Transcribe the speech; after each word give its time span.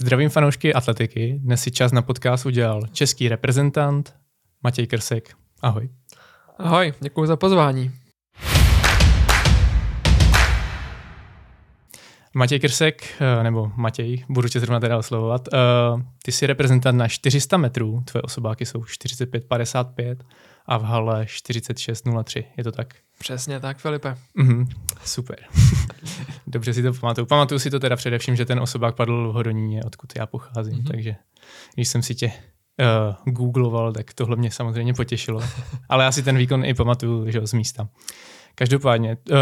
Zdravím 0.00 0.30
fanoušky 0.30 0.74
atletiky. 0.74 1.38
Dnes 1.42 1.62
si 1.62 1.70
čas 1.70 1.92
na 1.92 2.02
podcast 2.02 2.46
udělal 2.46 2.82
český 2.92 3.28
reprezentant 3.28 4.14
Matěj 4.62 4.86
Krsek. 4.86 5.34
Ahoj. 5.62 5.88
Ahoj, 6.58 6.92
děkuji 7.00 7.26
za 7.26 7.36
pozvání. 7.36 7.90
Matěj 12.34 12.60
Krsek, 12.60 13.02
eh, 13.20 13.42
nebo 13.42 13.72
Matěj, 13.76 14.24
budu 14.28 14.48
tě 14.48 14.60
zrovna 14.60 14.80
teda 14.80 14.98
oslovovat, 14.98 15.48
eh, 15.52 15.58
ty 16.22 16.32
jsi 16.32 16.46
reprezentant 16.46 16.98
na 16.98 17.08
400 17.08 17.56
metrů, 17.56 18.02
tvoje 18.04 18.22
osobáky 18.22 18.66
jsou 18.66 18.84
45-55 18.84 20.24
a 20.66 20.78
v 20.78 20.82
hale 20.82 21.26
46-03, 21.26 22.44
je 22.56 22.64
to 22.64 22.72
tak? 22.72 22.94
Přesně 23.18 23.60
tak, 23.60 23.78
Filipe. 23.78 24.16
Mhm, 24.34 24.68
super. 25.04 25.38
Dobře 26.46 26.74
si 26.74 26.82
to 26.82 26.92
pamatuju. 26.92 27.26
Pamatuju 27.26 27.58
si 27.58 27.70
to 27.70 27.80
teda 27.80 27.96
především, 27.96 28.36
že 28.36 28.44
ten 28.44 28.60
osobák 28.60 28.96
padl 28.96 29.28
v 29.28 29.34
Hodoníně, 29.34 29.84
odkud 29.84 30.12
já 30.16 30.26
pocházím, 30.26 30.74
mm-hmm. 30.74 30.90
takže 30.90 31.16
když 31.74 31.88
jsem 31.88 32.02
si 32.02 32.14
tě 32.14 32.26
uh, 32.26 33.32
googloval, 33.32 33.92
tak 33.92 34.14
tohle 34.14 34.36
mě 34.36 34.50
samozřejmě 34.50 34.94
potěšilo. 34.94 35.42
Ale 35.88 36.04
já 36.04 36.12
si 36.12 36.22
ten 36.22 36.36
výkon 36.36 36.64
i 36.64 36.74
pamatuju 36.74 37.30
že, 37.30 37.46
z 37.46 37.52
místa. 37.52 37.88
Každopádně, 38.54 39.16
uh, 39.30 39.36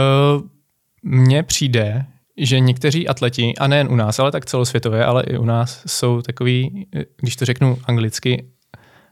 mně 1.02 1.42
přijde, 1.42 2.06
že 2.38 2.60
někteří 2.60 3.08
atleti, 3.08 3.54
a 3.58 3.66
nejen 3.66 3.88
u 3.90 3.96
nás, 3.96 4.18
ale 4.18 4.32
tak 4.32 4.46
celosvětově, 4.46 5.04
ale 5.04 5.22
i 5.22 5.38
u 5.38 5.44
nás, 5.44 5.82
jsou 5.86 6.22
takový, 6.22 6.86
když 7.20 7.36
to 7.36 7.44
řeknu 7.44 7.78
anglicky, 7.84 8.46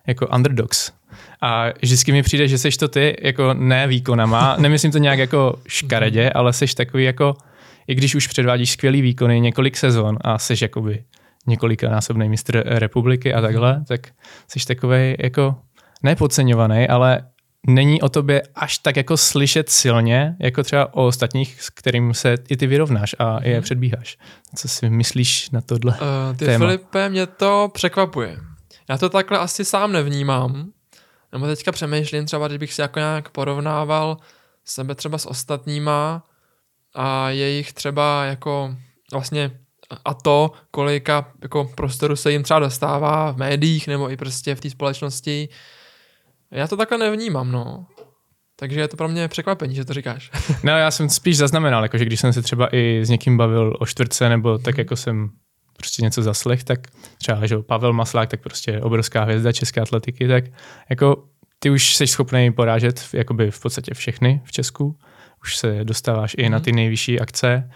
jako 0.06 0.26
underdogs. 0.26 0.92
A 1.40 1.66
vždycky 1.82 2.12
mi 2.12 2.22
přijde, 2.22 2.48
že 2.48 2.58
seš 2.58 2.76
to 2.76 2.88
ty 2.88 3.16
jako 3.22 3.54
ne 3.54 3.86
výkonama, 3.86 4.56
nemyslím 4.58 4.92
to 4.92 4.98
nějak 4.98 5.18
jako 5.18 5.58
škaredě, 5.68 6.30
ale 6.30 6.52
seš 6.52 6.74
takový 6.74 7.04
jako, 7.04 7.34
i 7.86 7.94
když 7.94 8.14
už 8.14 8.26
předvádíš 8.26 8.70
skvělý 8.70 9.02
výkony 9.02 9.40
několik 9.40 9.76
sezon 9.76 10.18
a 10.20 10.38
seš 10.38 10.62
jakoby 10.62 11.04
několikanásobný 11.46 12.28
mistr 12.28 12.62
republiky 12.66 13.34
a 13.34 13.40
takhle, 13.40 13.84
tak 13.88 14.00
jsi 14.48 14.66
takový 14.66 15.14
jako 15.18 15.54
nepodceňovaný, 16.02 16.88
ale 16.88 17.22
není 17.66 18.02
o 18.02 18.08
tobě 18.08 18.42
až 18.54 18.78
tak 18.78 18.96
jako 18.96 19.16
slyšet 19.16 19.70
silně, 19.70 20.36
jako 20.40 20.62
třeba 20.62 20.94
o 20.94 21.06
ostatních, 21.06 21.62
s 21.62 21.70
kterým 21.70 22.14
se 22.14 22.34
i 22.48 22.56
ty 22.56 22.66
vyrovnáš 22.66 23.14
a 23.18 23.38
je 23.42 23.54
mhm. 23.54 23.62
předbíháš. 23.62 24.18
Co 24.56 24.68
si 24.68 24.90
myslíš 24.90 25.50
na 25.50 25.60
tohle 25.60 25.92
uh, 25.92 26.36
Ty 26.36 26.44
téma? 26.44 26.66
Filipe, 26.66 27.08
mě 27.08 27.26
to 27.26 27.70
překvapuje. 27.74 28.36
Já 28.88 28.98
to 28.98 29.08
takhle 29.08 29.38
asi 29.38 29.64
sám 29.64 29.92
nevnímám, 29.92 30.70
nebo 31.32 31.46
teďka 31.46 31.72
přemýšlím 31.72 32.26
třeba, 32.26 32.48
když 32.48 32.58
bych 32.58 32.72
si 32.72 32.80
jako 32.80 32.98
nějak 32.98 33.28
porovnával 33.28 34.16
sebe 34.64 34.94
třeba 34.94 35.18
s 35.18 35.26
ostatníma 35.26 36.24
a 36.94 37.30
jejich 37.30 37.72
třeba 37.72 38.24
jako 38.24 38.76
vlastně 39.12 39.50
a 40.04 40.14
to, 40.14 40.52
kolika 40.70 41.32
jako 41.42 41.70
prostoru 41.74 42.16
se 42.16 42.32
jim 42.32 42.42
třeba 42.42 42.60
dostává 42.60 43.32
v 43.32 43.36
médiích 43.36 43.86
nebo 43.86 44.10
i 44.10 44.16
prostě 44.16 44.54
v 44.54 44.60
té 44.60 44.70
společnosti. 44.70 45.48
Já 46.54 46.68
to 46.68 46.76
takhle 46.76 46.98
nevnímám, 46.98 47.52
no. 47.52 47.86
Takže 48.56 48.80
je 48.80 48.88
to 48.88 48.96
pro 48.96 49.08
mě 49.08 49.28
překvapení, 49.28 49.74
že 49.74 49.84
to 49.84 49.92
říkáš. 49.92 50.30
no, 50.62 50.72
já 50.78 50.90
jsem 50.90 51.08
spíš 51.08 51.36
zaznamenal, 51.36 51.82
jako, 51.82 51.98
že 51.98 52.04
když 52.04 52.20
jsem 52.20 52.32
se 52.32 52.42
třeba 52.42 52.68
i 52.76 53.00
s 53.04 53.10
někým 53.10 53.36
bavil 53.36 53.76
o 53.80 53.86
čtvrtce, 53.86 54.28
nebo 54.28 54.58
tak 54.58 54.78
jako 54.78 54.96
jsem 54.96 55.30
prostě 55.76 56.02
něco 56.02 56.22
zaslech, 56.22 56.64
tak 56.64 56.80
třeba, 57.18 57.46
že 57.46 57.58
Pavel 57.58 57.92
Maslák, 57.92 58.28
tak 58.28 58.40
prostě 58.40 58.80
obrovská 58.80 59.24
hvězda 59.24 59.52
české 59.52 59.80
atletiky, 59.80 60.28
tak 60.28 60.44
jako 60.90 61.24
ty 61.58 61.70
už 61.70 61.96
jsi 61.96 62.06
schopný 62.06 62.52
porážet 62.52 63.08
jakoby 63.12 63.50
v 63.50 63.60
podstatě 63.60 63.94
všechny 63.94 64.42
v 64.44 64.52
Česku, 64.52 64.98
už 65.42 65.56
se 65.56 65.84
dostáváš 65.84 66.34
i 66.38 66.48
na 66.48 66.60
ty 66.60 66.70
mhm. 66.70 66.76
nejvyšší 66.76 67.20
akce, 67.20 67.70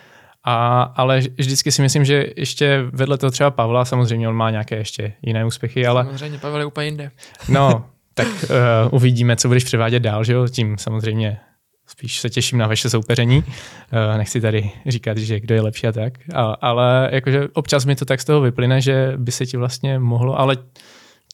a, 0.45 0.83
ale 0.83 1.21
vždycky 1.39 1.73
si 1.73 1.83
myslím, 1.83 2.05
že 2.05 2.27
ještě 2.37 2.83
vedle 2.93 3.19
toho 3.19 3.31
třeba 3.31 3.51
Pavla, 3.51 3.85
samozřejmě 3.85 4.29
on 4.29 4.35
má 4.35 4.51
nějaké 4.51 4.77
ještě 4.77 5.13
jiné 5.23 5.45
úspěchy, 5.45 5.87
ale... 5.87 6.05
Samozřejmě, 6.05 6.39
Pavel 6.39 6.61
je 6.61 6.67
úplně 6.67 6.87
jinde. 6.87 7.11
No, 7.49 7.87
tak 8.19 8.29
uh, 8.43 8.49
uvidíme, 8.91 9.37
co 9.37 9.49
budeš 9.49 9.65
převádět 9.65 10.03
dál, 10.03 10.25
že 10.25 10.33
jo? 10.33 10.49
Tím 10.49 10.79
samozřejmě 10.79 11.39
spíš 11.87 12.21
se 12.21 12.31
těším 12.31 12.59
na 12.59 12.67
vaše 12.67 12.91
soupeření. 12.91 13.39
Uh, 13.39 14.19
nechci 14.19 14.41
tady 14.41 14.71
říkat, 14.87 15.19
že 15.19 15.41
kdo 15.41 15.55
je 15.55 15.61
lepší 15.61 15.87
a 15.87 15.93
tak, 15.93 16.13
a, 16.35 16.43
ale 16.43 17.09
jakože 17.13 17.49
občas 17.53 17.85
mi 17.85 17.97
to 17.97 18.05
tak 18.05 18.21
z 18.21 18.25
toho 18.25 18.41
vyplyne, 18.41 18.81
že 18.81 19.13
by 19.17 19.33
se 19.33 19.47
ti 19.47 19.57
vlastně 19.57 19.99
mohlo, 19.99 20.39
ale 20.41 20.57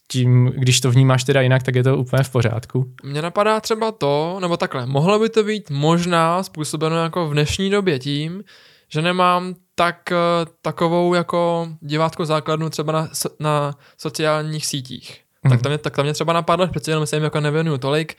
tím, 0.09 0.53
když 0.57 0.81
to 0.81 0.91
vnímáš 0.91 1.25
teda 1.25 1.41
jinak, 1.41 1.63
tak 1.63 1.75
je 1.75 1.83
to 1.83 1.97
úplně 1.97 2.23
v 2.23 2.31
pořádku. 2.31 2.93
Mně 3.05 3.23
napadá 3.23 3.61
třeba 3.61 3.93
to, 3.93 4.39
nebo 4.41 4.57
takhle, 4.57 4.87
mohlo 4.87 5.19
by 5.19 5.29
to 5.29 5.45
být 5.45 5.71
možná 5.71 6.43
způsobeno 6.43 6.97
jako 6.97 7.29
v 7.29 7.33
dnešní 7.33 7.71
době 7.71 7.99
tím, 7.99 8.43
že 8.89 9.03
nemám 9.03 9.55
tak 9.75 10.13
eh, 10.13 10.17
takovou 10.63 11.15
jako 11.15 11.69
diváckou 11.81 12.25
základnu 12.25 12.71
třeba 12.71 12.93
na, 12.93 13.09
na 13.41 13.75
sociálních 13.99 14.67
sítích. 14.67 15.24
Mm-hmm. 15.45 15.51
Tak, 15.51 15.63
to 15.63 15.69
mě, 15.69 15.79
tak 15.79 15.97
to 15.97 16.03
mě 16.03 16.13
třeba 16.13 16.33
napadlo, 16.33 16.67
protože 16.67 16.93
jenom 16.93 17.07
se 17.07 17.17
jim 17.17 17.25
jako 17.25 17.41
nevěnuju 17.41 17.79
tolik. 17.79 18.17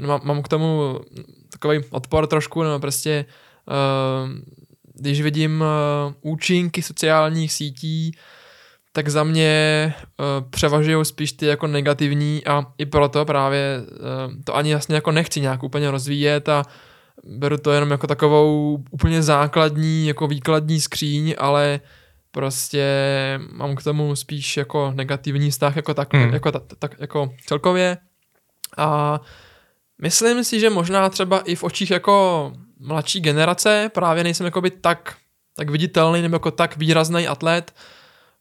Mám, 0.00 0.20
mám 0.24 0.42
k 0.42 0.48
tomu 0.48 1.00
takový 1.50 1.80
odpor 1.90 2.26
trošku, 2.26 2.62
nebo 2.62 2.78
prostě 2.78 3.24
uh, 3.66 4.30
když 4.94 5.20
vidím 5.20 5.60
uh, 5.60 6.32
účinky 6.32 6.82
sociálních 6.82 7.52
sítí, 7.52 8.12
tak 8.92 9.08
za 9.08 9.24
mě 9.24 9.94
uh, 9.96 10.50
převažují 10.50 11.04
spíš 11.04 11.32
ty 11.32 11.46
jako 11.46 11.66
negativní 11.66 12.42
a 12.46 12.66
i 12.78 12.86
proto 12.86 13.24
právě 13.24 13.80
uh, 13.90 14.34
to 14.44 14.56
ani 14.56 14.70
jasně 14.70 14.94
jako 14.94 15.12
nechci 15.12 15.40
nějak 15.40 15.62
úplně 15.62 15.90
rozvíjet 15.90 16.48
a 16.48 16.62
beru 17.24 17.58
to 17.58 17.72
jenom 17.72 17.90
jako 17.90 18.06
takovou 18.06 18.78
úplně 18.90 19.22
základní, 19.22 20.06
jako 20.06 20.26
výkladní 20.26 20.80
skříň, 20.80 21.34
ale 21.38 21.80
prostě 22.36 22.84
mám 23.52 23.76
k 23.76 23.82
tomu 23.82 24.16
spíš 24.16 24.56
jako 24.56 24.92
negativní 24.94 25.50
vztah 25.50 25.76
jako, 25.76 25.94
tak, 25.94 26.14
hmm. 26.14 26.32
jako, 26.32 26.52
tak, 26.52 26.62
tak, 26.78 27.00
jako 27.00 27.34
celkově 27.46 27.96
a 28.76 29.20
myslím 30.02 30.44
si, 30.44 30.60
že 30.60 30.70
možná 30.70 31.08
třeba 31.08 31.40
i 31.40 31.54
v 31.54 31.64
očích 31.64 31.90
jako 31.90 32.52
mladší 32.80 33.20
generace 33.20 33.90
právě 33.94 34.24
nejsem 34.24 34.44
jako 34.44 34.60
by 34.60 34.70
tak, 34.70 35.16
tak 35.56 35.70
viditelný 35.70 36.22
nebo 36.22 36.34
jako 36.34 36.50
tak 36.50 36.76
výrazný 36.76 37.28
atlet, 37.28 37.74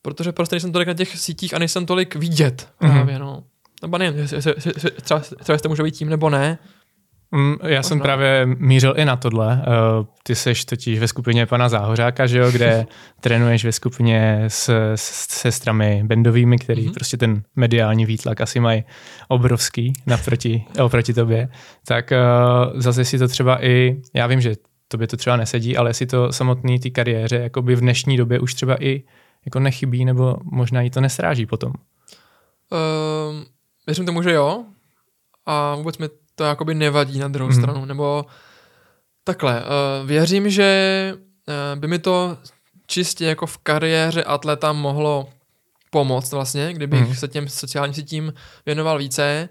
protože 0.02 0.32
prostě 0.32 0.56
nejsem 0.56 0.72
tolik 0.72 0.88
na 0.88 0.94
těch 0.94 1.20
sítích 1.20 1.54
a 1.54 1.60
nejsem 1.60 1.86
tolik 1.86 2.16
vidět 2.16 2.70
mm-hmm. 2.82 2.94
právě, 2.94 3.20
no. 3.20 3.44
Nebo 3.82 3.98
nevím, 3.98 4.28
třeba, 5.02 5.20
třeba 5.20 5.58
to 5.58 5.70
může 5.70 5.84
být 5.84 5.96
tím 5.96 6.10
nebo 6.10 6.30
ne. 6.30 6.58
Mm, 7.32 7.56
já 7.64 7.84
jsem 7.84 8.00
právě 8.00 8.46
mířil 8.46 8.94
i 8.98 9.06
na 9.06 9.16
tohle. 9.16 9.64
Uh, 9.68 10.06
ty 10.24 10.36
seš 10.36 10.66
totiž 10.66 11.00
ve 11.00 11.08
skupině 11.08 11.46
pana 11.46 11.70
Záhořáka, 11.70 12.28
že 12.28 12.40
jo, 12.40 12.52
kde 12.52 12.86
trénuješ 13.22 13.66
ve 13.66 13.72
skupině 13.72 14.44
s, 14.48 14.94
s 14.96 15.28
sestrami 15.30 16.02
bendovými, 16.06 16.58
který 16.58 16.88
mm-hmm. 16.88 16.94
prostě 16.94 17.18
ten 17.18 17.44
mediální 17.56 18.06
výtlak 18.06 18.42
asi 18.42 18.60
mají 18.60 18.84
obrovský 19.28 19.94
naproti, 20.06 20.66
oproti 20.84 21.14
tobě. 21.14 21.50
Tak 21.88 22.12
uh, 22.12 22.80
zase 22.80 23.06
si 23.06 23.20
to 23.20 23.28
třeba 23.28 23.66
i, 23.66 24.02
já 24.14 24.28
vím, 24.28 24.42
že 24.42 24.56
tobě 24.88 25.08
to 25.08 25.18
třeba 25.18 25.36
nesedí, 25.36 25.78
ale 25.78 25.94
si 25.94 26.06
to 26.06 26.32
samotný 26.32 26.80
ty 26.80 26.92
kariéře 26.92 27.36
jako 27.36 27.62
by 27.62 27.76
v 27.76 27.82
dnešní 27.82 28.18
době 28.18 28.40
už 28.40 28.54
třeba 28.54 28.84
i 28.84 29.04
jako 29.46 29.60
nechybí, 29.60 30.06
nebo 30.06 30.38
možná 30.44 30.82
jí 30.82 30.90
to 30.90 31.02
nesráží 31.02 31.46
potom? 31.46 31.74
Uh, 32.72 33.44
věřím 33.88 34.06
tomu, 34.06 34.22
že 34.22 34.32
jo. 34.32 34.64
A 35.46 35.76
vůbec 35.76 35.98
mi 35.98 36.08
to 36.36 36.44
jakoby 36.44 36.76
nevadí 36.76 37.20
na 37.20 37.28
druhou 37.28 37.50
mm. 37.50 37.56
stranu, 37.56 37.86
nebo 37.86 38.26
takhle, 39.24 39.64
uh, 39.64 40.08
věřím, 40.08 40.50
že 40.50 41.14
uh, 41.16 41.80
by 41.80 41.88
mi 41.88 42.00
to 42.00 42.38
čistě 42.88 43.26
jako 43.26 43.46
v 43.46 43.58
kariéře 43.58 44.24
atleta 44.24 44.74
mohlo 44.74 45.30
pomoct 45.90 46.32
vlastně, 46.32 46.74
kdybych 46.74 47.08
mm. 47.08 47.16
se 47.16 47.28
těm 47.28 47.48
sociálním 47.48 47.94
sítím 47.94 48.34
věnoval 48.66 48.98
více. 48.98 49.50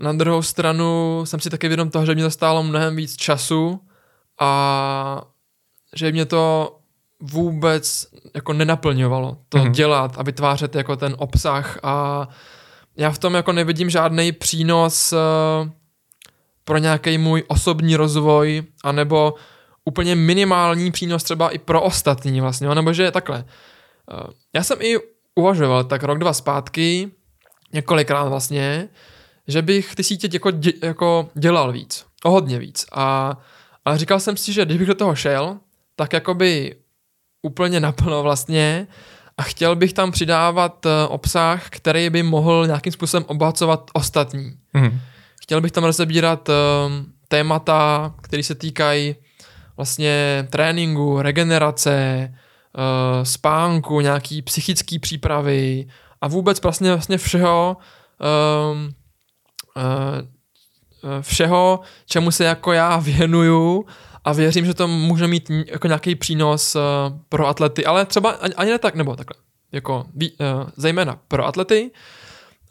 Na 0.00 0.12
druhou 0.12 0.42
stranu 0.42 1.22
jsem 1.26 1.40
si 1.40 1.50
taky 1.50 1.68
vědom 1.68 1.90
toho, 1.90 2.06
že 2.06 2.14
mě 2.14 2.24
to 2.24 2.30
stálo 2.30 2.62
mnohem 2.62 2.96
víc 2.96 3.16
času 3.16 3.80
a 4.40 5.22
že 5.96 6.12
mě 6.12 6.26
to 6.26 6.76
vůbec 7.20 8.06
jako 8.34 8.52
nenaplňovalo 8.52 9.36
to 9.48 9.58
mm. 9.58 9.72
dělat 9.72 10.14
a 10.18 10.22
vytvářet 10.22 10.74
jako 10.74 10.96
ten 10.96 11.14
obsah 11.18 11.78
a 11.82 12.28
já 12.96 13.10
v 13.10 13.18
tom 13.18 13.34
jako 13.34 13.52
nevidím 13.52 13.90
žádný 13.90 14.32
přínos 14.32 15.12
uh, 15.12 15.70
pro 16.70 16.78
nějaký 16.78 17.18
můj 17.18 17.44
osobní 17.48 17.96
rozvoj, 17.96 18.62
anebo 18.84 19.34
úplně 19.84 20.14
minimální 20.14 20.90
přínos 20.90 21.22
třeba 21.22 21.50
i 21.50 21.58
pro 21.58 21.82
ostatní 21.82 22.40
vlastně, 22.40 22.68
nebo 22.68 22.92
že 22.92 23.10
takhle. 23.10 23.44
Eh, 23.44 24.26
já 24.54 24.62
jsem 24.62 24.78
i 24.80 24.96
uvažoval 25.34 25.84
tak 25.84 26.02
rok, 26.02 26.18
dva 26.18 26.32
zpátky, 26.32 27.10
několikrát 27.72 28.24
vlastně, 28.24 28.88
že 29.48 29.62
bych 29.62 29.94
ty 29.94 30.04
sítě 30.04 30.28
jako, 30.32 30.50
dě, 30.50 30.72
jako 30.82 31.28
dělal 31.34 31.72
víc, 31.72 32.06
o 32.24 32.30
hodně 32.30 32.58
víc. 32.58 32.86
A, 32.92 33.36
a 33.84 33.96
říkal 33.96 34.20
jsem 34.20 34.36
si, 34.36 34.52
že 34.52 34.64
když 34.64 34.78
bych 34.78 34.88
do 34.88 34.94
toho 34.94 35.14
šel, 35.14 35.58
tak 35.96 36.12
jakoby 36.12 36.76
úplně 37.42 37.80
naplno 37.80 38.22
vlastně 38.22 38.86
a 39.38 39.42
chtěl 39.42 39.76
bych 39.76 39.92
tam 39.92 40.12
přidávat 40.12 40.86
eh, 40.86 41.06
obsah, 41.08 41.70
který 41.70 42.10
by 42.10 42.22
mohl 42.22 42.66
nějakým 42.66 42.92
způsobem 42.92 43.24
obohacovat 43.28 43.90
ostatní. 43.92 44.54
Mm. 44.74 45.00
Chtěl 45.42 45.60
bych 45.60 45.72
tam 45.72 45.84
rozebírat 45.84 46.48
uh, 46.48 46.54
témata, 47.28 48.14
které 48.22 48.42
se 48.42 48.54
týkají 48.54 49.16
vlastně 49.76 50.46
tréninku, 50.50 51.22
regenerace, 51.22 52.28
spánku, 53.22 54.00
nějaký 54.00 54.42
psychický 54.42 54.98
přípravy 54.98 55.86
a 56.20 56.28
vůbec 56.28 56.62
vlastně, 56.62 56.90
vlastně 56.90 57.18
všeho, 57.18 57.76
um, 58.72 58.94
uh, 59.76 61.20
všeho, 61.20 61.80
čemu 62.06 62.30
se 62.30 62.44
jako 62.44 62.72
já 62.72 62.96
věnuju 62.98 63.86
a 64.24 64.32
věřím, 64.32 64.66
že 64.66 64.74
to 64.74 64.88
může 64.88 65.26
mít 65.26 65.50
jako 65.50 65.86
nějaký 65.86 66.14
přínos 66.14 66.74
uh, 66.74 66.82
pro 67.28 67.46
atlety, 67.46 67.84
ale 67.84 68.06
třeba 68.06 68.30
ani, 68.30 68.54
ani 68.54 68.70
ne 68.70 68.78
tak, 68.78 68.94
nebo 68.94 69.16
takhle, 69.16 69.36
jako 69.72 70.06
uh, 70.14 70.28
zejména 70.76 71.18
pro 71.28 71.46
atlety, 71.46 71.90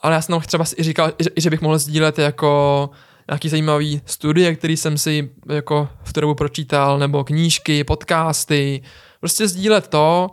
ale 0.02 0.14
já 0.16 0.22
jsem 0.22 0.40
třeba 0.40 0.66
i 0.78 0.84
říkal, 0.84 1.12
že 1.38 1.50
bych 1.50 1.62
mohl 1.62 1.78
sdílet 1.78 2.20
jako 2.20 2.90
nějaký 3.30 3.50
zajímavý 3.50 4.02
studie, 4.06 4.56
který 4.56 4.78
jsem 4.78 4.98
si 4.98 5.30
jako 5.50 5.90
v 6.04 6.14
tu 6.14 6.22
dobu 6.22 6.36
pročítal, 6.36 7.00
nebo 7.00 7.24
knížky, 7.24 7.84
podcasty, 7.84 8.82
prostě 9.20 9.48
sdílet 9.48 9.88
to, 9.88 10.30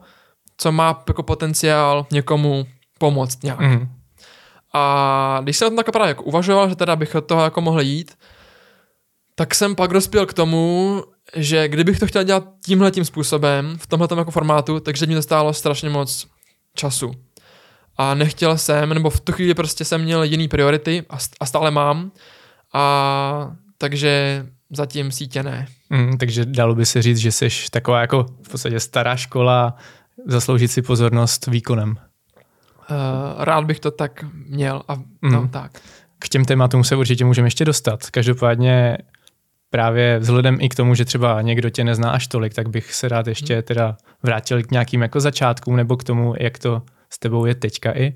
co 0.57 0.73
má 0.73 1.05
jako 1.09 1.23
potenciál 1.23 2.07
někomu 2.13 2.67
pomoct 2.99 3.43
nějak. 3.43 3.61
Mm. 3.61 3.89
A 4.73 5.41
když 5.43 5.57
jsem 5.57 5.67
o 5.67 5.71
tom 5.71 5.77
tak 5.77 5.93
právě 5.93 6.09
jako 6.09 6.23
uvažoval, 6.23 6.69
že 6.69 6.77
teda 6.77 6.97
bych 6.97 7.15
od 7.15 7.27
toho 7.27 7.45
jako 7.45 7.61
mohl 7.61 7.81
jít, 7.81 8.15
tak 9.35 9.55
jsem 9.55 9.75
pak 9.75 9.93
dospěl 9.93 10.27
k 10.27 10.35
tomu, 10.35 11.03
že 11.37 11.69
kdybych 11.69 11.99
to 11.99 12.07
chtěl 12.07 12.23
dělat 12.23 12.45
tímhle 12.65 12.91
tím 12.91 13.05
způsobem, 13.05 13.79
v 13.79 13.87
tomhle 13.87 14.09
jako 14.17 14.31
formátu, 14.31 14.81
takže 14.81 15.07
mi 15.07 15.15
to 15.15 15.23
stálo 15.23 15.53
strašně 15.53 15.91
moc 15.91 16.27
času. 16.75 17.15
A 17.97 18.15
nechtěl 18.15 18.59
jsem, 18.59 18.95
nebo 18.95 19.11
v 19.11 19.21
tu 19.21 19.33
chvíli 19.33 19.55
prostě 19.55 19.85
jsem 19.85 20.03
měl 20.03 20.23
jiný 20.23 20.49
priority 20.49 21.05
a 21.41 21.47
stále 21.47 21.71
mám. 21.71 22.13
A 22.73 23.53
takže 23.79 24.47
zatím 24.71 25.13
sítě 25.13 25.43
ne. 25.43 25.67
Mm, 25.91 26.19
takže 26.19 26.45
dalo 26.45 26.75
by 26.75 26.87
se 26.87 27.03
říct, 27.03 27.19
že 27.19 27.33
jsi 27.33 27.49
taková 27.71 28.01
jako 28.01 28.27
v 28.43 28.49
podstatě 28.49 28.81
stará 28.81 29.17
škola, 29.17 29.77
zasloužit 30.27 30.71
si 30.71 30.83
pozornost 30.83 31.47
výkonem. 31.47 31.91
Uh, 31.91 33.45
rád 33.45 33.65
bych 33.65 33.81
to 33.81 33.91
tak 33.91 34.25
měl 34.33 34.83
a 34.89 34.97
no, 35.23 35.43
mm. 35.43 35.49
tak. 35.49 35.81
K 36.19 36.29
těm 36.29 36.45
tématům 36.45 36.85
se 36.85 36.97
určitě 36.97 37.25
můžeme 37.25 37.47
ještě 37.47 37.65
dostat. 37.65 38.11
Každopádně 38.11 38.99
právě 39.71 40.19
vzhledem 40.19 40.59
i 40.61 40.69
k 40.69 40.75
tomu, 40.75 40.95
že 40.95 41.05
třeba 41.05 41.43
někdo 41.43 41.71
tě 41.71 41.85
nezná 41.85 42.11
až 42.11 42.27
tolik, 42.27 42.55
tak 42.55 42.69
bych 42.69 42.95
se 42.95 43.09
rád 43.09 43.27
ještě 43.27 43.55
hmm. 43.55 43.63
teda 43.63 43.97
vrátil 44.23 44.63
k 44.63 44.71
nějakým 44.71 45.03
jako 45.03 45.21
začátkům 45.21 45.77
nebo 45.77 45.97
k 45.97 46.05
tomu, 46.05 46.35
jak 46.39 46.59
to 46.59 46.83
s 47.17 47.19
tebou 47.19 47.47
je 47.47 47.55
teďka 47.55 47.93
i. 47.97 48.13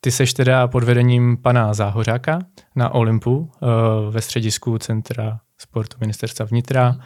Ty 0.00 0.10
seš 0.10 0.34
teda 0.34 0.68
pod 0.68 0.84
vedením 0.84 1.36
pana 1.36 1.74
Záhořáka 1.74 2.38
na 2.76 2.94
Olympu 2.94 3.36
uh, 3.38 3.68
ve 4.10 4.20
středisku 4.20 4.78
Centra 4.78 5.40
sportu 5.58 5.96
ministerstva 6.00 6.46
vnitra, 6.46 6.96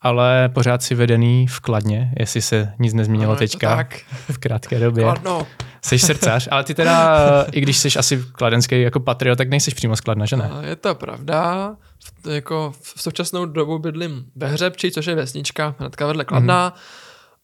ale 0.00 0.48
pořád 0.48 0.82
si 0.82 0.94
vedený 0.94 1.46
v 1.46 1.60
Kladně, 1.60 2.12
jestli 2.18 2.42
se 2.42 2.72
nic 2.78 2.94
nezměnilo 2.94 3.32
no, 3.32 3.38
teďka 3.38 3.76
tak. 3.76 4.00
v 4.10 4.38
krátké 4.38 4.78
době. 4.78 5.04
Kladno. 5.04 5.46
Jsi 5.82 5.98
srdcař, 5.98 6.48
ale 6.50 6.64
ty 6.64 6.74
teda, 6.74 7.46
i 7.52 7.60
když 7.60 7.78
jsi 7.78 7.98
asi 7.98 8.24
kladenský 8.32 8.82
jako 8.82 9.00
patriot, 9.00 9.38
tak 9.38 9.48
nejsi 9.48 9.74
přímo 9.74 9.96
skladna, 9.96 10.26
že 10.26 10.36
ne? 10.36 10.50
Je 10.62 10.76
to 10.76 10.94
pravda. 10.94 11.76
V, 12.24 12.28
jako 12.30 12.72
v 12.82 13.02
současnou 13.02 13.46
dobu 13.46 13.78
bydlím 13.78 14.24
ve 14.36 14.48
Hřebči, 14.48 14.90
což 14.90 15.06
je 15.06 15.14
vesnička 15.14 15.74
hnedka 15.78 16.06
vedle 16.06 16.24
Kladna, 16.24 16.68
mm. 16.68 16.80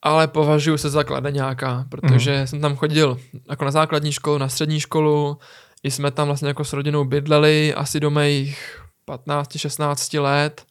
Ale 0.04 0.28
považuji 0.28 0.78
se 0.78 0.90
za 0.90 1.04
kladeňáka, 1.04 1.86
protože 1.88 2.40
mm. 2.40 2.46
jsem 2.46 2.60
tam 2.60 2.76
chodil 2.76 3.18
jako 3.50 3.64
na 3.64 3.70
základní 3.70 4.12
školu, 4.12 4.38
na 4.38 4.48
střední 4.48 4.80
školu, 4.80 5.38
i 5.82 5.90
jsme 5.90 6.10
tam 6.10 6.26
vlastně 6.26 6.48
jako 6.48 6.64
s 6.64 6.72
rodinou 6.72 7.04
bydleli 7.04 7.74
asi 7.74 8.00
do 8.00 8.10
mých 8.10 8.80
15-16 9.08 10.22
let 10.22 10.66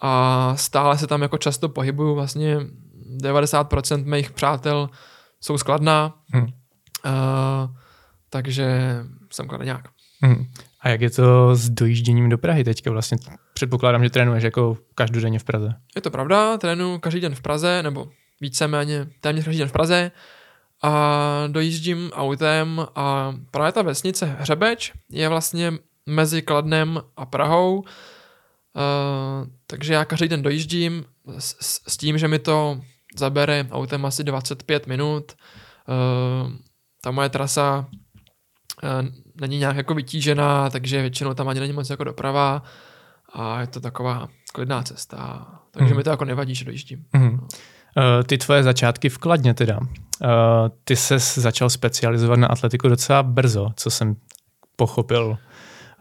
a 0.00 0.52
stále 0.56 0.98
se 0.98 1.06
tam 1.06 1.22
jako 1.22 1.38
často 1.38 1.68
pohybuju, 1.68 2.14
vlastně 2.14 2.58
90% 3.24 4.04
mých 4.04 4.30
přátel 4.30 4.90
jsou 5.40 5.58
skladná. 5.58 6.14
Mm. 6.34 6.42
Uh, 6.42 6.50
takže 8.30 8.96
jsem 9.30 9.48
kladeňák. 9.48 9.88
Hmm. 10.20 10.46
A 10.80 10.88
jak 10.88 11.00
je 11.00 11.10
to 11.10 11.56
s 11.56 11.70
dojížděním 11.70 12.28
do 12.28 12.38
Prahy 12.38 12.64
teďka 12.64 12.90
vlastně? 12.90 13.18
Předpokládám, 13.54 14.04
že 14.04 14.10
trénuješ 14.10 14.44
jako 14.44 14.76
každodenně 14.94 15.38
v 15.38 15.44
Praze. 15.44 15.74
Je 15.96 16.02
to 16.02 16.10
pravda, 16.10 16.58
trénuji 16.58 16.98
každý 16.98 17.20
den 17.20 17.34
v 17.34 17.40
Praze, 17.40 17.82
nebo 17.82 18.08
víceméně 18.40 19.08
téměř 19.20 19.44
každý 19.44 19.58
den 19.58 19.68
v 19.68 19.72
Praze 19.72 20.10
a 20.82 21.44
dojíždím 21.46 22.10
autem 22.14 22.86
a 22.94 23.34
právě 23.50 23.72
ta 23.72 23.82
vesnice 23.82 24.26
Hřebeč 24.26 24.92
je 25.10 25.28
vlastně 25.28 25.72
mezi 26.06 26.42
Kladnem 26.42 27.00
a 27.16 27.26
Prahou, 27.26 27.78
uh, 27.78 27.84
takže 29.66 29.94
já 29.94 30.04
každý 30.04 30.28
den 30.28 30.42
dojíždím 30.42 31.04
s, 31.38 31.56
s, 31.60 31.80
s 31.88 31.96
tím, 31.96 32.18
že 32.18 32.28
mi 32.28 32.38
to 32.38 32.80
zabere 33.18 33.66
autem 33.70 34.04
asi 34.04 34.24
25 34.24 34.86
minut. 34.86 35.32
Uh, 35.88 36.52
ta 37.02 37.10
moje 37.10 37.28
trasa 37.28 37.86
uh, 38.82 39.08
není 39.40 39.58
nějak 39.58 39.76
jako 39.76 39.94
vytížená, 39.94 40.70
takže 40.70 41.00
většinou 41.00 41.34
tam 41.34 41.48
ani 41.48 41.60
není 41.60 41.72
moc 41.72 41.90
jako 41.90 42.04
doprava 42.04 42.62
a 43.32 43.60
je 43.60 43.66
to 43.66 43.80
taková 43.80 44.28
klidná 44.52 44.82
cesta, 44.82 45.46
takže 45.70 45.94
mm. 45.94 45.96
mi 45.96 46.04
to 46.04 46.10
jako 46.10 46.24
nevadí, 46.24 46.54
že 46.54 46.64
dojíždím. 46.64 47.04
Mm. 47.12 47.32
Uh, 47.32 47.38
ty 48.26 48.38
tvoje 48.38 48.62
začátky 48.62 49.08
v 49.08 49.18
Kladně 49.18 49.54
teda, 49.54 49.78
uh, 49.78 50.28
ty 50.84 50.96
se 50.96 51.18
začal 51.18 51.70
specializovat 51.70 52.38
na 52.38 52.48
atletiku 52.48 52.88
docela 52.88 53.22
brzo, 53.22 53.68
co 53.76 53.90
jsem 53.90 54.16
pochopil. 54.76 55.38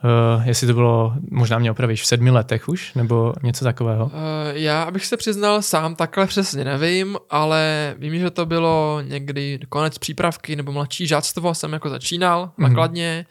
Uh, 0.04 0.48
jestli 0.48 0.68
to 0.68 0.74
bylo, 0.74 1.14
možná 1.32 1.60
mě 1.60 1.72
opravíš, 1.72 2.02
v 2.02 2.06
sedmi 2.06 2.30
letech 2.30 2.70
už, 2.70 2.94
nebo 2.94 3.34
něco 3.44 3.66
takového? 3.66 4.06
Uh, 4.06 4.12
já, 4.54 4.84
abych 4.84 5.06
se 5.06 5.18
přiznal, 5.18 5.62
sám 5.62 5.96
takhle 5.96 6.28
přesně 6.28 6.64
nevím, 6.64 7.18
ale 7.30 7.96
vím, 7.98 8.20
že 8.20 8.32
to 8.32 8.46
bylo 8.46 9.02
někdy 9.02 9.60
konec 9.70 9.98
přípravky 9.98 10.56
nebo 10.56 10.72
mladší 10.72 11.08
žáctvo 11.08 11.54
jsem 11.54 11.74
jako 11.74 11.90
začínal 11.90 12.46
mm-hmm. 12.46 12.64
nakladně 12.64 13.26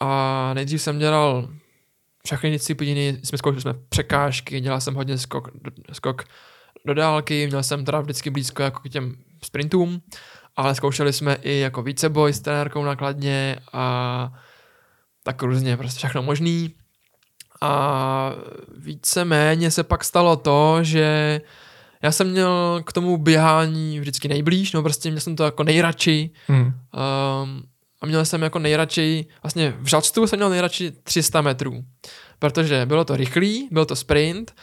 a 0.00 0.50
nejdřív 0.54 0.82
jsem 0.82 0.98
dělal 0.98 1.48
všechny 2.26 2.50
disciplíny, 2.50 3.18
jsme 3.22 3.38
zkoušeli 3.38 3.60
jsme 3.60 3.74
překážky, 3.88 4.60
dělal 4.60 4.80
jsem 4.80 4.94
hodně 4.94 5.18
skok, 5.18 5.48
skok 5.92 6.24
do 6.84 6.94
dálky, 6.94 7.46
měl 7.46 7.62
jsem 7.62 7.84
teda 7.84 8.00
vždycky 8.00 8.30
blízko 8.30 8.62
jako 8.62 8.80
k 8.80 8.88
těm 8.88 9.14
sprintům, 9.44 10.02
ale 10.56 10.74
zkoušeli 10.74 11.12
jsme 11.12 11.34
i 11.34 11.58
jako 11.58 11.82
víceboj 11.82 12.32
s 12.32 12.40
trenérkou 12.40 12.84
nakladně 12.84 13.56
a 13.72 14.32
tak 15.22 15.42
různě, 15.42 15.76
prostě 15.76 15.98
všechno 15.98 16.22
možný. 16.22 16.74
A 17.60 18.32
víceméně 18.76 19.70
se 19.70 19.82
pak 19.82 20.04
stalo 20.04 20.36
to, 20.36 20.78
že 20.82 21.40
já 22.02 22.12
jsem 22.12 22.30
měl 22.30 22.82
k 22.86 22.92
tomu 22.92 23.16
běhání 23.16 24.00
vždycky 24.00 24.28
nejblíž, 24.28 24.72
no 24.72 24.82
prostě 24.82 25.10
měl 25.10 25.20
jsem 25.20 25.36
to 25.36 25.44
jako 25.44 25.64
nejradši. 25.64 26.30
Hmm. 26.46 26.66
Um, 26.66 27.62
a 28.00 28.06
měl 28.06 28.24
jsem 28.24 28.42
jako 28.42 28.58
nejradši, 28.58 29.26
vlastně 29.42 29.74
v 29.80 29.86
žalctu 29.86 30.26
jsem 30.26 30.38
měl 30.38 30.50
nejradši 30.50 30.90
300 30.90 31.40
metrů, 31.40 31.84
protože 32.38 32.86
bylo 32.86 33.04
to 33.04 33.16
rychlý, 33.16 33.68
byl 33.70 33.84
to 33.84 33.96
sprint, 33.96 34.54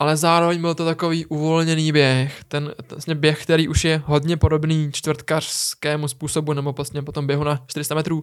ale 0.00 0.16
zároveň 0.16 0.60
byl 0.60 0.74
to 0.74 0.84
takový 0.84 1.26
uvolněný 1.26 1.92
běh, 1.92 2.44
ten 2.48 2.74
vlastně 2.90 3.14
běh, 3.14 3.42
který 3.42 3.68
už 3.68 3.84
je 3.84 4.02
hodně 4.06 4.36
podobný 4.36 4.90
čtvrtkařskému 4.92 6.08
způsobu, 6.08 6.52
nebo 6.52 6.72
vlastně 6.72 7.02
potom 7.02 7.26
běhu 7.26 7.44
na 7.44 7.60
400 7.66 7.94
metrů, 7.94 8.22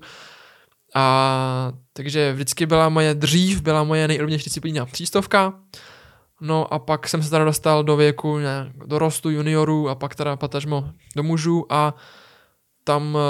a 0.96 1.74
takže 1.94 2.34
vždycky 2.34 2.66
byla 2.66 2.90
moje 2.90 3.14
dřív, 3.14 3.62
byla 3.62 3.84
moje 3.84 4.08
nejoblíbenější 4.08 4.44
disciplína 4.44 4.86
přístovka. 4.86 5.54
No 6.42 6.74
a 6.74 6.80
pak 6.80 7.08
jsem 7.08 7.24
se 7.24 7.30
teda 7.30 7.46
dostal 7.46 7.84
do 7.84 7.96
věku 7.96 8.38
ne, 8.38 8.72
do 8.86 9.00
rostu 9.00 9.30
juniorů 9.30 9.90
a 9.90 9.96
pak 9.96 10.16
teda 10.16 10.36
patažmo 10.36 10.90
do 11.16 11.24
mužů. 11.24 11.66
A 11.70 11.94
tam 12.84 13.16
uh, 13.16 13.22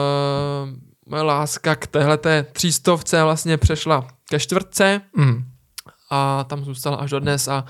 moje 1.05 1.21
láska 1.21 1.75
k 1.75 1.87
téhleté 1.87 2.43
třístovce 2.43 3.23
vlastně 3.23 3.57
přešla 3.57 4.07
ke 4.29 4.39
čtvrtce. 4.39 5.01
Mm. 5.15 5.43
a 6.11 6.43
tam 6.43 6.65
zůstala 6.65 6.97
až 6.97 7.09
do 7.09 7.19
dnes 7.19 7.47
a 7.47 7.65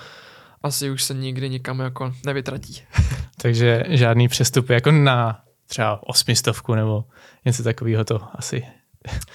asi 0.68 0.90
už 0.90 1.04
se 1.04 1.14
nikdy 1.14 1.50
nikam 1.50 1.80
jako 1.80 2.14
nevytratí. 2.26 2.82
Takže 3.42 3.84
žádný 3.88 4.28
přestup 4.28 4.70
jako 4.70 4.92
na 4.92 5.40
třeba 5.68 6.00
osmistovku 6.08 6.76
nebo 6.76 7.04
něco 7.46 7.64
takového 7.64 8.06
to 8.06 8.22
asi 8.34 8.64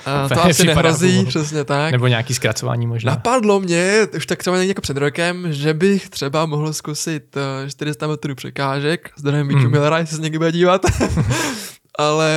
a 0.07 0.29
to 0.29 0.43
asi 0.45 0.67
nehrozí, 0.67 1.27
přesně 1.27 1.65
tak. 1.65 1.93
Nebo 1.93 2.07
nějaký 2.07 2.35
zkracování 2.35 2.87
možná. 2.87 3.13
Napadlo 3.13 3.61
mě, 3.61 4.07
už 4.17 4.27
tak 4.27 4.39
třeba 4.39 4.57
jako 4.57 4.81
před 4.81 4.97
rokem, 4.97 5.53
že 5.53 5.75
bych 5.75 6.09
třeba 6.09 6.47
mohl 6.47 6.73
zkusit 6.73 7.37
400 7.69 8.07
eh, 8.07 8.09
metrů 8.09 8.35
překážek, 8.35 9.11
zdrojem 9.17 9.47
Míču 9.47 9.61
hmm. 9.61 9.71
Millera, 9.71 9.99
jestli 9.99 10.17
se 10.17 10.23
někdy 10.23 10.39
bude 10.39 10.53
dívat. 10.53 10.83
Ale 11.99 12.33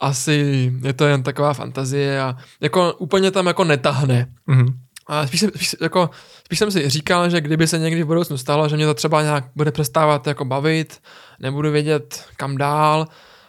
asi 0.00 0.72
je 0.82 0.92
to 0.92 1.06
jen 1.06 1.22
taková 1.22 1.54
fantazie 1.54 2.20
a 2.20 2.36
jako 2.60 2.92
úplně 2.92 3.30
tam 3.30 3.46
jako 3.46 3.64
netahne. 3.64 4.26
Hmm. 4.48 4.66
A 5.06 5.26
spíš, 5.26 5.40
spíš, 5.40 5.76
jako, 5.80 6.10
spíš 6.44 6.58
jsem 6.58 6.70
si 6.70 6.88
říkal, 6.88 7.30
že 7.30 7.40
kdyby 7.40 7.66
se 7.66 7.78
někdy 7.78 8.02
v 8.02 8.06
budoucnu 8.06 8.36
stalo, 8.36 8.68
že 8.68 8.76
mě 8.76 8.86
to 8.86 8.94
třeba 8.94 9.22
nějak 9.22 9.44
bude 9.56 9.72
přestávat 9.72 10.26
jako 10.26 10.44
bavit, 10.44 11.00
nebudu 11.40 11.70
vědět 11.70 12.24
kam 12.36 12.56
dál, 12.56 13.06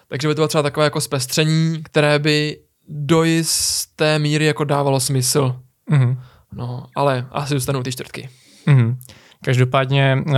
takže 0.08 0.28
by 0.28 0.34
to 0.34 0.38
bylo 0.38 0.48
třeba 0.48 0.62
takové 0.62 0.84
jako 0.84 1.02
zpestření, 1.02 1.84
které 1.84 2.20
by 2.20 2.58
do 2.88 3.24
jisté 3.24 4.20
míry 4.20 4.46
jako 4.46 4.64
dávalo 4.64 5.00
smysl. 5.00 5.56
Mm-hmm. 5.92 6.18
No, 6.52 6.86
ale 6.96 7.28
asi 7.32 7.54
zůstanou 7.54 7.84
ty 7.84 7.92
čtvrtky. 7.92 8.30
Mm-hmm. 8.68 8.96
Každopádně 9.44 10.24
uh, 10.28 10.34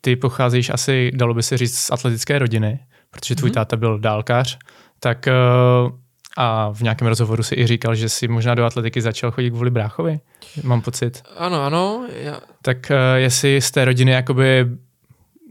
ty 0.00 0.16
pocházíš 0.16 0.70
asi, 0.70 1.10
dalo 1.14 1.34
by 1.34 1.42
se 1.42 1.56
říct, 1.56 1.78
z 1.78 1.90
atletické 1.90 2.38
rodiny, 2.38 2.80
protože 3.10 3.34
tvůj 3.34 3.50
mm-hmm. 3.50 3.54
táta 3.54 3.76
byl 3.76 3.98
dálkař, 3.98 4.58
tak 5.00 5.28
uh, 5.28 5.92
a 6.36 6.70
v 6.72 6.80
nějakém 6.80 7.08
rozhovoru 7.08 7.42
si 7.42 7.54
i 7.54 7.66
říkal, 7.66 7.94
že 7.94 8.08
si 8.08 8.28
možná 8.28 8.54
do 8.54 8.64
atletiky 8.64 9.00
začal 9.00 9.30
chodit 9.30 9.50
kvůli 9.50 9.70
bráchovi, 9.70 10.20
mám 10.62 10.80
pocit. 10.80 11.22
Ano, 11.36 11.62
ano. 11.62 12.06
Já... 12.22 12.40
Tak 12.62 12.76
uh, 12.90 12.96
jestli 13.16 13.60
z 13.60 13.70
té 13.70 13.84
rodiny 13.84 14.12
jakoby 14.12 14.66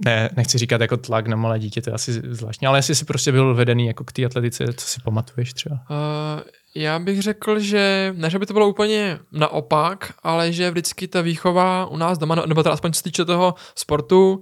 ne, 0.06 0.30
nechci 0.38 0.58
říkat 0.58 0.82
jako 0.82 0.98
tlak 0.98 1.28
na 1.28 1.36
malé 1.36 1.60
dítě, 1.60 1.82
to 1.82 1.90
je 1.90 1.94
asi 1.94 2.14
zvláštní, 2.14 2.68
ale 2.68 2.78
jestli 2.78 2.96
jsi 2.96 3.06
prostě 3.06 3.32
byl 3.32 3.56
vedený 3.56 3.88
jako 3.88 4.04
k 4.04 4.12
té 4.12 4.26
atletice, 4.26 4.74
co 4.74 4.88
si 4.88 5.02
pamatuješ 5.02 5.54
třeba? 5.54 5.76
Uh, 5.76 6.42
já 6.76 7.00
bych 7.00 7.22
řekl, 7.22 7.60
že 7.60 8.14
ne, 8.18 8.30
že 8.30 8.40
by 8.40 8.46
to 8.46 8.54
bylo 8.54 8.70
úplně 8.70 9.20
naopak, 9.32 10.14
ale 10.24 10.52
že 10.52 10.72
vždycky 10.72 11.08
ta 11.08 11.22
výchova 11.22 11.86
u 11.86 11.98
nás 11.98 12.18
doma, 12.18 12.36
nebo 12.36 12.64
teda 12.64 12.74
aspoň 12.74 12.94
co 12.94 13.02
týče 13.02 13.26
toho 13.26 13.56
sportu, 13.76 14.42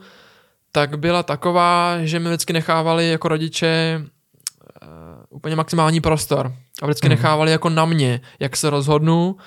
tak 0.72 1.00
byla 1.00 1.24
taková, 1.24 1.98
že 2.04 2.20
mi 2.20 2.30
vždycky 2.30 2.54
nechávali 2.54 3.10
jako 3.10 3.28
rodiče 3.28 4.02
uh, 4.02 5.19
úplně 5.30 5.56
maximální 5.56 6.02
prostor. 6.02 6.54
A 6.82 6.86
vždycky 6.86 7.08
mm. 7.08 7.10
nechávali 7.10 7.52
jako 7.52 7.70
na 7.70 7.86
mě, 7.86 8.22
jak 8.40 8.58
se 8.58 8.70
rozhodnu. 8.70 9.38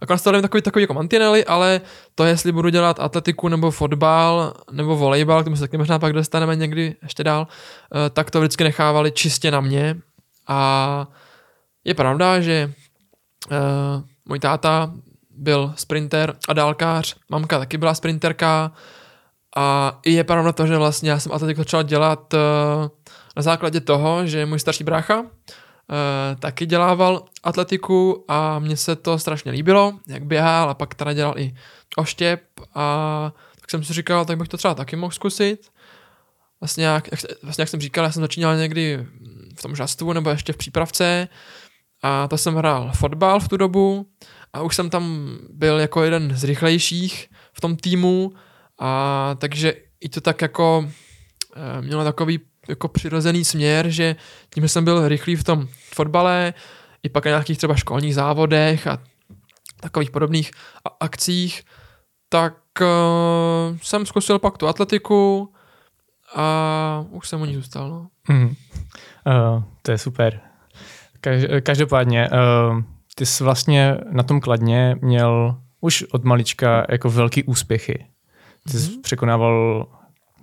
Jako 0.00 0.12
nastavili 0.12 0.42
takový, 0.42 0.62
takový 0.62 0.82
jako 0.82 0.94
mantinely, 0.94 1.44
ale 1.44 1.80
to, 2.14 2.24
jestli 2.24 2.52
budu 2.52 2.68
dělat 2.68 3.00
atletiku 3.00 3.48
nebo 3.48 3.70
fotbal 3.70 4.54
nebo 4.70 4.96
volejbal, 4.96 5.42
k 5.42 5.44
tomu 5.44 5.56
se 5.56 5.62
taky 5.62 5.78
možná 5.78 5.98
pak 5.98 6.12
dostaneme 6.12 6.56
někdy 6.56 6.96
ještě 7.02 7.24
dál, 7.24 7.40
uh, 7.46 7.98
tak 8.10 8.30
to 8.30 8.40
vždycky 8.40 8.64
nechávali 8.64 9.12
čistě 9.12 9.50
na 9.50 9.60
mě. 9.60 9.96
A 10.48 11.08
je 11.84 11.94
pravda, 11.94 12.40
že 12.40 12.72
uh, 13.50 13.56
můj 14.24 14.38
táta 14.38 14.92
byl 15.30 15.72
sprinter 15.76 16.36
a 16.48 16.52
dálkář, 16.52 17.16
mamka 17.30 17.58
taky 17.58 17.78
byla 17.78 17.94
sprinterka 17.94 18.72
a 19.56 19.98
je 20.06 20.24
pravda 20.24 20.52
to, 20.52 20.66
že 20.66 20.76
vlastně 20.76 21.10
já 21.10 21.18
jsem 21.18 21.32
atletiku 21.32 21.60
začal 21.60 21.82
dělat 21.82 22.34
uh, 22.34 22.40
na 23.38 23.42
základě 23.42 23.80
toho, 23.80 24.26
že 24.26 24.46
můj 24.46 24.58
starší 24.58 24.84
brácha 24.84 25.20
uh, 25.20 25.28
taky 26.38 26.66
dělával 26.66 27.24
atletiku 27.42 28.24
a 28.28 28.58
mně 28.58 28.76
se 28.76 28.96
to 28.96 29.18
strašně 29.18 29.52
líbilo, 29.52 29.98
jak 30.06 30.24
běhal 30.24 30.70
a 30.70 30.74
pak 30.74 30.94
teda 30.94 31.12
dělal 31.12 31.34
i 31.38 31.54
oštěp 31.96 32.42
a 32.74 33.32
tak 33.60 33.70
jsem 33.70 33.84
si 33.84 33.92
říkal, 33.92 34.24
tak 34.24 34.38
bych 34.38 34.48
to 34.48 34.56
třeba 34.56 34.74
taky 34.74 34.96
mohl 34.96 35.12
zkusit. 35.12 35.70
Vlastně 36.60 36.84
jak, 36.84 37.08
vlastně 37.42 37.62
jak 37.62 37.68
jsem 37.68 37.80
říkal, 37.80 38.04
já 38.04 38.12
jsem 38.12 38.22
začínal 38.22 38.56
někdy 38.56 39.06
v 39.58 39.62
tom 39.62 39.76
žastvu 39.76 40.12
nebo 40.12 40.30
ještě 40.30 40.52
v 40.52 40.56
přípravce 40.56 41.28
a 42.02 42.28
to 42.28 42.38
jsem 42.38 42.54
hrál 42.54 42.90
fotbal 42.94 43.40
v 43.40 43.48
tu 43.48 43.56
dobu 43.56 44.06
a 44.52 44.62
už 44.62 44.76
jsem 44.76 44.90
tam 44.90 45.36
byl 45.50 45.78
jako 45.78 46.02
jeden 46.02 46.36
z 46.36 46.44
rychlejších 46.44 47.30
v 47.52 47.60
tom 47.60 47.76
týmu 47.76 48.32
a 48.78 49.34
takže 49.38 49.74
i 50.00 50.08
to 50.08 50.20
tak 50.20 50.42
jako 50.42 50.90
e, 51.56 51.82
mělo 51.82 52.04
takový 52.04 52.47
jako 52.68 52.88
přirozený 52.88 53.44
směr, 53.44 53.88
že 53.88 54.16
tím, 54.54 54.64
že 54.64 54.68
jsem 54.68 54.84
byl 54.84 55.08
rychlý 55.08 55.36
v 55.36 55.44
tom 55.44 55.68
fotbale, 55.94 56.54
i 57.02 57.08
pak 57.08 57.24
na 57.24 57.30
nějakých 57.30 57.58
třeba 57.58 57.74
školních 57.74 58.14
závodech 58.14 58.86
a 58.86 58.98
takových 59.80 60.10
podobných 60.10 60.50
akcích, 61.00 61.62
tak 62.28 62.54
uh, 62.80 63.76
jsem 63.82 64.06
zkusil 64.06 64.38
pak 64.38 64.58
tu 64.58 64.68
atletiku 64.68 65.52
a 66.36 67.04
už 67.10 67.28
jsem 67.28 67.40
u 67.40 67.44
ní 67.44 67.54
zůstal. 67.54 67.90
No. 67.90 68.08
Mm. 68.28 68.46
Uh, 68.46 68.54
to 69.82 69.90
je 69.90 69.98
super. 69.98 70.40
Každopádně, 71.62 72.28
uh, 72.30 72.82
ty 73.14 73.26
jsi 73.26 73.44
vlastně 73.44 73.96
na 74.10 74.22
tom 74.22 74.40
kladně 74.40 74.96
měl 75.00 75.56
už 75.80 76.04
od 76.10 76.24
malička 76.24 76.86
jako 76.88 77.10
velký 77.10 77.44
úspěchy. 77.44 78.06
Ty 78.64 78.78
jsi 78.78 78.90
mm-hmm. 78.90 79.00
překonával, 79.00 79.86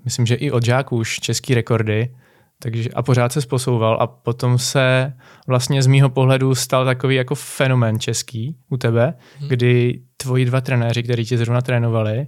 myslím, 0.06 0.26
že 0.26 0.36
i 0.36 0.52
od 0.52 0.66
žáků 0.66 0.98
už 0.98 1.20
český 1.20 1.54
rekordy, 1.54 2.16
takže 2.60 2.90
a 2.90 3.02
pořád 3.02 3.32
se 3.32 3.48
posouval 3.48 3.98
a 4.02 4.08
potom 4.08 4.58
se 4.58 5.14
vlastně 5.48 5.84
z 5.84 5.88
mýho 5.88 6.10
pohledu 6.10 6.56
stal 6.56 6.86
takový 6.86 7.16
jako 7.16 7.36
fenomén 7.36 8.00
český 8.00 8.58
u 8.70 8.78
tebe, 8.78 9.14
mm-hmm. 9.14 9.48
kdy 9.48 10.02
tvoji 10.18 10.46
dva 10.46 10.62
trenéři, 10.62 11.04
kteří 11.04 11.26
tě 11.26 11.38
zrovna 11.38 11.62
trénovali, 11.62 12.28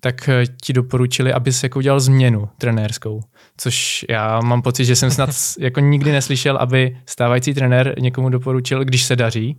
tak 0.00 0.28
eh, 0.28 0.44
ti 0.62 0.72
doporučili, 0.72 1.32
abys 1.32 1.62
jako 1.62 1.78
udělal 1.78 2.00
změnu 2.00 2.48
trenérskou. 2.58 3.20
Což 3.56 4.04
já 4.08 4.40
mám 4.40 4.62
pocit, 4.62 4.84
že 4.84 4.96
jsem 4.96 5.10
snad 5.10 5.30
jako 5.58 5.80
nikdy 5.80 6.12
neslyšel, 6.12 6.56
aby 6.56 6.96
stávající 7.06 7.54
trenér 7.54 7.94
někomu 7.98 8.28
doporučil, 8.28 8.84
když 8.84 9.04
se 9.04 9.16
daří, 9.16 9.58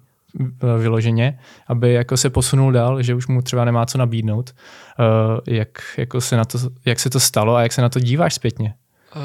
vyloženě, 0.78 1.40
aby 1.68 1.94
jako 1.94 2.18
se 2.18 2.30
posunul 2.30 2.72
dál, 2.72 3.02
že 3.02 3.16
už 3.16 3.28
mu 3.28 3.42
třeba 3.42 3.66
nemá 3.66 3.86
co 3.86 3.98
nabídnout. 3.98 4.56
Uh, 5.00 5.06
jak, 5.48 5.70
jako 5.98 6.22
se 6.22 6.38
na 6.38 6.46
to, 6.46 6.58
jak 6.86 7.00
se 7.00 7.10
to 7.10 7.20
stalo 7.20 7.56
a 7.56 7.62
jak 7.62 7.74
se 7.74 7.82
na 7.82 7.90
to 7.90 8.00
díváš 8.00 8.34
zpětně? 8.34 8.74
Uh, 9.16 9.22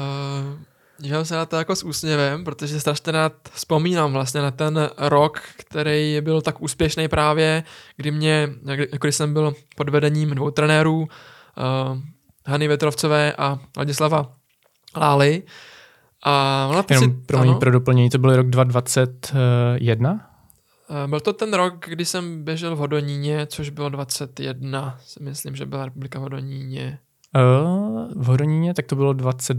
dívám 0.97 1.25
se 1.25 1.35
na 1.35 1.45
to 1.45 1.55
jako 1.55 1.75
s 1.75 1.83
úsměvem, 1.83 2.43
protože 2.43 2.79
strašně 2.79 3.11
rád 3.11 3.33
vzpomínám 3.51 4.13
vlastně 4.13 4.41
na 4.41 4.51
ten 4.51 4.89
rok, 4.97 5.39
který 5.57 6.21
byl 6.21 6.41
tak 6.41 6.61
úspěšný 6.61 7.07
právě, 7.07 7.63
kdy 7.97 8.11
mě, 8.11 8.49
jako 8.91 9.07
když 9.07 9.15
jsem 9.15 9.33
byl 9.33 9.53
pod 9.75 9.89
vedením 9.89 10.29
dvou 10.29 10.51
trenérů, 10.51 10.99
uh, 10.99 11.07
Hany 12.45 12.67
Vetrovcové 12.67 13.33
a 13.33 13.59
Ladislava 13.77 14.33
Lály. 14.97 15.43
A 16.23 16.67
ona 16.69 16.83
Jenom 16.89 17.11
si, 17.11 17.17
pro, 17.25 17.43
mě, 17.43 17.55
pro 17.55 17.71
doplnění, 17.71 18.09
to 18.09 18.17
byl 18.17 18.35
rok 18.35 18.47
2021? 18.47 20.30
Eh, 20.91 21.07
byl 21.07 21.19
to 21.19 21.33
ten 21.33 21.53
rok, 21.53 21.85
kdy 21.87 22.05
jsem 22.05 22.43
běžel 22.43 22.75
v 22.75 22.79
Hodoníně, 22.79 23.47
což 23.47 23.69
bylo 23.69 23.89
21, 23.89 24.97
si 25.03 25.23
myslím, 25.23 25.55
že 25.55 25.65
byla 25.65 25.85
republika 25.85 26.19
v 26.19 26.21
Hodoníně. 26.21 26.99
Uh, 27.35 28.23
v 28.23 28.25
Hodoníně, 28.25 28.73
tak 28.73 28.85
to 28.85 28.95
bylo 28.95 29.13
20, 29.13 29.57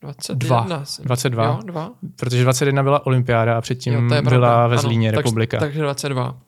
22. 0.00 0.84
22. 1.02 1.44
Jo, 1.44 1.58
dva. 1.64 1.90
Protože 2.16 2.42
21 2.42 2.82
byla 2.82 3.06
olympiáda 3.06 3.58
a 3.58 3.60
předtím 3.60 3.94
jo, 3.94 4.22
byla 4.22 4.66
ve 4.66 4.78
Zlíně 4.78 5.08
ano, 5.08 5.16
republika. 5.16 5.58
Tak, 5.58 5.68
takže 5.68 5.80
22. 5.80 6.38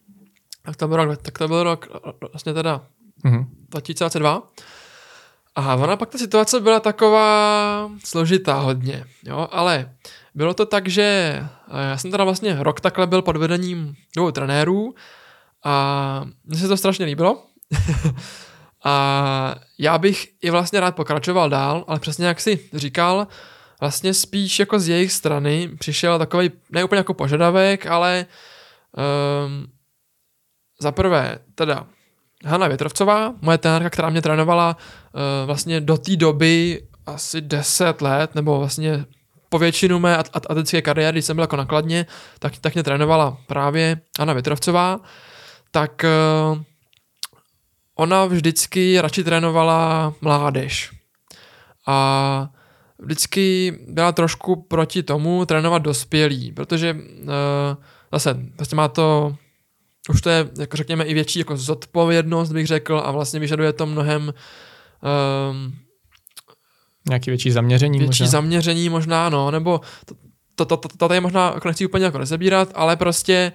Tak 0.62 0.76
to 0.76 0.88
byl 0.88 0.96
rok, 0.96 1.22
tak 1.22 1.38
to 1.38 1.48
byl 1.48 1.62
rok 1.62 1.88
vlastně 2.32 2.54
teda 2.54 2.80
mm-hmm. 3.24 3.46
2022. 3.68 4.42
A 5.56 5.74
ona 5.74 5.96
pak 5.96 6.08
ta 6.08 6.18
situace 6.18 6.60
byla 6.60 6.80
taková 6.80 7.90
složitá 8.04 8.54
hodně, 8.54 9.04
jo, 9.24 9.48
ale 9.50 9.90
bylo 10.34 10.54
to 10.54 10.66
tak, 10.66 10.88
že 10.88 11.38
já 11.90 11.96
jsem 11.96 12.10
teda 12.10 12.24
vlastně 12.24 12.56
rok 12.62 12.80
takhle 12.80 13.06
byl 13.06 13.22
pod 13.22 13.36
vedením 13.36 13.94
dvou 14.16 14.30
trenérů 14.30 14.94
a 15.64 16.24
mně 16.44 16.58
se 16.58 16.68
to 16.68 16.76
strašně 16.76 17.06
líbilo. 17.06 17.42
A 18.84 19.54
já 19.78 19.98
bych 19.98 20.28
i 20.42 20.50
vlastně 20.50 20.80
rád 20.80 20.96
pokračoval 20.96 21.50
dál, 21.50 21.84
ale 21.88 22.00
přesně 22.00 22.26
jak 22.26 22.40
si 22.40 22.70
říkal, 22.72 23.26
vlastně 23.80 24.14
spíš 24.14 24.58
jako 24.58 24.78
z 24.78 24.88
jejich 24.88 25.12
strany 25.12 25.70
přišel 25.78 26.18
takový, 26.18 26.50
ne 26.70 26.84
úplně 26.84 26.98
jako 26.98 27.14
požadavek, 27.14 27.86
ale 27.86 28.26
um, 29.46 29.66
za 30.80 30.92
prvé 30.92 31.38
teda 31.54 31.86
Hanna 32.44 32.68
Větrovcová, 32.68 33.34
moje 33.40 33.58
trenérka, 33.58 33.90
která 33.90 34.10
mě 34.10 34.22
trénovala 34.22 34.76
uh, 34.76 35.20
vlastně 35.46 35.80
do 35.80 35.98
té 35.98 36.16
doby 36.16 36.82
asi 37.06 37.40
10 37.40 38.02
let, 38.02 38.34
nebo 38.34 38.58
vlastně 38.58 39.04
po 39.54 39.58
většinu 39.58 39.98
mé 39.98 40.16
atletické 40.16 40.82
kariéry, 40.82 41.14
když 41.14 41.24
jsem 41.24 41.36
byl 41.36 41.42
jako 41.42 41.56
nakladně, 41.56 42.06
tak, 42.38 42.58
tak 42.58 42.74
mě 42.74 42.82
trénovala 42.82 43.38
právě 43.46 44.00
Hanna 44.18 44.32
Větrovcová, 44.32 45.00
tak 45.70 46.04
uh, 46.04 46.58
ona 47.94 48.24
vždycky 48.24 49.00
radši 49.00 49.24
trénovala 49.24 50.14
mládež. 50.20 50.90
A 51.86 52.48
vždycky 52.98 53.78
byla 53.88 54.12
trošku 54.12 54.56
proti 54.56 55.02
tomu 55.02 55.46
trénovat 55.46 55.82
dospělí, 55.82 56.52
protože 56.52 56.92
uh, 56.92 56.98
zase 58.12 58.36
vlastně 58.58 58.76
má 58.76 58.88
to 58.88 59.36
už 60.08 60.20
to 60.20 60.30
je, 60.30 60.50
jako 60.58 60.76
řekněme, 60.76 61.04
i 61.04 61.14
větší 61.14 61.38
jako 61.38 61.56
zodpovědnost, 61.56 62.52
bych 62.52 62.66
řekl, 62.66 63.02
a 63.04 63.10
vlastně 63.10 63.40
vyžaduje 63.40 63.72
to 63.72 63.86
mnohem 63.86 64.34
um, 65.52 65.83
Nějaký 67.08 67.30
větší 67.30 67.50
zaměření 67.50 67.98
Větší 67.98 68.22
možná. 68.22 68.26
zaměření 68.26 68.88
možná, 68.88 69.28
no, 69.28 69.50
nebo 69.50 69.80
to, 70.04 70.14
to, 70.54 70.64
to, 70.64 70.76
to, 70.76 70.88
to 70.88 71.08
tady 71.08 71.20
možná 71.20 71.52
jako 71.54 71.68
nechci 71.68 71.86
úplně 71.86 72.04
jako 72.04 72.18
rozebírat, 72.18 72.68
ale 72.74 72.96
prostě 72.96 73.52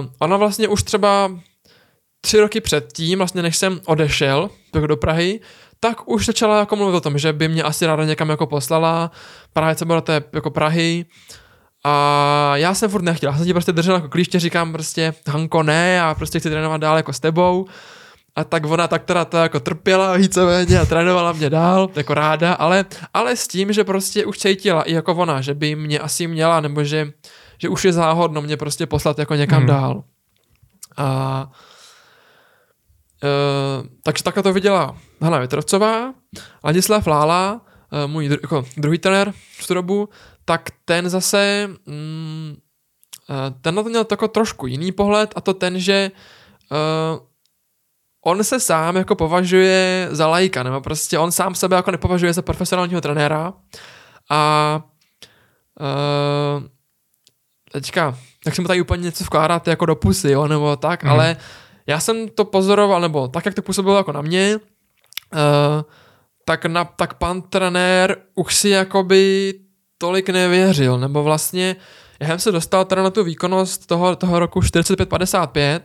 uh, 0.00 0.06
ona 0.18 0.36
vlastně 0.36 0.68
už 0.68 0.82
třeba 0.82 1.30
tři 2.20 2.40
roky 2.40 2.60
předtím, 2.60 3.18
vlastně 3.18 3.42
než 3.42 3.56
jsem 3.56 3.80
odešel 3.86 4.50
do 4.86 4.96
Prahy, 4.96 5.40
tak 5.80 6.08
už 6.08 6.26
začala 6.26 6.58
jako 6.58 6.76
mluvit 6.76 6.96
o 6.96 7.00
tom, 7.00 7.18
že 7.18 7.32
by 7.32 7.48
mě 7.48 7.62
asi 7.62 7.86
ráda 7.86 8.04
někam 8.04 8.28
jako 8.28 8.46
poslala, 8.46 9.10
právě 9.52 9.74
co 9.74 9.84
bylo 9.84 10.00
té 10.00 10.22
jako 10.32 10.50
Prahy, 10.50 11.06
a 11.84 12.52
já 12.54 12.74
jsem 12.74 12.90
furt 12.90 13.02
nechtěl, 13.02 13.30
já 13.30 13.36
jsem 13.36 13.46
ti 13.46 13.52
prostě 13.52 13.72
držel 13.72 13.94
jako 13.94 14.08
klíště, 14.08 14.40
říkám 14.40 14.72
prostě 14.72 15.14
Hanko 15.28 15.62
ne, 15.62 16.02
a 16.02 16.14
prostě 16.14 16.40
chci 16.40 16.50
trénovat 16.50 16.80
dál 16.80 16.96
jako 16.96 17.12
s 17.12 17.20
tebou. 17.20 17.66
A 18.36 18.44
tak 18.44 18.66
ona 18.66 18.88
tak 18.88 19.04
teda 19.04 19.24
to 19.24 19.36
jako 19.36 19.60
trpěla 19.60 20.16
víceméně 20.16 20.80
a 20.80 20.86
trénovala 20.86 21.32
mě 21.32 21.50
dál, 21.50 21.90
jako 21.96 22.14
ráda, 22.14 22.54
ale, 22.54 22.84
ale 23.14 23.36
s 23.36 23.48
tím, 23.48 23.72
že 23.72 23.84
prostě 23.84 24.26
už 24.26 24.38
cítila 24.38 24.82
i 24.82 24.92
jako 24.92 25.14
ona, 25.14 25.40
že 25.40 25.54
by 25.54 25.74
mě 25.74 25.98
asi 25.98 26.26
měla, 26.26 26.60
nebo 26.60 26.84
že, 26.84 27.12
že 27.58 27.68
už 27.68 27.84
je 27.84 27.92
záhodno 27.92 28.42
mě 28.42 28.56
prostě 28.56 28.86
poslat 28.86 29.18
jako 29.18 29.34
někam 29.34 29.58
hmm. 29.58 29.66
dál. 29.66 30.04
A 30.96 31.50
takže 34.02 34.24
takhle 34.24 34.42
to 34.42 34.52
viděla 34.52 34.96
Hana 35.20 35.38
Větrovcová, 35.38 36.14
Ladislav 36.64 37.06
Lála, 37.06 37.60
uh, 38.04 38.10
můj 38.10 38.28
dru, 38.28 38.38
jako 38.42 38.64
druhý 38.76 38.98
trenér 38.98 39.32
v 39.58 39.66
tu 39.66 39.74
dobu, 39.74 40.08
tak 40.44 40.70
ten 40.84 41.08
zase, 41.08 41.68
mm, 41.86 42.54
uh, 43.30 43.60
ten 43.60 43.74
na 43.74 43.82
to 43.82 43.88
měl 43.88 44.04
tako 44.04 44.28
trošku 44.28 44.66
jiný 44.66 44.92
pohled 44.92 45.32
a 45.36 45.40
to 45.40 45.54
ten, 45.54 45.78
že 45.78 46.10
uh, 46.70 47.26
on 48.26 48.44
se 48.44 48.60
sám 48.60 48.96
jako 48.96 49.14
považuje 49.14 50.08
za 50.10 50.26
lajka, 50.26 50.62
nebo 50.62 50.80
prostě 50.80 51.18
on 51.18 51.32
sám 51.32 51.54
sebe 51.54 51.76
jako 51.76 51.90
nepovažuje 51.90 52.32
za 52.32 52.42
profesionálního 52.42 53.00
trenéra 53.00 53.52
a 54.30 54.80
uh, 55.80 56.64
teďka, 57.72 58.18
tak 58.44 58.54
jsem 58.54 58.62
mu 58.62 58.68
tady 58.68 58.80
úplně 58.80 59.02
něco 59.02 59.24
vkládat 59.24 59.68
jako 59.68 59.86
do 59.86 59.96
pusy, 59.96 60.30
jo, 60.30 60.48
nebo 60.48 60.76
tak, 60.76 61.04
mm. 61.04 61.10
ale 61.10 61.36
já 61.86 62.00
jsem 62.00 62.28
to 62.28 62.44
pozoroval, 62.44 63.00
nebo 63.00 63.28
tak, 63.28 63.46
jak 63.46 63.54
to 63.54 63.62
působilo 63.62 63.96
jako 63.96 64.12
na 64.12 64.22
mě, 64.22 64.56
uh, 64.56 65.82
tak, 66.44 66.64
na, 66.64 66.84
tak 66.84 67.14
pan 67.14 67.42
trenér 67.42 68.16
už 68.34 68.54
si 68.54 68.68
jakoby 68.68 69.54
tolik 69.98 70.28
nevěřil, 70.28 70.98
nebo 70.98 71.22
vlastně 71.22 71.76
já 72.20 72.28
jsem 72.28 72.38
se 72.38 72.52
dostal 72.52 72.84
teda 72.84 73.02
na 73.02 73.10
tu 73.10 73.24
výkonnost 73.24 73.86
toho, 73.86 74.16
toho 74.16 74.38
roku 74.38 74.60
45-55 74.60 75.80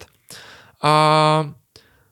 a 0.83 1.51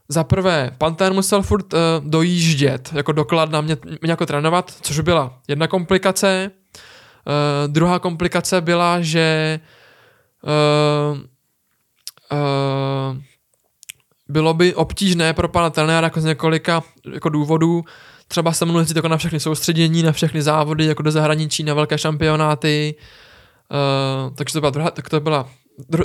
za 0.10 0.24
prvé, 0.24 0.72
Panther 0.78 1.14
musel 1.14 1.42
furt 1.42 1.74
uh, 1.74 1.80
dojíždět, 2.04 2.90
jako 2.94 3.12
doklad 3.12 3.52
na 3.52 3.62
mě, 3.62 3.78
mě 4.02 4.12
jako 4.12 4.26
trénovat, 4.26 4.74
což 4.82 5.00
byla 5.00 5.40
jedna 5.48 5.68
komplikace. 5.68 6.52
Uh, 6.52 7.74
druhá 7.74 8.00
komplikace 8.00 8.62
byla, 8.62 9.02
že 9.02 9.60
uh, 10.44 11.18
uh, 12.32 13.18
bylo 14.30 14.54
by 14.54 14.76
obtížné 14.76 15.34
pro 15.34 15.48
pana 15.48 15.70
trenéra 15.70 16.06
jako 16.06 16.22
z 16.22 16.26
několika 16.26 16.84
jako 17.14 17.30
důvodů 17.30 17.86
třeba 18.28 18.54
se 18.54 18.66
mnou 18.66 18.86
jako 18.96 19.08
na 19.08 19.18
všechny 19.18 19.40
soustředění, 19.40 20.04
na 20.04 20.12
všechny 20.12 20.42
závody, 20.42 20.86
jako 20.86 21.04
do 21.04 21.12
zahraničí, 21.12 21.64
na 21.64 21.74
velké 21.74 21.98
šampionáty. 21.98 22.96
Uh, 24.28 24.36
takže 24.36 24.54
to 24.54 24.60
byla 24.60 24.70
druhá, 24.70 24.92
tak 24.92 25.10
to 25.10 25.20
byla 25.20 25.50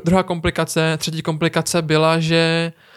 druhá 0.05 0.23
komplikace. 0.23 0.97
Třetí 0.99 1.23
komplikace 1.23 1.83
byla, 1.83 2.21
že 2.21 2.73
uh, 2.77 2.92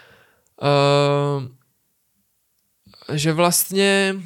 že 3.12 3.32
vlastně 3.32 4.16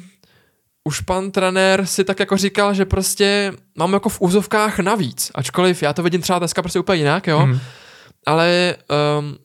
už 0.83 1.01
pan 1.01 1.31
trenér 1.31 1.85
si 1.85 2.03
tak 2.03 2.19
jako 2.19 2.37
říkal, 2.37 2.73
že 2.73 2.85
prostě 2.85 3.53
mám 3.75 3.93
jako 3.93 4.09
v 4.09 4.21
úzovkách 4.21 4.79
navíc, 4.79 5.31
ačkoliv 5.35 5.83
já 5.83 5.93
to 5.93 6.03
vidím 6.03 6.21
třeba 6.21 6.39
dneska 6.39 6.61
prostě 6.61 6.79
úplně 6.79 6.97
jinak, 6.97 7.27
jo, 7.27 7.45
mm. 7.45 7.59
ale 8.25 8.75
um, 9.19 9.37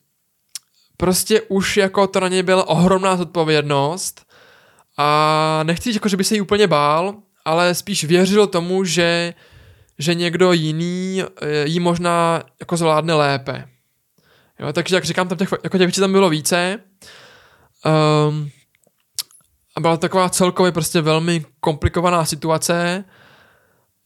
prostě 0.96 1.40
už 1.40 1.76
jako 1.76 2.06
to 2.06 2.20
na 2.20 2.28
něj 2.28 2.42
byla 2.42 2.68
ohromná 2.68 3.16
zodpovědnost 3.16 4.26
a 4.96 5.60
nechci 5.62 5.92
jako, 5.92 6.08
že 6.08 6.16
by 6.16 6.24
se 6.24 6.34
jí 6.34 6.40
úplně 6.40 6.66
bál, 6.66 7.14
ale 7.44 7.74
spíš 7.74 8.04
věřil 8.04 8.46
tomu, 8.46 8.84
že, 8.84 9.34
že 9.98 10.14
někdo 10.14 10.52
jiný 10.52 11.22
eh, 11.22 11.66
jí 11.66 11.80
možná 11.80 12.42
jako 12.60 12.76
zvládne 12.76 13.14
lépe. 13.14 13.68
Jo, 14.60 14.72
takže 14.72 14.94
jak 14.94 15.04
říkám, 15.04 15.28
tam 15.28 15.38
těch, 15.38 15.52
jako 15.64 15.78
věcí 15.78 16.00
tam 16.00 16.12
bylo 16.12 16.30
více. 16.30 16.78
Um, 18.28 18.50
a 19.76 19.80
byla 19.80 19.96
taková 19.96 20.28
celkově 20.28 20.72
prostě 20.72 21.00
velmi 21.00 21.44
komplikovaná 21.60 22.24
situace. 22.24 23.04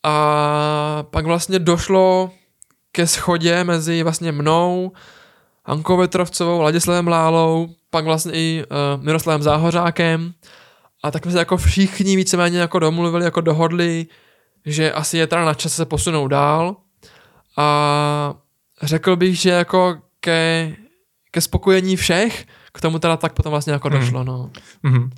A 0.02 1.04
pak 1.11 1.26
vlastně 1.26 1.59
došlo 1.59 2.30
ke 2.92 3.07
schodě 3.07 3.64
mezi 3.64 4.02
vlastně 4.02 4.33
mnou, 4.33 4.92
Hankou 5.64 5.97
Vetrovcovou, 5.97 6.61
Ladislavem 6.61 7.09
Lálou, 7.09 7.69
pak 7.90 8.04
vlastně 8.04 8.33
i 8.33 8.64
uh, 8.64 9.04
Miroslavem 9.04 9.42
Záhořákem. 9.42 10.35
A 11.02 11.11
tak 11.11 11.23
jsme 11.23 11.33
se 11.33 11.38
jako 11.38 11.57
všichni 11.57 12.16
víceméně 12.16 12.59
jako 12.59 12.78
domluvili, 12.78 13.25
jako 13.25 13.40
dohodli, 13.40 14.07
že 14.66 14.92
asi 14.92 15.19
je 15.19 15.26
teda 15.26 15.45
na 15.45 15.54
čase 15.54 15.75
se 15.76 15.87
posunout 15.87 16.28
dál. 16.28 16.76
A 17.57 18.35
řekl 18.83 19.16
bych, 19.16 19.40
že 19.40 19.50
jako 19.50 19.99
ke, 20.20 20.72
ke 21.30 21.40
spokojení 21.40 21.96
všech, 21.96 22.46
k 22.72 22.80
tomu 22.80 22.98
teda 22.98 23.16
tak 23.16 23.33
potom 23.33 23.50
vlastně 23.50 23.72
jako 23.72 23.88
hmm. 23.88 24.00
došlo, 24.00 24.24
no. 24.24 24.50
Mm. 24.83 25.11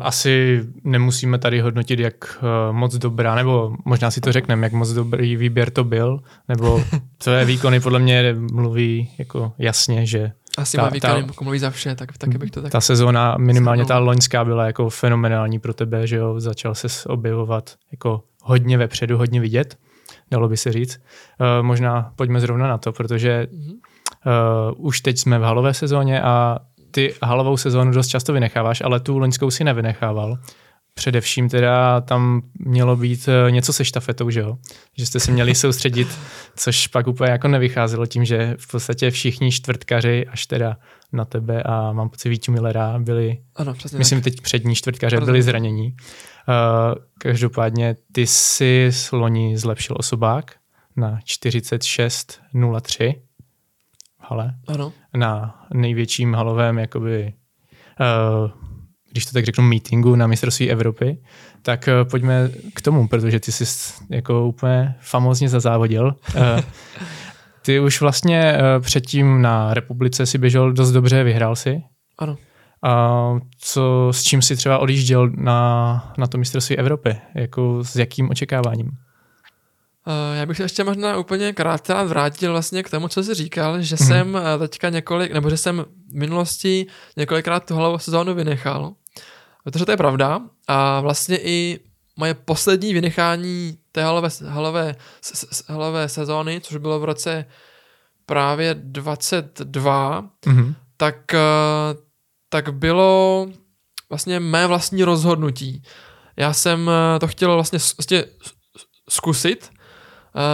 Asi 0.00 0.62
nemusíme 0.84 1.38
tady 1.38 1.60
hodnotit, 1.60 2.00
jak 2.00 2.38
eh, 2.38 2.72
moc 2.72 2.94
dobrá, 2.94 3.34
nebo 3.34 3.76
možná 3.84 4.10
si 4.10 4.20
to 4.20 4.32
řekneme, 4.32 4.66
jak 4.66 4.72
moc 4.72 4.92
dobrý 4.92 5.36
výběr 5.36 5.70
to 5.70 5.84
byl, 5.84 6.20
nebo 6.48 6.84
je 7.30 7.44
výkony 7.44 7.80
podle 7.80 7.98
mě 7.98 8.34
mluví 8.52 9.10
jako 9.18 9.52
jasně, 9.58 10.06
že 10.06 10.32
asi 10.58 10.76
ta, 10.76 10.82
má 10.82 10.88
výkony, 10.88 11.22
ta, 11.22 11.26
jako 11.26 11.44
mluví 11.44 11.58
za 11.58 11.70
vše, 11.70 11.94
tak 11.94 12.18
taky 12.18 12.38
bych 12.38 12.50
to 12.50 12.62
tak... 12.62 12.72
Ta 12.72 12.80
sezóna, 12.80 13.36
minimálně 13.38 13.84
ta 13.84 13.98
loňská 13.98 14.44
byla 14.44 14.66
jako 14.66 14.90
fenomenální 14.90 15.58
pro 15.58 15.74
tebe, 15.74 16.06
že 16.06 16.16
jo, 16.16 16.40
začal 16.40 16.74
se 16.74 17.08
objevovat 17.08 17.74
jako 17.92 18.22
hodně 18.42 18.78
vepředu, 18.78 19.18
hodně 19.18 19.40
vidět, 19.40 19.78
dalo 20.30 20.48
by 20.48 20.56
se 20.56 20.72
říct. 20.72 21.00
Uh, 21.40 21.66
možná 21.66 22.12
pojďme 22.16 22.40
zrovna 22.40 22.68
na 22.68 22.78
to, 22.78 22.92
protože 22.92 23.46
mm-hmm 23.52 23.74
uh, 24.26 24.86
už 24.86 25.00
teď 25.00 25.18
jsme 25.18 25.38
v 25.38 25.42
halové 25.42 25.74
sezóně 25.74 26.22
a 26.22 26.58
ty 26.94 27.14
halovou 27.22 27.56
sezónu 27.56 27.92
dost 27.92 28.08
často 28.08 28.32
vynecháváš, 28.32 28.80
ale 28.80 29.00
tu 29.00 29.18
loňskou 29.18 29.50
si 29.50 29.64
nevynechával. 29.64 30.38
Především 30.94 31.48
teda 31.48 32.00
tam 32.00 32.42
mělo 32.58 32.96
být 32.96 33.28
eh, 33.28 33.50
něco 33.50 33.72
se 33.72 33.84
štafetou, 33.84 34.30
že 34.30 34.40
jo? 34.40 34.56
Že 34.98 35.06
jste 35.06 35.20
se 35.20 35.32
měli 35.32 35.54
soustředit, 35.64 36.08
což 36.56 36.86
pak 36.86 37.06
úplně 37.06 37.30
jako 37.30 37.48
nevycházelo 37.48 38.06
tím, 38.06 38.24
že 38.24 38.54
v 38.58 38.70
podstatě 38.70 39.10
všichni 39.10 39.52
čtvrtkaři 39.52 40.26
až 40.26 40.46
teda 40.46 40.76
na 41.12 41.24
tebe 41.24 41.62
a 41.62 41.92
mám 41.92 42.08
pocit 42.10 42.28
Vítu 42.28 42.52
Millera 42.52 42.98
byli, 42.98 43.38
ano, 43.56 43.74
přesně 43.74 43.98
myslím 43.98 44.20
tak. 44.20 44.24
teď 44.24 44.40
přední 44.40 44.74
čtvrtkaře 44.74 45.20
byli 45.20 45.42
zranění. 45.42 45.86
Uh, 45.86 45.94
každopádně 47.18 47.96
ty 48.12 48.26
si 48.26 48.86
s 48.86 49.12
loni 49.12 49.58
zlepšil 49.58 49.96
osobák 49.98 50.52
na 50.96 51.18
46.03 51.26 53.14
hale. 54.28 54.54
Ano. 54.68 54.92
Na 55.16 55.60
největším 55.74 56.34
halovém, 56.34 56.78
jakoby, 56.78 57.32
uh, 58.00 58.50
když 59.10 59.26
to 59.26 59.32
tak 59.32 59.44
řeknu, 59.44 59.64
meetingu 59.64 60.16
na 60.16 60.26
mistrovství 60.26 60.70
Evropy, 60.70 61.18
tak 61.62 61.88
uh, 61.88 62.10
pojďme 62.10 62.50
k 62.74 62.80
tomu, 62.80 63.08
protože 63.08 63.40
ty 63.40 63.52
jsi 63.52 63.64
jako 64.10 64.46
úplně 64.46 64.94
famózně 65.00 65.48
zazávodil. 65.48 66.14
Uh, 66.36 66.60
ty 67.62 67.80
už 67.80 68.00
vlastně 68.00 68.58
uh, 68.58 68.82
předtím 68.82 69.42
na 69.42 69.74
republice 69.74 70.26
si 70.26 70.38
běžel 70.38 70.72
dost 70.72 70.92
dobře, 70.92 71.24
vyhrál 71.24 71.56
si. 71.56 71.82
Ano. 72.18 72.36
A 72.82 73.30
co, 73.58 74.08
s 74.10 74.22
čím 74.22 74.42
si 74.42 74.56
třeba 74.56 74.78
odjížděl 74.78 75.30
na, 75.30 76.12
na 76.18 76.26
to 76.26 76.38
mistrovství 76.38 76.78
Evropy? 76.78 77.16
Jako 77.34 77.84
s 77.84 77.96
jakým 77.96 78.30
očekáváním? 78.30 78.90
Uh, 80.06 80.38
já 80.38 80.46
bych 80.46 80.56
se 80.56 80.62
ještě 80.62 80.84
možná 80.84 81.18
úplně 81.18 81.52
krátce 81.52 82.04
vrátil 82.04 82.52
vlastně 82.52 82.82
k 82.82 82.90
tomu, 82.90 83.08
co 83.08 83.22
jsi 83.22 83.34
říkal, 83.34 83.82
že 83.82 83.96
hmm. 83.96 84.08
jsem 84.08 84.36
eh, 84.36 84.58
teďka 84.58 84.88
několik, 84.88 85.32
nebo 85.32 85.50
že 85.50 85.56
jsem 85.56 85.84
v 86.10 86.14
minulosti 86.14 86.86
několikrát 87.16 87.66
tu 87.66 87.74
halovou 87.74 87.98
sezónu 87.98 88.34
vynechal, 88.34 88.94
protože 89.64 89.84
to 89.84 89.90
je 89.90 89.96
pravda 89.96 90.40
a 90.68 91.00
vlastně 91.00 91.38
i 91.38 91.80
moje 92.16 92.34
poslední 92.34 92.94
vynechání 92.94 93.78
té 93.92 94.02
halové, 94.04 94.28
halové, 94.48 94.94
halové 95.68 96.08
sezóny, 96.08 96.60
což 96.60 96.76
bylo 96.76 97.00
v 97.00 97.04
roce 97.04 97.44
právě 98.26 98.74
22, 98.74 100.22
mm-hmm. 100.46 100.74
tak, 100.96 101.16
uh, 101.34 102.00
tak 102.48 102.74
bylo 102.74 103.46
vlastně 104.08 104.40
mé 104.40 104.66
vlastní 104.66 105.04
rozhodnutí. 105.04 105.82
Já 106.36 106.52
jsem 106.52 106.90
to 107.20 107.28
chtěl 107.28 107.54
vlastně, 107.54 107.78
vlastně 107.98 108.24
zkusit, 109.08 109.70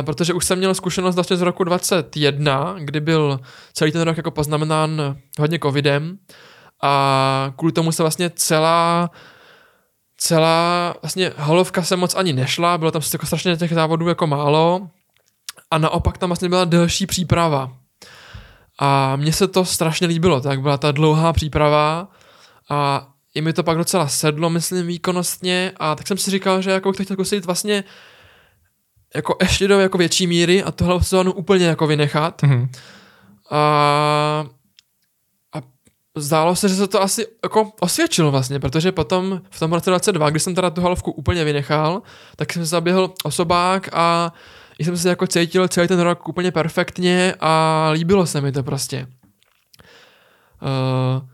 protože 0.03 0.33
už 0.35 0.45
jsem 0.45 0.59
měl 0.59 0.75
zkušenost 0.75 1.15
vlastně 1.15 1.37
z 1.37 1.43
roku 1.43 1.65
21, 1.65 2.77
kdy 2.79 3.01
byl 3.01 3.41
celý 3.73 3.93
ten 3.93 4.03
rok 4.03 4.17
jako 4.17 4.31
poznamenán 4.31 5.17
hodně 5.39 5.59
covidem 5.59 6.19
a 6.83 7.53
kvůli 7.57 7.73
tomu 7.73 7.93
se 7.93 8.03
vlastně 8.03 8.31
celá 8.31 9.11
celá 10.21 10.95
vlastně 11.03 11.33
halovka 11.37 11.83
se 11.83 11.97
moc 11.97 12.15
ani 12.15 12.33
nešla, 12.33 12.79
bylo 12.79 12.91
tam 12.91 13.03
jako 13.13 13.27
strašně 13.27 13.57
těch 13.57 13.75
závodů 13.75 14.09
jako 14.09 14.27
málo 14.27 14.89
a 15.71 15.79
naopak 15.79 16.19
tam 16.19 16.31
vlastně 16.31 16.49
byla 16.49 16.65
delší 16.65 17.07
příprava. 17.07 17.73
A 18.79 19.17
mně 19.17 19.33
se 19.33 19.49
to 19.49 19.65
strašně 19.65 20.07
líbilo, 20.07 20.41
tak 20.41 20.61
byla 20.61 20.79
ta 20.79 20.93
dlouhá 20.93 21.33
příprava 21.33 22.09
a 22.71 23.09
i 23.35 23.41
mi 23.41 23.53
to 23.53 23.63
pak 23.63 23.79
docela 23.79 24.09
sedlo, 24.09 24.51
myslím, 24.51 24.87
výkonnostně 24.87 25.73
a 25.77 25.95
tak 25.95 26.07
jsem 26.07 26.19
si 26.19 26.31
říkal, 26.31 26.63
že 26.63 26.71
jako 26.71 26.91
bych 26.91 26.97
to 26.97 27.05
chtěl 27.05 27.17
zkusit 27.17 27.45
vlastně 27.45 27.85
jako 29.15 29.37
ještě 29.41 29.69
do 29.69 29.81
jako 29.81 29.99
větší 29.99 30.27
míry 30.27 30.63
a 30.63 30.71
tohle 30.71 31.03
sezónu 31.03 31.33
úplně 31.33 31.67
jako 31.67 31.87
vynechat. 31.87 32.43
Mm-hmm. 32.43 32.69
A, 33.51 34.47
a 35.55 35.63
zdálo 36.17 36.57
se, 36.57 36.69
že 36.69 36.75
se 36.75 36.87
to 36.87 37.03
asi 37.03 37.27
jako 37.43 37.73
osvědčilo 37.81 38.31
vlastně, 38.31 38.61
protože 38.61 38.93
potom 38.93 39.41
v 39.51 39.59
tom 39.59 39.73
roce 39.73 39.91
22, 39.91 40.31
kdy 40.31 40.41
jsem 40.41 40.55
teda 40.55 40.71
tu 40.71 40.81
halovku 40.81 41.13
úplně 41.13 41.45
vynechal, 41.45 42.03
tak 42.37 42.53
jsem 42.53 42.65
zaběhl 42.65 43.15
osobák 43.25 43.89
a 43.93 44.33
jsem 44.79 44.97
se 44.97 45.09
jako 45.09 45.27
cítil 45.27 45.69
celý 45.69 45.89
ten 45.89 46.01
rok 46.01 46.29
úplně 46.29 46.53
perfektně 46.53 47.35
a 47.41 47.89
líbilo 47.93 48.27
se 48.27 48.41
mi 48.41 48.53
to 48.53 48.63
prostě. 48.63 49.07
Uh, 50.63 51.29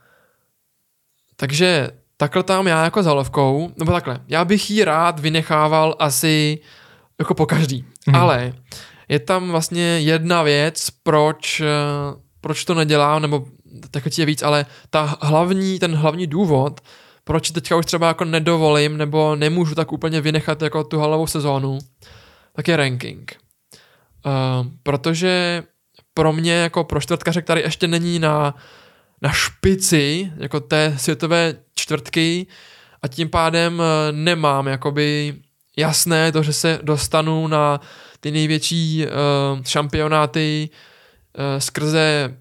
takže 1.37 1.91
takhle 2.17 2.43
tam 2.43 2.67
já 2.67 2.85
jako 2.85 3.03
zalovkou, 3.03 3.71
nebo 3.77 3.93
takhle, 3.93 4.21
já 4.29 4.45
bych 4.45 4.71
ji 4.71 4.85
rád 4.85 5.19
vynechával 5.19 5.97
asi 5.99 6.59
jako 7.21 7.35
po 7.35 7.47
každý, 7.47 7.85
Mhm. 8.07 8.17
ale 8.17 8.53
je 9.09 9.19
tam 9.19 9.51
vlastně 9.51 9.83
jedna 10.01 10.43
věc, 10.43 10.91
proč, 11.03 11.61
eh, 11.61 11.67
proč 12.41 12.65
to 12.65 12.75
nedělám, 12.75 13.23
nebo 13.23 13.47
tak 13.91 14.19
je 14.19 14.27
víc, 14.27 14.43
ale 14.43 14.67
ta 14.91 15.19
hlavní, 15.21 15.79
ten 15.79 15.95
hlavní 15.97 16.27
důvod, 16.27 16.81
proč 17.25 17.51
teďka 17.51 17.77
už 17.77 17.87
třeba 17.87 18.09
jako 18.09 18.25
nedovolím, 18.25 18.97
nebo 18.97 19.37
nemůžu 19.37 19.75
tak 19.75 19.93
úplně 19.93 20.21
vynechat 20.21 20.63
jako 20.63 20.85
tu 20.85 20.99
halovou 20.99 21.27
sezónu, 21.27 21.79
tak 22.53 22.69
je 22.69 22.77
ranking. 22.77 23.37
Uh, 24.27 24.67
protože 24.83 25.63
pro 26.15 26.33
mě 26.33 26.53
jako 26.53 26.85
pro 26.85 27.01
čtvrtkaře, 27.01 27.43
který 27.43 27.61
ještě 27.61 27.89
není 27.89 28.19
na, 28.19 28.55
na 29.23 29.31
špici 29.33 30.33
jako 30.37 30.61
té 30.61 30.95
světové 30.99 31.55
čtvrtky 31.75 32.47
a 33.03 33.09
tím 33.09 33.29
pádem 33.29 33.83
eh, 33.83 34.13
nemám 34.13 34.67
jakoby 34.67 35.35
jasné 35.77 36.33
to, 36.33 36.43
že 36.43 36.53
se 36.53 36.79
dostanu 36.83 37.47
na 37.47 37.81
ty 38.21 38.31
největší 38.31 39.07
uh, 39.07 39.63
šampionáty 39.65 40.71
uh, 41.39 41.61
skrze 41.61 42.37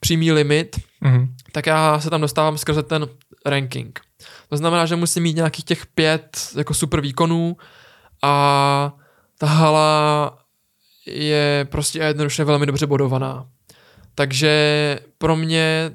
přímý 0.00 0.32
limit, 0.32 0.76
Mhm. 1.02 1.34
tak 1.52 1.66
já 1.66 2.00
se 2.00 2.10
tam 2.10 2.20
dostávám 2.20 2.58
skrze 2.58 2.82
ten 2.82 3.08
ranking. 3.46 4.00
To 4.48 4.56
znamená, 4.56 4.86
že 4.86 4.96
musím 4.96 5.22
mít 5.22 5.36
nějakých 5.36 5.64
těch 5.64 5.86
pět 5.86 6.38
jako 6.56 6.74
super 6.74 7.00
výkonů 7.00 7.56
a 8.22 8.92
ta 9.38 9.46
hala 9.46 10.38
je 11.06 11.66
prostě 11.70 11.98
jednoduše 11.98 12.44
velmi 12.44 12.66
dobře 12.66 12.86
bodovaná. 12.86 13.46
Takže 14.14 14.98
pro 15.18 15.36
mě 15.36 15.90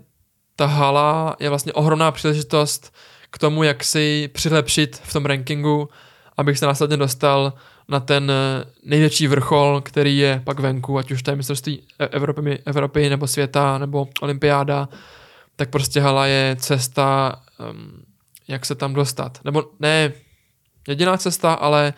ta 0.55 0.65
hala 0.65 1.36
je 1.39 1.49
vlastně 1.49 1.73
ohromná 1.73 2.12
příležitost 2.12 2.93
k 3.29 3.38
tomu, 3.38 3.63
jak 3.63 3.84
si 3.84 4.29
přilepšit 4.34 5.01
v 5.03 5.13
tom 5.13 5.25
rankingu, 5.25 5.89
abych 6.38 6.60
se 6.60 6.65
následně 6.65 6.98
dostal 6.98 7.54
na 7.89 8.00
ten 8.00 8.32
eh, 8.32 8.65
největší 8.86 9.28
vrchol, 9.28 9.82
který 9.82 10.17
je 10.17 10.41
pak 10.43 10.60
venku, 10.60 10.98
ať 10.98 11.12
už 11.12 11.24
to 11.24 11.32
je 11.32 11.36
mistrovství 11.38 11.82
E- 12.00 12.08
Evropy, 12.08 12.60
Evropy 12.65 13.10
nebo 13.10 13.28
světa, 13.28 13.78
nebo 13.78 14.08
olympiáda, 14.21 14.89
tak 15.56 15.69
prostě 15.69 16.00
hala 16.02 16.26
je 16.28 16.56
cesta, 16.60 17.36
um, 17.71 17.91
jak 18.48 18.65
se 18.65 18.76
tam 18.76 18.93
dostat. 18.93 19.39
Nebo 19.43 19.63
ne 19.80 20.12
jediná 20.88 21.17
cesta, 21.17 21.54
ale 21.54 21.93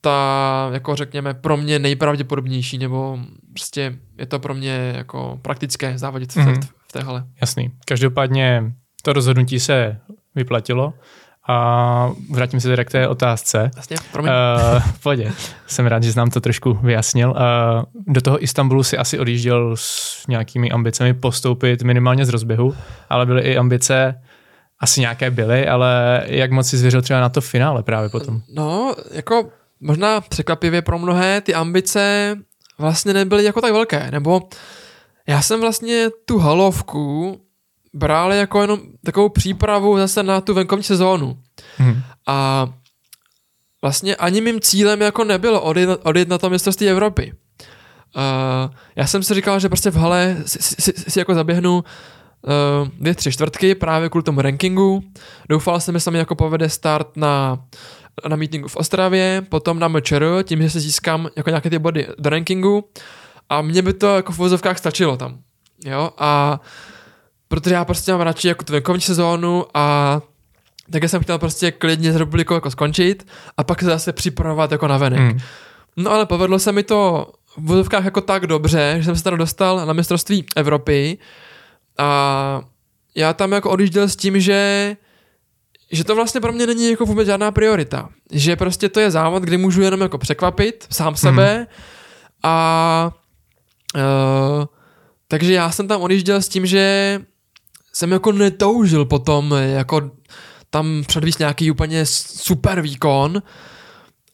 ta, 0.00 0.68
jako 0.72 0.96
řekněme, 0.96 1.34
pro 1.34 1.56
mě 1.56 1.78
nejpravděpodobnější, 1.78 2.78
nebo 2.78 3.18
prostě 3.52 3.98
je 4.18 4.26
to 4.26 4.38
pro 4.38 4.54
mě 4.54 4.92
jako 4.96 5.38
praktické 5.42 5.98
závodit 5.98 6.32
v, 6.32 6.36
Mhm. 6.36 6.60
v, 6.60 6.64
v 6.88 6.92
té 6.92 7.00
hale. 7.02 7.24
Jasný. 7.40 7.70
Každopádně 7.84 8.72
to 9.02 9.12
rozhodnutí 9.12 9.60
se 9.60 10.00
vyplatilo 10.34 10.94
a 11.48 12.10
vrátím 12.30 12.60
se 12.60 12.68
teda 12.68 12.84
k 12.84 12.90
té 12.90 13.08
otázce. 13.08 13.70
Vlastně, 13.74 13.96
promiň. 14.12 14.32
Uh, 14.32 14.82
v 14.82 15.02
pohodě. 15.02 15.32
Jsem 15.66 15.86
rád, 15.86 16.02
že 16.02 16.12
jsi 16.12 16.18
nám 16.18 16.30
to 16.30 16.40
trošku 16.40 16.78
vyjasnil. 16.82 17.30
Uh, 17.30 17.34
do 18.06 18.20
toho 18.20 18.42
Istanbulu 18.42 18.82
si 18.82 18.98
asi 18.98 19.18
odjížděl 19.18 19.72
s 19.76 20.26
nějakými 20.26 20.70
ambicemi 20.70 21.14
postoupit 21.14 21.82
minimálně 21.82 22.26
z 22.26 22.28
rozběhu, 22.28 22.74
ale 23.10 23.26
byly 23.26 23.42
i 23.42 23.56
ambice, 23.56 24.20
asi 24.80 25.00
nějaké 25.00 25.30
byly, 25.30 25.68
ale 25.68 26.22
jak 26.26 26.50
moc 26.50 26.68
si 26.68 26.76
zvěřil 26.76 27.02
třeba 27.02 27.20
na 27.20 27.28
to 27.28 27.40
finále 27.40 27.82
právě 27.82 28.08
potom? 28.08 28.40
No, 28.54 28.94
jako 29.10 29.48
možná 29.80 30.20
překvapivě 30.20 30.82
pro 30.82 30.98
mnohé 30.98 31.40
ty 31.40 31.54
ambice 31.54 32.36
vlastně 32.78 33.14
nebyly 33.14 33.44
jako 33.44 33.60
tak 33.60 33.72
velké, 33.72 34.10
nebo 34.10 34.48
já 35.28 35.42
jsem 35.42 35.60
vlastně 35.60 36.06
tu 36.24 36.38
halovku 36.38 37.40
bral 37.96 38.32
jako 38.32 38.62
jenom 38.62 38.80
takovou 39.04 39.28
přípravu 39.28 39.98
zase 39.98 40.22
na 40.22 40.40
tu 40.40 40.54
venkovní 40.54 40.82
sezónu. 40.82 41.38
Hm. 41.78 42.02
A 42.26 42.68
vlastně 43.82 44.16
ani 44.16 44.40
mým 44.40 44.60
cílem 44.60 45.00
jako 45.00 45.24
nebylo 45.24 45.62
odjet, 45.62 46.00
odjet 46.02 46.28
na 46.28 46.38
to 46.38 46.50
mistrovství 46.50 46.88
Evropy. 46.88 47.32
Uh, 48.16 48.74
já 48.96 49.06
jsem 49.06 49.22
si 49.22 49.34
říkal, 49.34 49.60
že 49.60 49.68
prostě 49.68 49.90
v 49.90 49.96
hale 49.96 50.36
si, 50.46 50.58
si, 50.62 50.92
si, 51.10 51.18
jako 51.18 51.34
zaběhnu 51.34 51.76
uh, 51.76 52.88
dvě, 52.98 53.14
tři 53.14 53.32
čtvrtky 53.32 53.74
právě 53.74 54.08
kvůli 54.08 54.22
tomu 54.22 54.40
rankingu. 54.40 55.02
Doufal 55.48 55.80
jsem, 55.80 55.94
že 55.94 56.00
se 56.00 56.10
mi 56.10 56.18
jako 56.18 56.34
povede 56.34 56.68
start 56.68 57.16
na, 57.16 57.58
na 58.28 58.36
meetingu 58.36 58.68
v 58.68 58.76
Ostravě, 58.76 59.42
potom 59.48 59.78
na 59.78 59.88
MČR, 59.88 60.42
tím, 60.42 60.62
že 60.62 60.70
se 60.70 60.80
získám 60.80 61.28
jako 61.36 61.50
nějaké 61.50 61.70
ty 61.70 61.78
body 61.78 62.06
do 62.18 62.30
rankingu 62.30 62.88
a 63.48 63.62
mně 63.62 63.82
by 63.82 63.92
to 63.92 64.16
jako 64.16 64.32
v 64.32 64.38
vozovkách 64.38 64.78
stačilo 64.78 65.16
tam. 65.16 65.38
Jo, 65.84 66.10
a 66.18 66.60
protože 67.48 67.74
já 67.74 67.84
prostě 67.84 68.12
mám 68.12 68.20
radši 68.20 68.48
jako 68.48 68.64
tu 68.64 68.72
venkovní 68.72 69.00
sezónu 69.00 69.64
a 69.74 70.20
takže 70.90 71.08
jsem 71.08 71.22
chtěl 71.22 71.38
prostě 71.38 71.70
klidně 71.70 72.12
s 72.12 72.16
republikou 72.16 72.54
jako 72.54 72.70
skončit 72.70 73.26
a 73.56 73.64
pak 73.64 73.80
se 73.80 73.86
zase 73.86 74.12
připravovat 74.12 74.72
jako 74.72 74.86
na 74.86 74.98
venek. 74.98 75.20
Hm. 75.20 75.38
No 75.96 76.10
ale 76.10 76.26
povedlo 76.26 76.58
se 76.58 76.72
mi 76.72 76.82
to 76.82 77.32
v 77.56 77.66
vozovkách 77.66 78.04
jako 78.04 78.20
tak 78.20 78.46
dobře, 78.46 78.94
že 78.98 79.04
jsem 79.04 79.16
se 79.16 79.24
teda 79.24 79.36
dostal 79.36 79.86
na 79.86 79.92
mistrovství 79.92 80.46
Evropy 80.56 81.18
a 81.98 82.60
já 83.14 83.32
tam 83.32 83.52
jako 83.52 83.70
odjížděl 83.70 84.08
s 84.08 84.16
tím, 84.16 84.40
že 84.40 84.96
že 85.92 86.04
to 86.04 86.14
vlastně 86.14 86.40
pro 86.40 86.52
mě 86.52 86.66
není 86.66 86.90
jako 86.90 87.06
vůbec 87.06 87.26
žádná 87.26 87.50
priorita. 87.50 88.08
Že 88.32 88.56
prostě 88.56 88.88
to 88.88 89.00
je 89.00 89.10
závod, 89.10 89.42
kdy 89.42 89.56
můžu 89.56 89.82
jenom 89.82 90.00
jako 90.00 90.18
překvapit 90.18 90.86
sám 90.90 91.16
sebe 91.16 91.66
a 92.42 93.10
uh, 93.94 94.64
takže 95.28 95.52
já 95.52 95.70
jsem 95.70 95.88
tam 95.88 96.00
odjížděl 96.02 96.42
s 96.42 96.48
tím, 96.48 96.66
že 96.66 97.20
jsem 97.96 98.12
jako 98.12 98.32
netoužil 98.32 99.04
potom 99.04 99.54
jako 99.58 100.10
tam 100.70 101.02
předvíst 101.06 101.38
nějaký 101.38 101.70
úplně 101.70 102.06
super 102.06 102.80
výkon, 102.80 103.42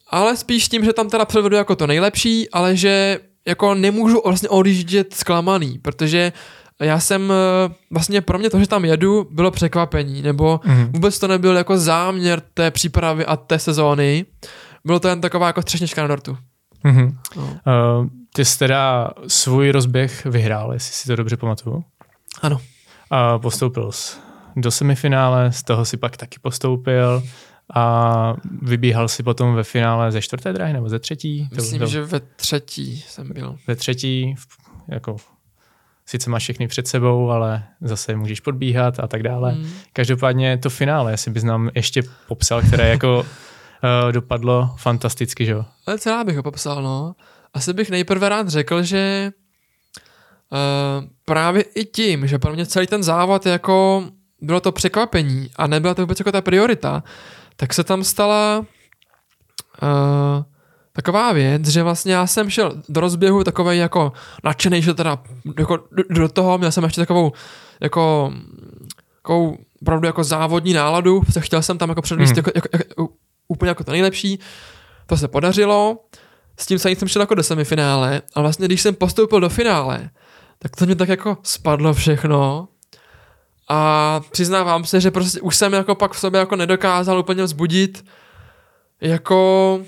ale 0.09 0.37
spíš 0.37 0.67
tím, 0.69 0.85
že 0.85 0.93
tam 0.93 1.09
teda 1.09 1.25
předvedu 1.25 1.55
jako 1.55 1.75
to 1.75 1.87
nejlepší, 1.87 2.49
ale 2.49 2.75
že 2.75 3.19
jako 3.47 3.75
nemůžu 3.75 4.21
vlastně 4.25 4.49
odjíždět 4.49 5.13
zklamaný, 5.13 5.79
protože 5.79 6.31
já 6.79 6.99
jsem 6.99 7.31
eh, 7.31 7.73
vlastně 7.91 8.21
pro 8.21 8.39
mě 8.39 8.49
to, 8.49 8.59
že 8.59 8.67
tam 8.67 8.85
jedu, 8.85 9.27
bylo 9.31 9.51
překvapení, 9.51 10.21
nebo 10.21 10.59
Mhm. 10.65 10.89
vůbec 10.93 11.19
to 11.19 11.27
nebyl 11.27 11.57
jako 11.57 11.77
záměr 11.77 12.41
té 12.53 12.71
přípravy 12.71 13.25
a 13.25 13.35
té 13.37 13.59
sezóny, 13.59 14.25
bylo 14.85 14.99
to 14.99 15.07
jen 15.07 15.21
taková 15.21 15.47
jako 15.47 15.61
třešnička 15.61 16.01
na 16.01 16.07
dortu. 16.07 16.37
Mhm. 16.83 17.17
No. 17.35 17.43
Uh, 17.43 18.07
ty 18.35 18.45
jsi 18.45 18.59
teda 18.59 19.09
svůj 19.27 19.71
rozběh 19.71 20.25
vyhrál, 20.25 20.73
jestli 20.73 20.93
si 20.93 21.07
to 21.07 21.15
dobře 21.15 21.37
pamatuju. 21.37 21.83
Ano. 22.41 22.57
A 23.15 23.39
postoupil 23.39 23.91
jsi 23.91 24.17
do 24.55 24.71
semifinále, 24.71 25.51
z 25.51 25.63
toho 25.63 25.85
si 25.85 25.97
pak 25.97 26.17
taky 26.17 26.39
postoupil 26.39 27.23
a 27.73 28.35
vybíhal 28.61 29.07
si 29.07 29.23
potom 29.23 29.55
ve 29.55 29.63
finále 29.63 30.11
ze 30.11 30.21
čtvrté 30.21 30.53
dráhy 30.53 30.73
nebo 30.73 30.89
ze 30.89 30.99
třetí? 30.99 31.49
To 31.49 31.55
Myslím, 31.55 31.77
byl 31.77 31.87
že 31.87 32.01
ve 32.01 32.19
třetí 32.19 32.97
jsem 33.07 33.33
byl. 33.33 33.57
Ve 33.67 33.75
třetí, 33.75 34.35
jako 34.87 35.15
sice 36.05 36.29
máš 36.29 36.43
všechny 36.43 36.67
před 36.67 36.87
sebou, 36.87 37.29
ale 37.29 37.63
zase 37.81 38.15
můžeš 38.15 38.39
podbíhat 38.39 38.99
a 38.99 39.07
tak 39.07 39.23
dále. 39.23 39.55
Mm. 39.55 39.69
Každopádně 39.93 40.57
to 40.57 40.69
finále, 40.69 41.11
jestli 41.11 41.31
bys 41.31 41.43
nám 41.43 41.69
ještě 41.75 42.03
popsal, 42.27 42.61
které 42.61 42.89
jako 42.89 43.19
uh, 43.19 43.25
dopadlo 44.11 44.75
fantasticky, 44.77 45.45
že 45.45 45.51
jo? 45.51 45.65
Ale 45.85 45.99
celá 45.99 46.23
bych 46.23 46.37
ho 46.37 46.43
popsal, 46.43 46.83
no. 46.83 47.15
Asi 47.53 47.73
bych 47.73 47.89
nejprve 47.89 48.29
rád 48.29 48.49
řekl, 48.49 48.83
že 48.83 49.31
uh, 50.53 51.05
právě 51.25 51.61
i 51.63 51.85
tím, 51.85 52.27
že 52.27 52.39
pro 52.39 52.53
mě 52.53 52.65
celý 52.65 52.87
ten 52.87 53.03
závod 53.03 53.45
jako 53.45 54.03
bylo 54.41 54.59
to 54.61 54.71
překvapení 54.71 55.49
a 55.55 55.67
nebyla 55.67 55.93
to 55.93 56.01
vůbec 56.01 56.19
jako 56.19 56.31
ta 56.31 56.41
priorita, 56.41 57.03
tak 57.55 57.73
se 57.73 57.83
tam 57.83 58.03
stala 58.03 58.59
uh, 58.59 60.43
taková 60.93 61.31
věc, 61.31 61.67
že 61.67 61.83
vlastně 61.83 62.13
já 62.13 62.27
jsem 62.27 62.49
šel 62.49 62.73
do 62.89 63.01
rozběhu 63.01 63.43
takový 63.43 63.77
jako 63.77 64.11
nadšený, 64.43 64.81
že 64.81 64.93
teda 64.93 65.17
jako 65.59 65.79
do- 66.09 66.29
toho 66.29 66.57
měl 66.57 66.71
jsem 66.71 66.83
ještě 66.83 67.01
takovou 67.01 67.31
jako 67.79 68.33
takovou 69.21 69.57
opravdu 69.81 70.07
jako 70.07 70.23
závodní 70.23 70.73
náladu, 70.73 71.21
se 71.31 71.41
chtěl 71.41 71.61
jsem 71.61 71.77
tam 71.77 71.89
jako 71.89 72.01
předvíst 72.01 72.31
Hmm. 72.33 72.37
jako, 72.37 72.51
jako, 72.55 72.67
jako, 72.89 73.13
úplně 73.47 73.69
jako 73.69 73.83
to 73.83 73.91
nejlepší, 73.91 74.39
to 75.05 75.17
se 75.17 75.27
podařilo, 75.27 75.97
s 76.59 76.65
tím 76.65 76.79
samým 76.79 76.95
jsem 76.95 77.07
šel 77.07 77.21
jako 77.21 77.35
do 77.35 77.43
semifinále 77.43 78.21
a 78.35 78.41
vlastně 78.41 78.65
když 78.67 78.81
jsem 78.81 78.95
postoupil 78.95 79.39
do 79.39 79.49
finále, 79.49 80.09
tak 80.63 80.75
to 80.75 80.85
mě 80.85 80.95
tak 80.95 81.09
jako 81.09 81.37
spadlo 81.43 81.93
všechno 81.93 82.67
a 83.69 84.21
přiznávám 84.31 84.85
se, 84.85 85.01
že 85.01 85.11
prostě 85.11 85.41
už 85.41 85.55
jsem 85.55 85.73
jako 85.73 85.95
pak 85.95 86.13
v 86.13 86.19
sobě 86.19 86.39
jako 86.39 86.55
nedokázal 86.55 87.19
úplně 87.19 87.43
vzbudit 87.43 88.05
jako 89.01 89.79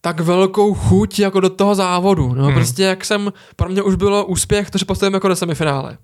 tak 0.00 0.20
velkou 0.20 0.74
chuť 0.74 1.18
jako 1.18 1.40
do 1.40 1.50
toho 1.50 1.74
závodu. 1.74 2.34
No, 2.34 2.44
Hmm. 2.44 2.54
prostě 2.54 2.82
jak 2.82 3.04
jsem, 3.04 3.32
pro 3.56 3.68
mě 3.68 3.82
už 3.82 3.94
bylo 3.94 4.26
úspěch 4.26 4.70
to, 4.70 4.78
že 4.78 4.84
postoupím 4.84 5.14
jako 5.14 5.28
do 5.28 5.36
semifinále. 5.36 5.98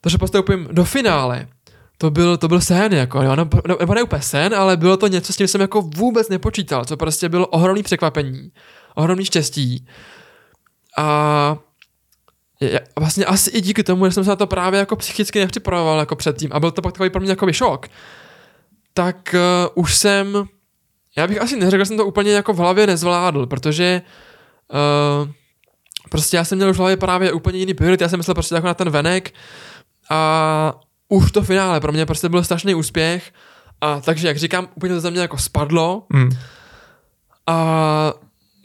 To, 0.00 0.08
že 0.08 0.18
postoupím 0.18 0.68
do 0.72 0.84
finále, 0.84 1.48
to 1.98 2.10
byl, 2.10 2.36
to 2.36 2.48
byl 2.48 2.60
sen, 2.60 2.92
jako, 2.92 3.22
jo, 3.22 3.36
nebo, 3.36 3.60
nebo 3.78 3.94
ne 3.94 4.02
úplně 4.02 4.22
sen, 4.22 4.54
ale 4.54 4.76
bylo 4.76 4.96
to 4.96 5.06
něco, 5.06 5.32
s 5.32 5.36
tím 5.36 5.48
jsem 5.48 5.60
jako 5.60 5.82
vůbec 5.82 6.28
nepočítal, 6.28 6.84
co 6.84 6.96
prostě 6.96 7.28
bylo 7.28 7.46
ohromný 7.46 7.82
překvapení, 7.82 8.50
ohromný 8.94 9.24
štěstí. 9.24 9.86
A 10.98 11.56
vlastně 12.98 13.24
asi 13.24 13.50
i 13.50 13.60
díky 13.60 13.84
tomu, 13.84 14.06
že 14.06 14.12
jsem 14.12 14.24
se 14.24 14.30
na 14.30 14.36
to 14.36 14.46
právě 14.46 14.80
jako 14.80 14.96
psychicky 14.96 15.38
nepřipravoval 15.38 15.98
jako 15.98 16.16
předtím 16.16 16.50
a 16.52 16.60
byl 16.60 16.70
to 16.70 16.82
pak 16.82 16.92
takový 16.92 17.10
pro 17.10 17.20
mě 17.20 17.30
jako 17.30 17.52
šok, 17.52 17.88
tak 18.94 19.34
uh, 19.34 19.82
už 19.82 19.94
jsem, 19.94 20.44
já 21.16 21.26
bych 21.26 21.40
asi 21.40 21.56
neřekl, 21.56 21.80
že 21.80 21.86
jsem 21.86 21.96
to 21.96 22.06
úplně 22.06 22.32
jako 22.32 22.52
v 22.52 22.56
hlavě 22.56 22.86
nezvládl, 22.86 23.46
protože 23.46 24.02
uh, 25.22 25.30
prostě 26.10 26.36
já 26.36 26.44
jsem 26.44 26.58
měl 26.58 26.70
už 26.70 26.76
v 26.76 26.78
hlavě 26.78 26.96
právě 26.96 27.32
úplně 27.32 27.58
jiný 27.58 27.74
priority, 27.74 28.04
já 28.04 28.08
jsem 28.08 28.18
myslel 28.18 28.34
prostě 28.34 28.54
jako 28.54 28.66
na 28.66 28.74
ten 28.74 28.90
venek 28.90 29.34
a 30.10 30.80
už 31.08 31.32
to 31.32 31.42
finále 31.42 31.80
pro 31.80 31.92
mě 31.92 32.06
prostě 32.06 32.28
byl 32.28 32.44
strašný 32.44 32.74
úspěch 32.74 33.32
a 33.80 34.00
takže, 34.00 34.28
jak 34.28 34.36
říkám, 34.36 34.68
úplně 34.74 34.94
to 34.94 35.00
za 35.00 35.10
mě 35.10 35.20
jako 35.20 35.38
spadlo 35.38 36.06
Mm. 36.12 36.30
a 37.46 38.12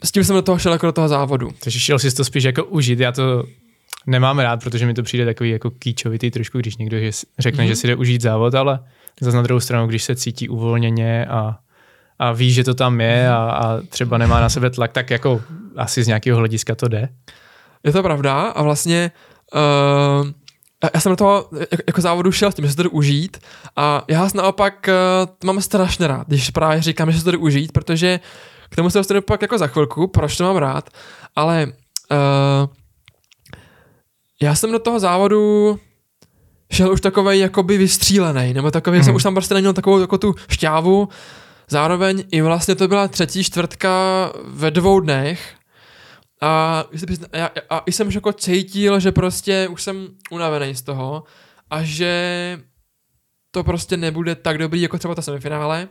s 0.04 0.12
tím 0.12 0.24
jsem 0.24 0.36
do 0.36 0.42
toho 0.42 0.58
šel 0.58 0.72
jako 0.72 0.86
do 0.86 0.92
toho 0.92 1.08
závodu. 1.08 1.50
Takže 1.58 1.80
šel 1.80 1.98
si 1.98 2.14
to 2.14 2.24
spíš 2.24 2.44
jako 2.44 2.64
užít. 2.64 3.00
Já 3.00 3.12
to 3.12 3.44
nemám 4.06 4.38
rád, 4.38 4.62
protože 4.64 4.86
mi 4.86 4.94
to 4.94 5.02
přijde 5.02 5.24
takový 5.24 5.50
jako 5.50 5.70
kýčovitý 5.70 6.30
trošku, 6.30 6.58
když 6.58 6.76
někdo 6.76 6.98
že 6.98 7.10
řekne, 7.38 7.64
Mhm. 7.64 7.66
mm-hmm. 7.66 7.68
že 7.68 7.76
si 7.76 7.86
jde 7.86 7.94
užít 7.96 8.22
závod, 8.22 8.54
ale 8.54 8.80
zase 9.20 9.36
na 9.36 9.42
druhou 9.42 9.60
stranu, 9.60 9.86
když 9.86 10.04
se 10.04 10.16
cítí 10.16 10.48
uvolněně 10.48 11.26
a, 11.26 11.58
a 12.18 12.32
ví, 12.32 12.52
že 12.52 12.64
to 12.64 12.74
tam 12.74 13.00
je 13.00 13.28
a, 13.28 13.36
a 13.36 13.80
třeba 13.88 14.18
nemá 14.18 14.40
na 14.40 14.48
sebe 14.48 14.70
tlak, 14.70 14.92
tak 14.92 15.10
jako 15.10 15.42
asi 15.76 16.02
z 16.02 16.06
nějakého 16.06 16.38
hlediska 16.38 16.74
to 16.74 16.88
jde. 16.88 17.08
Je 17.84 17.92
to 17.92 18.02
pravda 18.02 18.40
a 18.42 18.62
vlastně 18.62 19.10
uh, 19.54 20.28
já 20.94 21.00
jsem 21.00 21.12
do 21.12 21.16
toho 21.16 21.48
jako, 21.86 22.00
závodu 22.00 22.32
šel 22.32 22.52
s 22.52 22.54
tím, 22.54 22.64
že 22.64 22.70
se 22.70 22.76
to 22.76 22.82
jde 22.82 22.88
užít 22.88 23.38
a 23.76 24.02
já 24.08 24.28
naopak 24.34 24.88
uh, 24.88 25.46
mám 25.46 25.60
strašně 25.60 26.06
rád, 26.06 26.26
když 26.26 26.50
právě 26.50 26.82
říkám, 26.82 27.12
že 27.12 27.18
se 27.18 27.24
to 27.24 27.30
jde 27.30 27.36
užít, 27.38 27.72
protože 27.72 28.20
k 28.70 28.76
tomu 28.76 28.90
se 28.90 28.98
dostanu 28.98 29.22
pak 29.22 29.42
jako 29.42 29.58
za 29.58 29.66
chvilku, 29.66 30.06
proč 30.06 30.36
to 30.36 30.44
mám 30.44 30.56
rád, 30.56 30.90
ale 31.36 31.66
uh, 31.66 32.68
já 34.42 34.54
jsem 34.54 34.72
do 34.72 34.78
toho 34.78 35.00
závodu 35.00 35.78
šel 36.72 36.92
už 36.92 37.00
takovej 37.00 37.40
jakoby 37.40 37.78
vystřílený, 37.78 38.54
nebo 38.54 38.70
takový, 38.70 38.98
mm. 38.98 39.04
jsem 39.04 39.10
Mhm. 39.10 39.16
už 39.16 39.22
tam 39.22 39.34
prostě 39.34 39.54
neměl 39.54 39.72
takovou 39.72 40.00
jako 40.00 40.18
tu 40.18 40.34
šťávu, 40.48 41.08
zároveň 41.68 42.24
i 42.30 42.42
vlastně 42.42 42.74
to 42.74 42.88
byla 42.88 43.08
třetí 43.08 43.44
čtvrtka 43.44 43.90
ve 44.44 44.70
dvou 44.70 45.00
dnech, 45.00 45.54
a, 46.42 46.84
já, 47.32 47.50
a 47.70 47.78
i 47.78 47.92
jsem 47.92 48.08
už 48.08 48.14
jako 48.14 48.32
cítil, 48.32 49.00
že 49.00 49.12
prostě 49.12 49.68
už 49.68 49.82
jsem 49.82 50.08
unavený 50.30 50.74
z 50.74 50.82
toho 50.82 51.24
a 51.70 51.82
že 51.82 52.60
to 53.50 53.64
prostě 53.64 53.96
nebude 53.96 54.34
tak 54.34 54.58
dobrý 54.58 54.82
jako 54.82 54.98
třeba 54.98 55.14
ta 55.14 55.22
semifinále. 55.22 55.88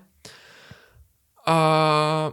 A 1.46 2.32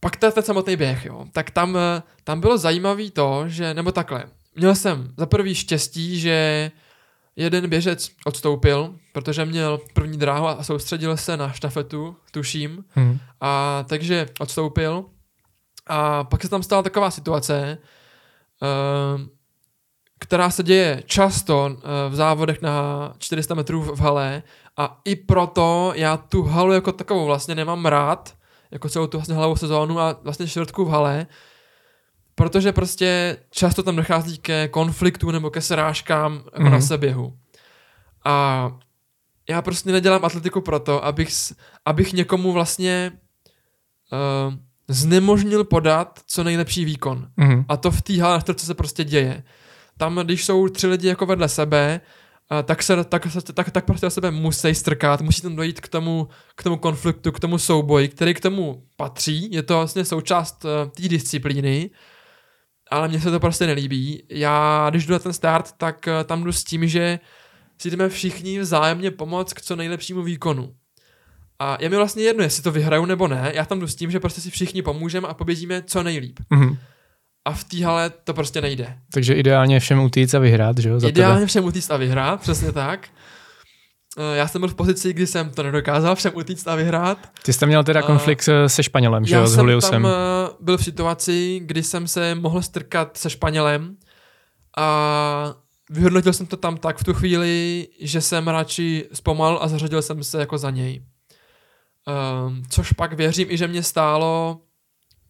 pak 0.00 0.16
ten, 0.16 0.32
ten 0.32 0.42
samotný 0.42 0.76
běh, 0.76 1.04
jo. 1.06 1.24
Tak 1.32 1.50
tam, 1.50 1.78
tam 2.24 2.40
bylo 2.40 2.58
zajímavý 2.58 3.10
to, 3.10 3.44
že, 3.46 3.74
nebo 3.74 3.92
takhle, 3.92 4.24
měl 4.56 4.74
jsem 4.74 5.14
za 5.16 5.26
prvý 5.26 5.54
štěstí, 5.54 6.20
že 6.20 6.70
jeden 7.36 7.68
běžec 7.70 8.10
odstoupil, 8.26 8.94
protože 9.12 9.44
měl 9.44 9.80
první 9.94 10.18
dráhu 10.18 10.46
a 10.46 10.62
soustředil 10.62 11.16
se 11.16 11.36
na 11.36 11.52
štafetu, 11.52 12.16
tuším, 12.30 12.84
Hmm. 12.94 13.18
a 13.40 13.84
takže 13.88 14.26
odstoupil. 14.40 15.04
A 15.86 16.24
pak 16.24 16.42
se 16.42 16.48
tam 16.48 16.62
stala 16.62 16.82
taková 16.82 17.10
situace, 17.10 17.78
ehm, 18.62 19.28
která 20.18 20.50
se 20.50 20.62
děje 20.62 21.02
často 21.06 21.76
eh, 21.76 22.10
v 22.10 22.14
závodech 22.14 22.62
na 22.62 23.12
400 23.18 23.54
metrů 23.54 23.82
v 23.82 24.00
hale 24.00 24.42
a 24.76 25.00
i 25.04 25.16
proto 25.16 25.92
já 25.94 26.16
tu 26.16 26.42
halu 26.42 26.72
jako 26.72 26.92
takovou 26.92 27.26
vlastně 27.26 27.54
nemám 27.54 27.86
rád, 27.86 28.34
jako 28.70 28.88
celou 28.88 29.06
tu 29.06 29.18
vlastně 29.18 29.34
halovou 29.34 29.56
sezónu 29.56 30.00
a 30.00 30.16
vlastně 30.22 30.46
čtvrtku 30.46 30.84
v 30.84 30.88
hale, 30.88 31.26
protože 32.36 32.72
prostě 32.72 33.36
často 33.50 33.82
tam 33.82 33.96
dochází 33.96 34.38
ke 34.38 34.68
konfliktu 34.68 35.30
nebo 35.30 35.50
ke 35.50 35.60
srážkám 35.60 36.32
jako 36.34 36.56
mm-hmm. 36.56 36.64
na 36.64 36.70
Mhm. 36.70 36.82
seběhu. 36.82 37.36
A 38.24 38.70
já 39.48 39.62
prostě 39.62 39.92
nedělám 39.92 40.24
atletiku 40.24 40.60
proto, 40.60 41.04
abych, 41.04 41.28
abych 41.84 42.12
někomu 42.12 42.52
vlastně 42.52 43.12
uh, 44.12 44.54
znemožnil 44.88 45.64
podat 45.64 46.20
co 46.26 46.44
nejlepší 46.44 46.84
výkon. 46.84 47.28
Hmm. 47.38 47.64
A 47.68 47.76
to 47.76 47.90
v 47.90 48.02
té 48.02 48.22
hale, 48.22 48.42
na 48.48 48.54
co 48.54 48.66
se 48.66 48.74
prostě 48.74 49.04
děje. 49.04 49.42
Tam, 49.98 50.18
když 50.18 50.44
jsou 50.44 50.68
tři 50.68 50.86
lidi 50.86 51.08
jako 51.08 51.26
vedle 51.26 51.48
sebe, 51.48 52.00
a 52.50 52.62
tak, 52.62 52.82
se, 52.82 53.04
tak, 53.04 53.26
tak, 53.54 53.70
tak 53.70 53.84
prostě 53.84 54.10
sebe 54.10 54.30
musí 54.30 54.74
strkat, 54.74 55.20
musí 55.20 55.42
tam 55.42 55.56
dojít 55.56 55.80
k 55.80 55.88
tomu, 55.88 56.28
k 56.54 56.62
tomu 56.62 56.76
konfliktu, 56.76 57.32
k 57.32 57.40
tomu 57.40 57.58
souboji, 57.58 58.08
který 58.08 58.34
k 58.34 58.40
tomu 58.40 58.82
patří, 58.96 59.52
je 59.52 59.62
to 59.62 59.74
vlastně 59.74 60.04
součást 60.04 60.64
uh, 60.64 60.90
té 60.90 61.08
disciplíny, 61.08 61.90
ale 62.90 63.08
mně 63.08 63.20
se 63.20 63.30
to 63.30 63.40
prostě 63.40 63.66
nelíbí. 63.66 64.22
Já, 64.30 64.86
když 64.90 65.06
jdu 65.06 65.12
na 65.12 65.18
ten 65.18 65.32
start, 65.32 65.72
tak 65.78 66.08
uh, 66.08 66.24
tam 66.24 66.44
jdu 66.44 66.52
s 66.52 66.64
tím, 66.64 66.88
že 66.88 67.18
si 67.78 67.90
jdeme 67.90 68.08
všichni 68.08 68.58
vzájemně 68.58 69.10
pomoct 69.10 69.52
k 69.52 69.60
co 69.60 69.76
nejlepšímu 69.76 70.22
výkonu. 70.22 70.74
A 71.58 71.76
je 71.80 71.88
mi 71.88 71.96
vlastně 71.96 72.22
jedno, 72.22 72.42
jestli 72.42 72.62
to 72.62 72.70
vyhraju 72.72 73.04
nebo 73.04 73.28
ne, 73.28 73.52
já 73.54 73.64
tam 73.64 73.80
jdu 73.80 73.86
s 73.86 73.94
tím, 73.94 74.10
že 74.10 74.20
prostě 74.20 74.40
si 74.40 74.50
všichni 74.50 74.82
pomůžeme 74.82 75.28
a 75.28 75.34
poběžíme 75.34 75.82
co 75.82 76.02
nejlíp. 76.02 76.38
Hmm. 76.50 76.76
A 77.44 77.52
v 77.52 77.64
té 77.64 77.84
hale 77.84 78.10
to 78.10 78.34
prostě 78.34 78.60
nejde. 78.60 78.98
Takže 79.12 79.34
ideálně 79.34 79.80
všem 79.80 80.00
utíct 80.00 80.34
a 80.34 80.38
vyhrát, 80.38 80.78
že 80.78 80.88
jo? 80.88 81.00
Za 81.00 81.08
Ideálně 81.08 81.36
tebe. 81.36 81.46
všem 81.46 81.64
utíct 81.64 81.90
a 81.90 81.96
vyhrát, 81.96 82.40
přesně 82.40 82.72
tak. 82.72 83.08
Eh, 84.18 84.36
Já 84.36 84.48
jsem 84.48 84.60
byl 84.60 84.68
v 84.68 84.74
pozici, 84.74 85.12
kdy 85.12 85.26
jsem 85.26 85.50
to 85.50 85.62
nedokázal 85.62 86.14
všem 86.14 86.32
utíct 86.34 86.68
a 86.68 86.74
vyhrát. 86.74 87.18
Ty 87.42 87.52
jste 87.52 87.66
měl 87.66 87.84
teda 87.84 88.00
A- 88.00 88.06
konflikt 88.06 88.42
se- 88.42 88.68
se 88.68 88.82
Španělem, 88.82 89.24
že 89.26 89.34
jo? 89.34 89.40
Já 89.40 89.46
S 89.46 89.50
jsem 89.50 89.60
Juliusem. 89.60 90.02
tam 90.02 90.06
eh, 90.06 90.50
byl 90.60 90.78
v 90.78 90.84
situaci, 90.84 91.60
kdy 91.64 91.82
jsem 91.82 92.08
se 92.08 92.34
mohl 92.34 92.62
strkat 92.62 93.16
se 93.16 93.30
Španělem 93.30 93.96
a 94.78 95.54
vyhodnotil 95.90 96.32
jsem 96.32 96.46
to 96.46 96.56
tam 96.56 96.76
tak 96.76 96.98
v 96.98 97.04
tu 97.04 97.14
chvíli, 97.14 97.88
že 98.00 98.20
jsem 98.20 98.48
radši 98.48 99.08
zpomal 99.12 99.58
a 99.62 99.68
zařadil 99.68 100.02
jsem 100.02 100.24
se 100.24 100.40
jako 100.40 100.58
za 100.58 100.70
něj. 100.70 101.02
Um, 102.46 102.62
což 102.70 102.92
pak 102.92 103.12
věřím 103.12 103.50
i, 103.50 103.56
že 103.56 103.68
mě 103.68 103.82
stálo 103.82 104.60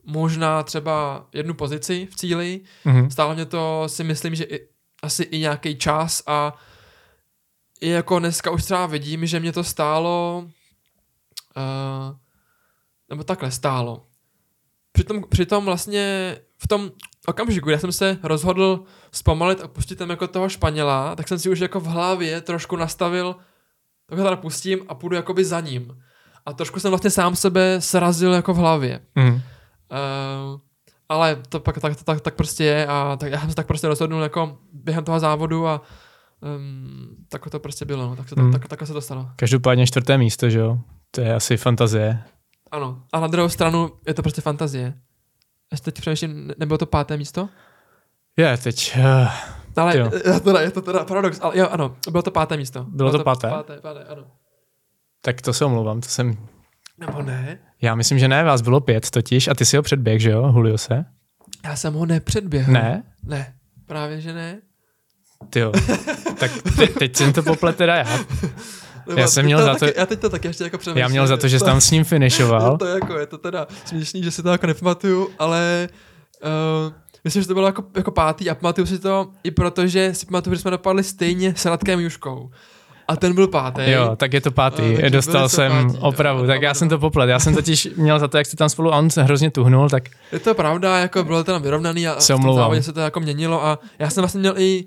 možná 0.04 0.62
třeba 0.62 1.26
jednu 1.34 1.54
pozici 1.54 2.08
v 2.10 2.16
cíli, 2.16 2.60
Mhm. 2.84 3.10
Stálo 3.10 3.34
mě 3.34 3.44
to, 3.44 3.82
si 3.86 4.04
myslím, 4.04 4.34
že 4.34 4.44
i, 4.44 4.60
asi 5.02 5.22
i 5.22 5.38
nějaký 5.38 5.76
čas 5.76 6.22
a 6.26 6.54
i 7.80 7.88
jako 7.88 8.18
dneska 8.18 8.50
už 8.50 8.64
třeba 8.64 8.86
vidím, 8.86 9.26
že 9.26 9.40
mě 9.40 9.52
to 9.52 9.64
stálo, 9.64 10.44
uh, 11.56 12.16
nebo 13.10 13.24
takhle 13.24 13.50
stálo. 13.50 14.06
Přitom, 14.92 15.24
přitom 15.28 15.64
vlastně 15.64 16.36
v 16.58 16.68
tom 16.68 16.90
okamžiku, 17.26 17.68
kdy 17.68 17.78
jsem 17.78 17.92
se 17.92 18.18
rozhodl 18.22 18.84
zpomalit 19.12 19.60
a 19.60 19.68
pustit 19.68 19.96
tam 19.96 20.10
jako 20.10 20.28
toho 20.28 20.48
Španěla, 20.48 21.16
tak 21.16 21.28
jsem 21.28 21.38
si 21.38 21.50
už 21.50 21.58
jako 21.58 21.80
v 21.80 21.86
hlavě 21.86 22.40
trošku 22.40 22.76
nastavil, 22.76 23.36
tak 24.06 24.18
ho 24.18 24.24
teda 24.24 24.36
pustím 24.36 24.80
a 24.88 24.94
půjdu 24.94 25.16
jakoby 25.16 25.44
za 25.44 25.60
ním. 25.60 26.02
A 26.46 26.52
trošku 26.52 26.80
jsem 26.80 26.90
vlastně 26.90 27.10
sám 27.10 27.36
sebe 27.36 27.80
srazil 27.80 28.32
jako 28.32 28.54
v 28.54 28.56
hlavě. 28.56 29.00
Mhm. 29.14 29.34
Uh, 29.34 30.60
ale 31.08 31.42
to 31.48 31.60
pak 31.60 31.78
tak, 31.78 32.02
tak, 32.02 32.20
tak 32.20 32.34
prostě 32.34 32.64
je 32.64 32.86
a 32.86 33.16
tak, 33.20 33.32
já 33.32 33.40
jsem 33.40 33.50
se 33.50 33.56
tak 33.56 33.66
prostě 33.66 33.88
rozhodnul 33.88 34.22
jako 34.22 34.58
během 34.72 35.04
toho 35.04 35.20
závodu 35.20 35.68
a 35.68 35.80
um, 36.40 37.08
tak 37.28 37.50
to 37.50 37.60
prostě 37.60 37.84
bylo, 37.84 38.06
no. 38.06 38.16
tak, 38.16 38.28
se 38.28 38.34
to, 38.34 38.40
Hmm. 38.40 38.52
tak, 38.52 38.68
tak 38.68 38.86
se 38.86 38.92
to 38.92 39.00
stalo. 39.00 39.28
Každopádně 39.36 39.86
čtvrté 39.86 40.18
místo, 40.18 40.50
že 40.50 40.58
jo? 40.58 40.78
To 41.10 41.20
je 41.20 41.34
asi 41.34 41.56
fantazie. 41.56 42.22
Ano, 42.70 43.02
a 43.12 43.20
na 43.20 43.26
druhou 43.26 43.48
stranu 43.48 43.90
je 44.06 44.14
to 44.14 44.22
prostě 44.22 44.40
fantazie. 44.40 44.94
Ještě 45.72 45.84
teď 45.90 46.00
přemýšlím, 46.00 46.46
ne- 46.46 46.54
nebylo 46.58 46.78
to 46.78 46.86
páté 46.86 47.16
místo? 47.16 47.48
Je, 48.36 48.56
teď... 48.56 48.96
Uh, 48.98 49.28
Ale 49.76 49.98
Jo. 49.98 50.10
je 50.14 50.20
to, 50.32 50.40
teda, 50.40 50.60
je 50.60 50.70
to 50.70 50.82
teda 50.82 51.04
paradox, 51.04 51.38
ale 51.42 51.58
jo, 51.58 51.68
ano, 51.70 51.96
bylo 52.10 52.22
to 52.22 52.30
páté 52.30 52.56
místo. 52.56 52.84
Bylo 52.88 53.12
to 53.12 53.24
páté? 53.24 53.48
Páté, 53.50 53.80
páté, 53.80 54.04
ano. 54.04 54.24
tak 55.20 55.40
to 55.42 55.52
se 55.52 55.64
omlouvám, 55.64 56.00
to 56.00 56.08
jsem... 56.08 56.36
Nebo 56.98 57.22
ne? 57.22 57.58
Já 57.82 57.94
myslím, 57.94 58.18
že 58.18 58.28
ne, 58.28 58.44
vás 58.44 58.60
bylo 58.60 58.80
pět 58.80 59.10
totiž 59.10 59.48
a 59.48 59.54
ty 59.54 59.64
si 59.64 59.76
ho 59.76 59.82
předběh, 59.82 60.20
že 60.20 60.30
jo, 60.30 60.46
Juliuse? 60.46 61.04
Já 61.64 61.76
jsem 61.76 61.94
ho 61.94 62.06
nepředběhl. 62.06 62.72
Ne? 62.72 63.02
Ne, 63.22 63.54
právě 63.86 64.20
že 64.20 64.32
ne. 64.32 64.60
Ty 65.50 65.58
jo. 65.60 65.72
tak 66.38 66.50
te, 66.76 66.86
teď 66.86 67.16
jsem 67.16 67.32
to 67.32 67.42
poplet 67.42 67.76
teda 67.76 67.94
já. 67.96 68.18
Nebo 69.06 69.20
Já 69.20 69.26
jsem 69.26 69.42
teď 69.42 69.44
měl 69.44 69.62
za 69.64 69.74
to- 69.74 69.78
taky, 69.80 69.98
Já 69.98 70.06
teď 70.06 70.20
to 70.20 70.30
taky 70.30 70.48
ještě 70.48 70.64
jako 70.64 70.78
přemýšlím. 70.78 71.00
Já 71.02 71.08
měl 71.08 71.26
za 71.26 71.36
to, 71.36 71.48
že 71.48 71.58
jsi 71.58 71.64
tam 71.64 71.80
s 71.80 71.90
ním 71.90 72.00
Je 72.00 72.04
finišoval. 72.04 72.78
to 72.78 72.86
jako, 72.86 73.18
je 73.18 73.26
to 73.26 73.38
teda 73.38 73.66
směšný, 73.84 74.22
že 74.22 74.30
si 74.30 74.42
to 74.42 74.48
jako 74.48 74.66
nepamatuju, 74.66 75.28
ale 75.38 75.88
uh, 76.86 76.92
myslím, 77.24 77.42
že 77.42 77.48
to 77.48 77.54
bylo 77.54 77.66
jako, 77.66 77.84
jako 77.96 78.10
pátý 78.10 78.50
a 78.50 78.54
pamatuju 78.54 78.86
si 78.86 78.98
to 78.98 79.28
i 79.44 79.50
proto, 79.50 79.86
že 79.86 80.14
si 80.14 80.26
pamatuju, 80.26 80.54
že 80.56 80.60
jsme 80.62 80.70
dopadli 80.70 81.04
stejně 81.04 81.54
s 81.56 81.64
Radkem 81.64 82.00
Juškou. 82.00 82.50
A 83.08 83.16
ten 83.16 83.34
byl 83.34 83.48
pátý. 83.48 83.90
Jo, 83.90 84.16
tak 84.16 84.32
je 84.32 84.40
to 84.40 84.50
pátý. 84.50 84.94
Takže 84.94 85.10
Dostal 85.10 85.48
jsem 85.48 85.72
pátí, 85.72 85.94
jo, 85.96 86.00
opravu, 86.02 86.38
ano, 86.38 86.46
tak 86.48 86.62
já 86.62 86.74
jsem 86.74 86.88
to 86.88 86.98
poplet. 86.98 87.28
Já 87.28 87.38
jsem 87.38 87.54
totiž 87.54 87.88
měl 87.96 88.18
za 88.18 88.28
to, 88.28 88.38
jak 88.38 88.46
jste 88.46 88.56
tam 88.56 88.68
spolu 88.68 88.94
a 88.94 88.98
on 88.98 89.10
se 89.10 89.22
hrozně 89.22 89.50
tuhnul, 89.50 89.88
tak 89.88 90.02
Je 90.32 90.38
to 90.38 90.54
pravda, 90.54 90.98
jako 90.98 91.24
bylo 91.24 91.44
to 91.44 91.52
tam 91.52 91.62
vyrovnaný 91.62 92.08
a 92.08 92.20
Se 92.20 92.34
v 92.34 92.40
tom 92.40 92.82
se 92.82 92.92
to 92.92 93.00
jako 93.00 93.20
měnilo 93.20 93.64
a 93.66 93.78
já 93.98 94.10
jsem 94.10 94.20
vlastně 94.22 94.40
měl 94.40 94.54
i 94.58 94.84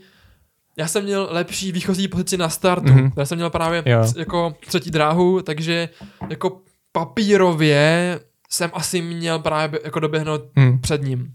já 0.79 0.87
jsem 0.87 1.03
měl 1.03 1.27
lepší 1.31 1.71
výchozí 1.71 2.07
pozici 2.07 2.37
na 2.37 2.49
startu. 2.49 2.87
Mhm. 2.87 3.07
Mm-hmm. 3.07 3.13
Já 3.17 3.25
jsem 3.25 3.37
měl 3.37 3.49
právě 3.49 3.83
Jo. 3.85 4.05
jako 4.17 4.55
třetí 4.67 4.91
dráhu, 4.91 5.41
takže 5.41 5.89
jako 6.29 6.61
papírově 6.91 8.19
jsem 8.49 8.69
asi 8.73 9.01
měl 9.01 9.39
právě 9.39 9.79
jako 9.83 9.99
doběhnout 9.99 10.41
hm. 10.59 10.79
před 10.79 11.01
ním. 11.01 11.33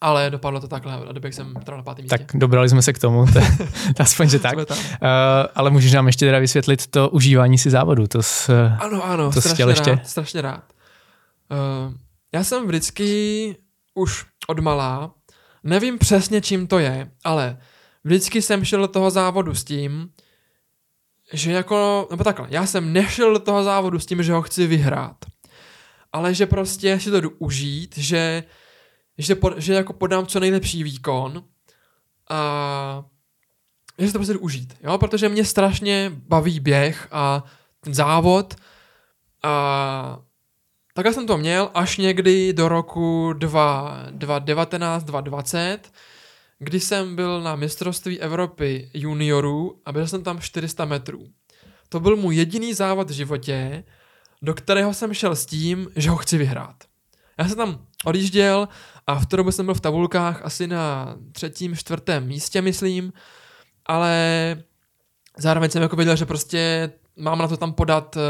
Ale 0.00 0.30
dopadlo 0.30 0.60
to 0.60 0.68
takhle, 0.68 0.94
a 0.94 1.12
doběh 1.12 1.34
jsem 1.34 1.54
teda 1.64 1.76
na 1.76 1.82
pátém 1.82 2.02
místě. 2.02 2.18
Tak 2.18 2.26
dobrali 2.34 2.68
jsme 2.68 2.82
se 2.82 2.92
k 2.92 2.98
tomu, 2.98 3.26
to, 3.32 3.40
to 3.96 4.02
aspoň, 4.02 4.28
že 4.28 4.38
tak. 4.38 4.56
Uh, 4.56 4.64
ale 5.54 5.70
můžeš 5.70 5.92
nám 5.92 6.06
ještě 6.06 6.26
teda 6.26 6.38
vysvětlit 6.38 6.86
to 6.86 7.08
užívání 7.08 7.58
si 7.58 7.70
závodu, 7.70 8.06
to 8.06 8.22
s, 8.22 8.48
Ano, 8.78 9.04
ano, 9.04 9.32
To 9.32 9.40
strašně 9.40 9.54
chtěl 9.54 9.68
ještě? 9.68 9.90
rád, 9.90 10.08
strašně 10.08 10.42
rád. 10.42 10.62
Uh, 11.50 11.94
já 12.32 12.44
jsem 12.44 12.66
vždycky 12.66 13.56
už 13.94 14.24
od 14.46 14.58
malá, 14.58 15.10
nevím 15.64 15.98
přesně 15.98 16.40
čím 16.40 16.66
to 16.66 16.78
je, 16.78 17.10
ale 17.24 17.56
vždycky 18.06 18.42
jsem 18.42 18.64
šel 18.64 18.80
do 18.80 18.88
toho 18.88 19.10
závodu 19.10 19.54
s 19.54 19.64
tím, 19.64 20.10
že 21.32 21.52
jako, 21.52 22.08
nebo 22.10 22.24
takhle, 22.24 22.46
já 22.50 22.66
jsem 22.66 22.92
nešel 22.92 23.32
do 23.32 23.38
toho 23.38 23.64
závodu 23.64 23.98
s 23.98 24.06
tím, 24.06 24.22
že 24.22 24.32
ho 24.32 24.42
chci 24.42 24.66
vyhrát, 24.66 25.16
ale 26.12 26.34
že 26.34 26.46
prostě 26.46 27.00
si 27.00 27.10
to 27.10 27.20
jdu 27.20 27.30
užít, 27.38 27.98
že, 27.98 28.44
že, 29.18 29.34
pod, 29.34 29.58
že 29.58 29.74
jako 29.74 29.92
podám 29.92 30.26
co 30.26 30.40
nejlepší 30.40 30.82
výkon 30.82 31.44
a 32.30 33.04
že 33.98 34.06
si 34.06 34.12
to 34.12 34.18
prostě 34.18 34.32
jdu 34.32 34.40
užít, 34.40 34.74
jo, 34.82 34.98
protože 34.98 35.28
mě 35.28 35.44
strašně 35.44 36.12
baví 36.14 36.60
běh 36.60 37.08
a 37.10 37.44
ten 37.80 37.94
závod 37.94 38.54
a 39.42 40.20
takhle 40.94 41.14
jsem 41.14 41.26
to 41.26 41.38
měl 41.38 41.70
až 41.74 41.96
někdy 41.96 42.52
do 42.52 42.68
roku 42.68 43.32
2 43.32 43.98
2019, 44.10 45.04
2020, 45.04 45.92
kdy 46.58 46.80
jsem 46.80 47.16
byl 47.16 47.40
na 47.40 47.56
mistrovství 47.56 48.20
Evropy 48.20 48.90
juniorů 48.94 49.80
a 49.84 49.92
byl 49.92 50.06
jsem 50.06 50.22
tam 50.22 50.40
400 50.40 50.84
metrů. 50.84 51.26
To 51.88 52.00
byl 52.00 52.16
můj 52.16 52.36
jediný 52.36 52.74
závod 52.74 53.10
v 53.10 53.14
životě, 53.14 53.84
do 54.42 54.54
kterého 54.54 54.94
jsem 54.94 55.14
šel 55.14 55.36
s 55.36 55.46
tím, 55.46 55.88
že 55.96 56.10
ho 56.10 56.16
chci 56.16 56.38
vyhrát. 56.38 56.76
Já 57.38 57.48
jsem 57.48 57.56
tam 57.56 57.86
odjížděl 58.04 58.68
a 59.06 59.18
v 59.18 59.26
té 59.26 59.36
době 59.36 59.52
jsem 59.52 59.66
byl 59.66 59.74
v 59.74 59.80
tabulkách 59.80 60.42
asi 60.42 60.66
na 60.66 61.16
třetím, 61.32 61.76
čtvrtém 61.76 62.26
místě, 62.26 62.62
myslím, 62.62 63.12
ale 63.86 64.16
zároveň 65.38 65.70
jsem 65.70 65.82
jako 65.82 65.96
věděl, 65.96 66.16
že 66.16 66.26
prostě 66.26 66.92
mám 67.16 67.38
na 67.38 67.48
to 67.48 67.56
tam 67.56 67.72
podat 67.72 68.16
uh, 68.16 68.22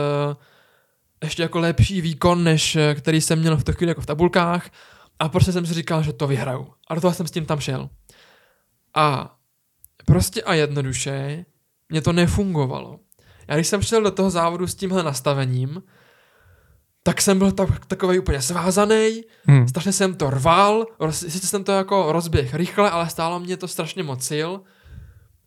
ještě 1.24 1.42
jako 1.42 1.58
lepší 1.58 2.00
výkon, 2.00 2.44
než 2.44 2.76
eh, 2.76 2.94
který 2.94 3.20
jsem 3.20 3.38
měl 3.38 3.56
v 3.56 3.64
tu 3.64 3.72
chvíli 3.72 3.90
jako 3.90 4.00
v 4.00 4.06
tabulkách 4.06 4.70
a 5.18 5.28
prostě 5.28 5.52
jsem 5.52 5.66
si 5.66 5.74
říkal, 5.74 6.02
že 6.02 6.12
to 6.12 6.26
vyhraju. 6.26 6.72
A 6.88 6.94
do 6.94 7.00
toho 7.00 7.14
jsem 7.14 7.26
s 7.26 7.30
tím 7.30 7.46
tam 7.46 7.60
šel. 7.60 7.88
A 8.96 9.37
prostě 10.06 10.42
a 10.42 10.54
jednoduše 10.54 11.44
mě 11.88 12.02
to 12.02 12.12
nefungovalo. 12.12 13.00
Já 13.48 13.54
když 13.54 13.66
jsem 13.66 13.82
šel 13.82 14.02
do 14.02 14.11
toho 14.11 14.30
závodu 14.30 14.66
s 14.66 14.74
tímhle 14.74 15.02
nastavením, 15.02 15.82
tak 17.02 17.20
jsem 17.20 17.38
byl 17.38 17.52
tak, 17.52 17.87
takový 17.87 18.18
úplně 18.18 18.42
svázaný, 18.42 19.22
hm, 19.50 19.68
strašně 19.68 19.92
jsem 19.92 20.14
to 20.14 20.30
rval, 20.30 20.87
roz, 21.00 21.18
sice 21.18 21.46
jsem 21.46 21.64
to 21.64 21.72
jako 21.72 22.12
rozběh 22.12 22.54
rychle, 22.54 22.90
ale 22.90 23.11
stálo 23.11 23.40
mě 23.40 23.56
to 23.56 23.68
strašně 23.68 24.02
moc 24.02 24.24
sil 24.30 24.50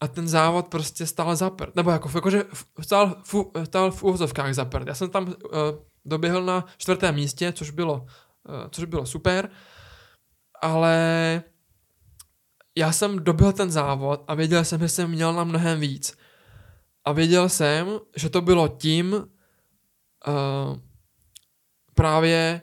a 0.01 0.07
ten 0.07 0.27
závod 0.27 0.67
prostě 0.67 1.05
stál 1.05 1.35
zaprt, 1.35 1.75
nebo 1.75 1.91
jako, 1.91 2.09
jakože 2.15 2.43
stál, 2.81 3.15
fu, 3.23 3.51
stál 3.63 3.91
v 3.91 4.03
úvozovkách 4.03 4.53
zaprt. 4.53 4.87
Já 4.87 4.93
jsem 4.93 5.09
tam 5.09 5.27
uh, 5.27 5.33
doběhl 6.05 6.45
na 6.45 6.65
čtvrtém 6.77 7.15
místě, 7.15 7.53
což 7.53 7.69
bylo, 7.69 7.93
uh, 7.93 8.07
což 8.71 8.85
bylo 8.85 9.05
super, 9.05 9.49
ale 10.61 11.43
já 12.79 12.91
jsem 12.91 13.23
dobil 13.23 13.51
ten 13.53 13.71
závod 13.71 14.23
a 14.27 14.35
věděl 14.35 14.65
jsem, 14.65 14.79
že 14.79 14.89
jsem 14.89 15.11
měl 15.11 15.33
na 15.33 15.43
mnohem 15.43 15.79
víc. 15.79 16.17
A 17.05 17.11
věděl 17.11 17.49
jsem, 17.49 17.87
že 18.15 18.29
to 18.29 18.41
bylo 18.41 18.67
tím, 18.67 19.13
uh, 19.13 20.77
právě 21.95 22.61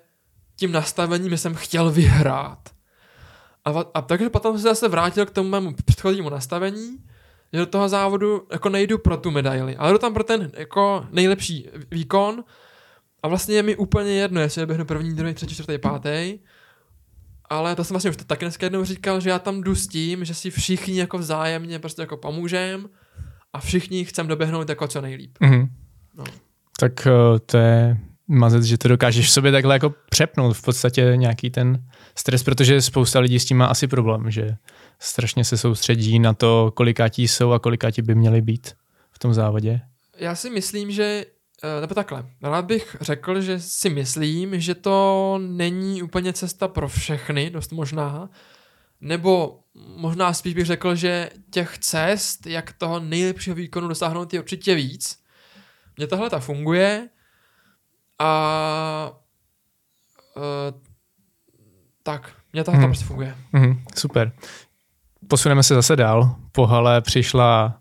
tím 0.57 0.73
nastavením, 0.73 1.31
že 1.31 1.39
jsem 1.39 1.55
chtěl 1.55 1.91
vyhrát. 1.91 2.69
A, 3.65 3.71
a 3.95 4.03
takže 4.03 4.31
potom 4.31 4.53
jsem 4.53 4.63
se 4.63 4.69
zase 4.69 4.89
vrátil 4.89 5.27
k 5.27 5.31
tomu 5.31 5.49
mému 5.49 5.75
předchozímu 5.85 6.31
nastavení, 6.31 6.99
že 7.53 7.59
do 7.59 7.67
toho 7.67 7.89
závodu 7.89 8.47
jako 8.53 8.69
nejdu 8.69 8.99
pro 8.99 9.17
tu 9.17 9.31
medaili, 9.31 9.77
ale 9.77 9.93
jdu 9.93 9.99
tam 9.99 10.15
pro 10.15 10.25
ten 10.25 10.53
jako 10.55 11.07
nejlepší 11.11 11.69
výkon 11.91 12.45
a 13.23 13.29
vlastně 13.29 13.55
je 13.55 13.63
mi 13.63 13.77
úplně 13.77 14.13
jedno, 14.13 14.41
jestli 14.41 14.61
doběhnu 14.61 14.85
první, 14.85 15.17
druhý, 15.17 15.35
třetí, 15.35 15.55
čtvrtý, 15.55 15.79
pátý, 15.79 16.39
ale 17.51 17.77
to 17.77 17.85
jsem 17.85 17.95
vlastně 17.95 18.11
už 18.11 18.17
taky 18.17 18.45
dneska 18.45 18.67
jednou 18.67 18.85
říkal, 18.85 19.21
že 19.21 19.31
já 19.31 19.39
tam 19.39 19.61
jdu 19.61 19.75
s 19.75 19.89
tím, 19.89 20.25
že 20.25 20.35
si 20.35 20.51
všichni 20.51 20.99
jako 20.99 21.19
vzájemně 21.19 21.79
prostě 21.79 22.03
jako 22.03 22.17
pomůžem 22.17 22.89
a 23.53 23.61
všichni 23.61 24.05
chcem 24.05 24.27
doběhnout 24.27 24.69
jako 24.69 24.89
co 24.89 25.01
nejlíp. 25.01 25.39
mhm. 25.41 25.69
No. 26.15 26.25
Tak 26.81 27.07
uh, 27.07 27.39
to 27.47 27.59
je 27.59 27.99
mazec, 28.29 28.65
že 28.65 28.79
to 28.79 28.89
dokážeš 28.89 29.27
v 29.27 29.33
sobě 29.33 29.53
takhle 29.53 29.75
jako 29.75 29.95
přepnout 30.11 30.57
v 30.57 30.63
podstatě 30.63 31.13
nějaký 31.17 31.51
ten 31.51 31.85
stres, 32.15 32.43
protože 32.43 32.83
spousta 32.83 33.21
lidí 33.21 33.41
s 33.41 33.45
tím 33.45 33.57
má 33.57 33.67
asi 33.67 33.87
problém, 33.87 34.31
že 34.31 34.57
strašně 34.99 35.45
se 35.45 35.57
soustředí 35.57 36.19
na 36.19 36.35
to, 36.35 36.73
kolikátí 36.75 37.29
jsou 37.29 37.53
a 37.53 37.59
kolikátí 37.59 38.03
by 38.03 38.15
měli 38.15 38.43
být 38.43 38.73
v 39.13 39.19
tom 39.19 39.35
závodě. 39.35 39.81
Já 40.19 40.35
si 40.35 40.51
myslím, 40.51 40.91
že, 40.91 41.25
eh, 41.27 41.36
nebo 41.81 41.95
takhle, 41.95 42.27
rád 42.43 42.65
bych 42.65 42.97
řekl, 43.01 43.41
že 43.41 43.61
si 43.61 43.91
myslím, 43.91 44.61
že 44.61 44.75
to 44.75 45.39
není 45.43 46.03
úplně 46.03 46.33
cesta 46.33 46.69
pro 46.69 46.89
všechny, 46.89 47.51
dost 47.51 47.73
možná, 47.73 48.31
nebo 49.01 49.61
možná 49.97 50.33
spíš 50.33 50.55
bych 50.55 50.67
řekl, 50.67 50.95
že 50.95 51.31
těch 51.51 51.79
cest, 51.79 52.47
jak 52.47 52.73
toho 52.73 53.01
nejlepšího 53.01 53.57
výkonu 53.57 53.89
dosáhnout, 53.89 54.35
je 54.35 54.41
určitě 54.41 54.75
víc. 54.75 55.19
Mně 55.97 56.07
tahle 56.07 56.31
ta 56.31 56.39
funguje 56.39 57.09
a 58.19 59.11
uh, 60.37 60.81
tak, 62.03 62.33
mně 62.53 62.65
tahle 62.65 62.79
ta 62.79 62.83
Hmm. 62.83 62.91
prostě 62.91 63.05
funguje. 63.05 63.37
Mhm, 63.53 63.85
super. 63.95 64.33
Posuneme 65.29 65.63
se 65.63 65.75
zase 65.75 65.97
dál. 65.97 66.37
Po 66.53 66.67
hale 66.67 67.01
přišla 67.01 67.81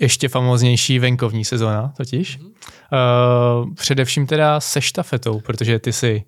ještě 0.00 0.28
famóznější 0.28 0.98
venkovní 0.98 1.44
sezóna 1.44 1.92
totiž. 1.96 2.38
Mhm. 2.38 2.46
Uh, 2.46 3.74
především 3.74 4.26
teda 4.26 4.60
se 4.60 4.80
štafetou, 4.80 5.40
protože 5.40 5.78
ty 5.78 5.92
jsi, 5.92 6.24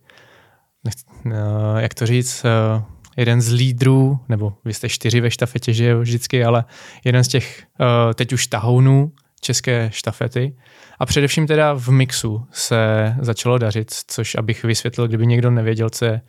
uh, 1.27 1.33
jak 1.79 1.95
to 1.95 2.07
říct, 2.07 2.45
uh, 2.45 2.83
jeden 3.17 3.41
z 3.41 3.53
lídrů, 3.53 4.19
nebo 4.29 4.53
vy 4.65 4.75
jste 4.75 4.89
čtyři 4.89 5.21
ve 5.21 5.31
štafetě, 5.31 5.73
že 5.73 5.85
jo, 5.85 6.01
vždycky, 6.01 6.45
ale 6.45 6.65
jeden 7.05 7.25
z 7.25 7.29
těch 7.29 7.63
uh, 7.81 8.13
teď 8.15 8.33
už 8.33 8.47
tahounů 8.47 9.13
české 9.41 9.91
štafety. 9.93 10.57
A 10.99 11.07
především 11.07 11.47
teda 11.47 11.73
v 11.73 11.89
mixu 11.89 12.47
se 12.53 13.15
začalo 13.21 13.59
dařit, 13.59 13.91
což 14.07 14.35
abych 14.35 14.65
vysvětlil, 14.65 15.09
kdyby 15.09 15.27
někdo 15.27 15.51
nevěděl, 15.51 15.91
co 15.91 16.05
je 16.05 16.21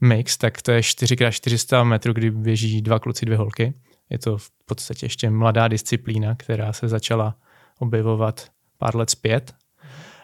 mix, 0.00 0.36
tak 0.36 0.62
to 0.62 0.72
je 0.72 0.80
4x400 0.80 1.84
metrů, 1.84 2.12
kdy 2.12 2.30
běží 2.30 2.82
dva 2.82 2.98
kluci, 2.98 3.26
dvě 3.26 3.38
holky. 3.38 3.74
Je 4.12 4.18
to 4.18 4.38
v 4.38 4.50
podstatě 4.66 5.06
ještě 5.06 5.30
mladá 5.30 5.68
disciplína, 5.68 6.34
která 6.34 6.72
se 6.72 6.88
začala 6.88 7.36
objevovat 7.78 8.50
pár 8.78 8.96
let 8.96 9.10
zpět. 9.10 9.54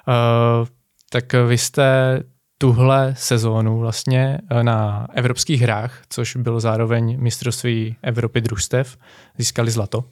Uh, 0.09 0.67
tak 1.11 1.33
vy 1.33 1.59
jste 1.59 2.21
tuhle 2.59 3.15
sezónu 3.19 3.79
vlastně 3.79 4.39
eh, 4.51 4.65
na 4.65 5.09
evropských 5.15 5.61
hrách, 5.61 6.03
což 6.09 6.37
bylo 6.37 6.61
zároveň 6.61 7.21
mistrovství 7.21 7.97
Evropy 8.03 8.41
družstev, 8.41 8.99
získali 9.39 9.71
zlato. 9.71 10.05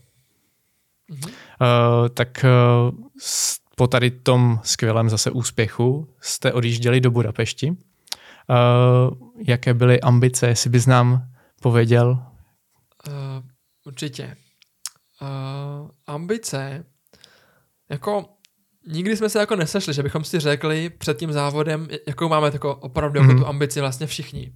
Mhm. 1.08 1.22
Uh, 1.22 2.08
tak 2.08 2.44
uh, 2.44 2.98
po 3.76 3.86
tady 3.86 4.10
tom 4.10 4.60
skvělém 4.62 5.08
zase 5.08 5.30
úspěchu 5.30 6.08
jste 6.20 6.52
odjížděli 6.52 7.00
do 7.00 7.10
Budapešti. 7.10 7.70
Uh, 7.70 7.76
jaké 9.46 9.74
byly 9.74 10.00
ambice, 10.00 10.48
jestli 10.48 10.70
bys 10.70 10.86
nám 10.86 11.28
pověděl? 11.62 12.22
Uh, 13.86 13.92
určitě. 13.92 14.36
Uh, 15.22 15.90
ambice, 16.06 16.84
jako 17.90 18.24
nikdy 18.86 19.16
jsme 19.16 19.28
se 19.28 19.38
jako 19.38 19.56
nesešli, 19.56 19.94
že 19.94 20.02
bychom 20.02 20.24
si 20.24 20.40
řekli 20.40 20.90
před 20.90 21.18
tím 21.18 21.32
závodem, 21.32 21.88
jakou 22.06 22.28
máme 22.28 22.50
jako 22.52 22.74
opravdu 22.74 23.20
jako 23.20 23.32
Mhm. 23.32 23.40
tu 23.42 23.46
ambici 23.46 23.80
vlastně 23.80 24.06
všichni. 24.06 24.52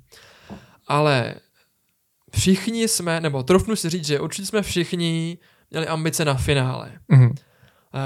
Ale 0.86 1.34
všichni 2.32 2.88
jsme, 2.88 3.20
nebo 3.20 3.42
trofnu 3.42 3.76
si 3.76 3.90
říct, 3.90 4.06
že 4.06 4.20
určitě 4.20 4.46
jsme 4.46 4.62
všichni 4.62 5.38
měli 5.70 5.86
ambice 5.86 6.24
na 6.24 6.34
finále. 6.34 6.92
Mhm. 7.08 7.34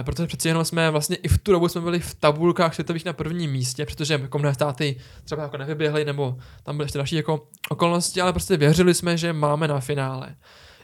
Eh, 0.00 0.02
protože 0.04 0.26
přeci 0.26 0.48
jenom 0.48 0.64
jsme 0.64 0.90
vlastně 0.90 1.16
i 1.16 1.28
v 1.28 1.38
tu 1.38 1.52
dobu 1.52 1.68
jsme 1.68 1.80
byli 1.80 2.00
v 2.00 2.14
tabulkách 2.14 2.74
světových 2.74 3.04
na 3.04 3.12
prvním 3.12 3.50
místě, 3.50 3.86
protože 3.86 4.14
jako 4.14 4.38
mnohé 4.38 4.54
státy 4.54 5.00
třeba 5.24 5.42
jako 5.42 5.56
nevyběhly, 5.56 6.04
nebo 6.04 6.38
tam 6.62 6.76
byly 6.76 6.84
ještě 6.86 6.98
další 6.98 7.16
jako 7.16 7.48
okolnosti, 7.68 8.20
ale 8.20 8.32
prostě 8.32 8.56
věřili 8.56 8.94
jsme, 8.94 9.16
že 9.16 9.32
máme 9.32 9.68
na 9.68 9.80
finále. 9.80 10.36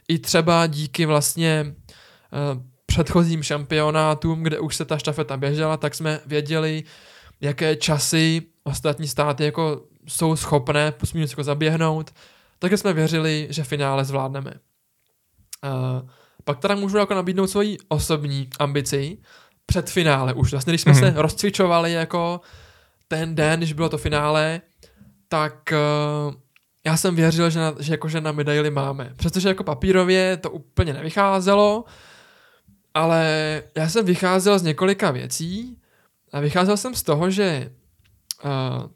I 0.07 0.19
třeba 0.19 0.67
díky 0.67 1.05
vlastně 1.05 1.75
uh, 2.55 2.61
předchozím 2.85 3.43
šampionátům, 3.43 4.43
kde 4.43 4.59
už 4.59 4.75
se 4.75 4.85
ta 4.85 4.97
štafeta 4.97 5.37
běžela, 5.37 5.77
tak 5.77 5.95
jsme 5.95 6.19
věděli, 6.25 6.83
jaké 7.41 7.75
časy 7.75 8.41
ostatní 8.63 9.07
státy 9.07 9.43
jako 9.43 9.81
jsou 10.07 10.35
schopné 10.35 10.91
plus 10.91 11.13
minus 11.13 11.29
jako 11.29 11.43
zaběhnout, 11.43 12.11
takže 12.59 12.77
jsme 12.77 12.93
věřili, 12.93 13.47
že 13.49 13.63
finále 13.63 14.05
zvládneme. 14.05 14.53
Uh, 15.63 16.09
pak 16.43 16.59
teda 16.59 16.75
můžu 16.75 16.97
jako 16.97 17.13
nabídnout 17.15 17.47
svoji 17.47 17.77
osobní 17.87 18.49
ambici 18.59 19.17
před 19.65 19.89
finále 19.89 20.33
už. 20.33 20.51
Vlastně, 20.51 20.71
když 20.71 20.81
jsme 20.81 20.91
Mhm. 20.91 21.01
mm-hmm. 21.01 21.13
se 21.13 21.21
rozcvičovali 21.21 21.91
jako 21.93 22.41
ten 23.07 23.35
den, 23.35 23.59
když 23.59 23.73
bylo 23.73 23.89
to 23.89 23.97
finále, 23.97 24.61
tak 25.27 25.73
uh, 26.27 26.33
já 26.85 26.97
jsem 26.97 27.15
věřil, 27.15 27.49
že, 27.49 27.59
na, 27.59 27.75
že, 27.79 27.93
jako, 27.93 28.09
že 28.09 28.21
na 28.21 28.31
medaili 28.31 28.71
máme. 28.71 29.13
Přestože 29.15 29.47
jako 29.47 29.63
papírově 29.63 30.37
to 30.37 30.49
úplně 30.49 30.93
nevycházelo, 30.93 31.85
ale 32.93 33.63
já 33.77 33.89
jsem 33.89 34.05
vycházel 34.05 34.59
z 34.59 34.63
několika 34.63 35.11
věcí 35.11 35.77
a 36.31 36.39
vycházel 36.39 36.77
jsem 36.77 36.95
z 36.95 37.03
toho, 37.03 37.29
že 37.29 37.71
uh, 38.43 38.91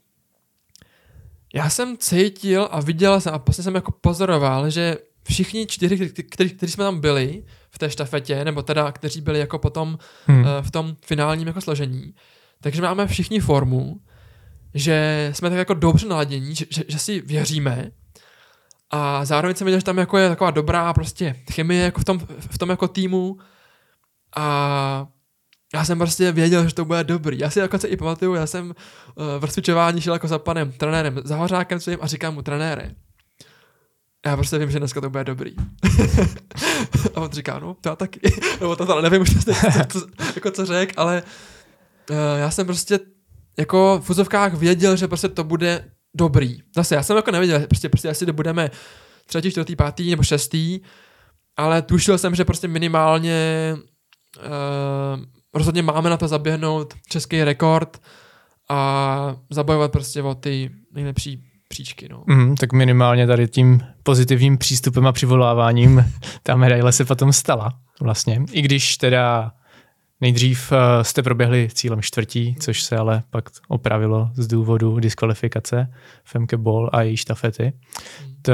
já 1.54 1.70
jsem 1.70 1.96
cítil 1.98 2.68
a 2.70 2.80
viděl 2.80 3.20
jsem 3.20 3.34
a 3.34 3.38
prostě 3.38 3.62
jsem 3.62 3.74
jako 3.74 3.92
pozoroval, 3.92 4.70
že 4.70 4.96
všichni 5.22 5.66
čtyři, 5.66 6.10
kteří, 6.30 6.50
kteří 6.50 6.72
jsme 6.72 6.84
tam 6.84 7.00
byli 7.00 7.44
v 7.70 7.78
té 7.78 7.90
štafetě, 7.90 8.44
nebo 8.44 8.62
teda, 8.62 8.92
kteří 8.92 9.20
byli 9.20 9.38
jako 9.38 9.58
potom 9.58 9.98
hmm. 10.26 10.40
uh, 10.40 10.46
v 10.60 10.70
tom 10.70 10.96
finálním 11.04 11.46
jako 11.46 11.60
složení, 11.60 12.14
takže 12.60 12.82
máme 12.82 13.06
všichni 13.06 13.40
formu, 13.40 14.00
že 14.76 15.30
jsme 15.34 15.50
tak 15.50 15.58
jako 15.58 15.74
dobře 15.74 16.08
naladění, 16.08 16.54
že, 16.54 16.64
že, 16.70 16.84
že 16.88 16.98
si 16.98 17.20
věříme 17.20 17.90
a 18.90 19.24
zároveň 19.24 19.56
jsem 19.56 19.64
viděl, 19.64 19.80
že 19.80 19.84
tam 19.84 19.98
jako 19.98 20.18
je 20.18 20.28
taková 20.28 20.50
dobrá 20.50 20.92
prostě 20.92 21.36
chemie 21.52 21.84
jako 21.84 22.00
v 22.00 22.04
tom, 22.04 22.18
v 22.38 22.58
tom 22.58 22.70
jako 22.70 22.88
týmu 22.88 23.38
a 24.36 25.06
já 25.74 25.84
jsem 25.84 25.98
prostě 25.98 26.32
věděl, 26.32 26.68
že 26.68 26.74
to 26.74 26.84
bude 26.84 27.04
dobrý. 27.04 27.38
Já 27.38 27.50
si 27.50 27.58
jako 27.58 27.78
se 27.78 27.88
i 27.88 27.96
pamatuju, 27.96 28.34
já 28.34 28.46
jsem 28.46 28.66
uh, 28.66 28.74
v 29.38 29.44
rozcvičování 29.44 30.00
šel 30.00 30.12
jako 30.12 30.28
za 30.28 30.38
panem 30.38 30.72
trenérem, 30.72 31.20
za 31.24 31.36
hořákem 31.36 31.80
svým 31.80 31.98
a 32.00 32.06
říkám 32.06 32.34
mu 32.34 32.42
trenére. 32.42 32.90
Já 34.26 34.36
prostě 34.36 34.58
vím, 34.58 34.70
že 34.70 34.78
dneska 34.78 35.00
to 35.00 35.10
bude 35.10 35.24
dobrý. 35.24 35.54
a 37.14 37.20
on 37.20 37.32
říká, 37.32 37.58
no, 37.58 37.76
to 37.80 37.88
já 37.88 37.96
taky. 37.96 38.20
Nebo 38.60 38.76
to, 38.76 38.86
to 38.86 39.02
nevím 39.02 39.26
co, 39.26 39.52
co, 39.88 40.06
jako 40.34 40.50
co 40.50 40.66
řek, 40.66 40.92
ale 40.96 41.22
uh, 42.10 42.16
já 42.38 42.50
jsem 42.50 42.66
prostě 42.66 42.98
jako 43.58 44.00
v 44.04 44.10
úzovkách 44.10 44.54
věděl, 44.54 44.96
že 44.96 45.08
prostě 45.08 45.28
to 45.28 45.44
bude 45.44 45.84
dobrý. 46.16 46.58
Zase 46.76 46.94
já 46.94 47.02
jsem 47.02 47.16
jako 47.16 47.30
nevěděl, 47.30 47.60
prostě, 47.60 47.88
prostě 47.88 48.08
asi 48.08 48.26
to 48.26 48.32
budeme 48.32 48.70
třetí, 49.26 49.50
čtvrtý, 49.50 49.76
pátý 49.76 50.10
nebo 50.10 50.22
šestý, 50.22 50.80
ale 51.56 51.82
tušil 51.82 52.18
jsem, 52.18 52.34
že 52.34 52.44
prostě 52.44 52.68
minimálně 52.68 53.74
uh, 53.76 55.24
rozhodně 55.54 55.82
máme 55.82 56.10
na 56.10 56.16
to 56.16 56.28
zaběhnout 56.28 56.94
český 57.08 57.44
rekord 57.44 58.00
a 58.68 59.36
zabojovat 59.50 59.92
prostě 59.92 60.22
o 60.22 60.34
ty 60.34 60.70
nejlepší 60.92 61.42
příčky. 61.68 62.08
No. 62.08 62.24
Mm, 62.26 62.56
tak 62.56 62.72
minimálně 62.72 63.26
tady 63.26 63.48
tím 63.48 63.80
pozitivním 64.02 64.58
přístupem 64.58 65.06
a 65.06 65.12
přivoláváním 65.12 66.04
ta 66.42 66.56
medaile 66.56 66.92
se 66.92 67.04
potom 67.04 67.32
stala 67.32 67.78
vlastně. 68.00 68.40
I 68.52 68.62
když 68.62 68.96
teda 68.96 69.52
nejdřív 70.20 70.72
uh, 70.72 70.78
jste 71.02 71.22
proběhli 71.22 71.68
cílem 71.72 72.02
čtvrtí, 72.02 72.56
což 72.60 72.82
se 72.82 72.96
ale 72.96 73.22
pak 73.30 73.48
opravilo 73.68 74.30
z 74.34 74.46
důvodu 74.46 74.98
diskvalifikace 74.98 75.94
Femke 76.24 76.56
Ball 76.56 76.90
a 76.92 77.02
její 77.02 77.16
štafety. 77.16 77.72
To, 78.42 78.52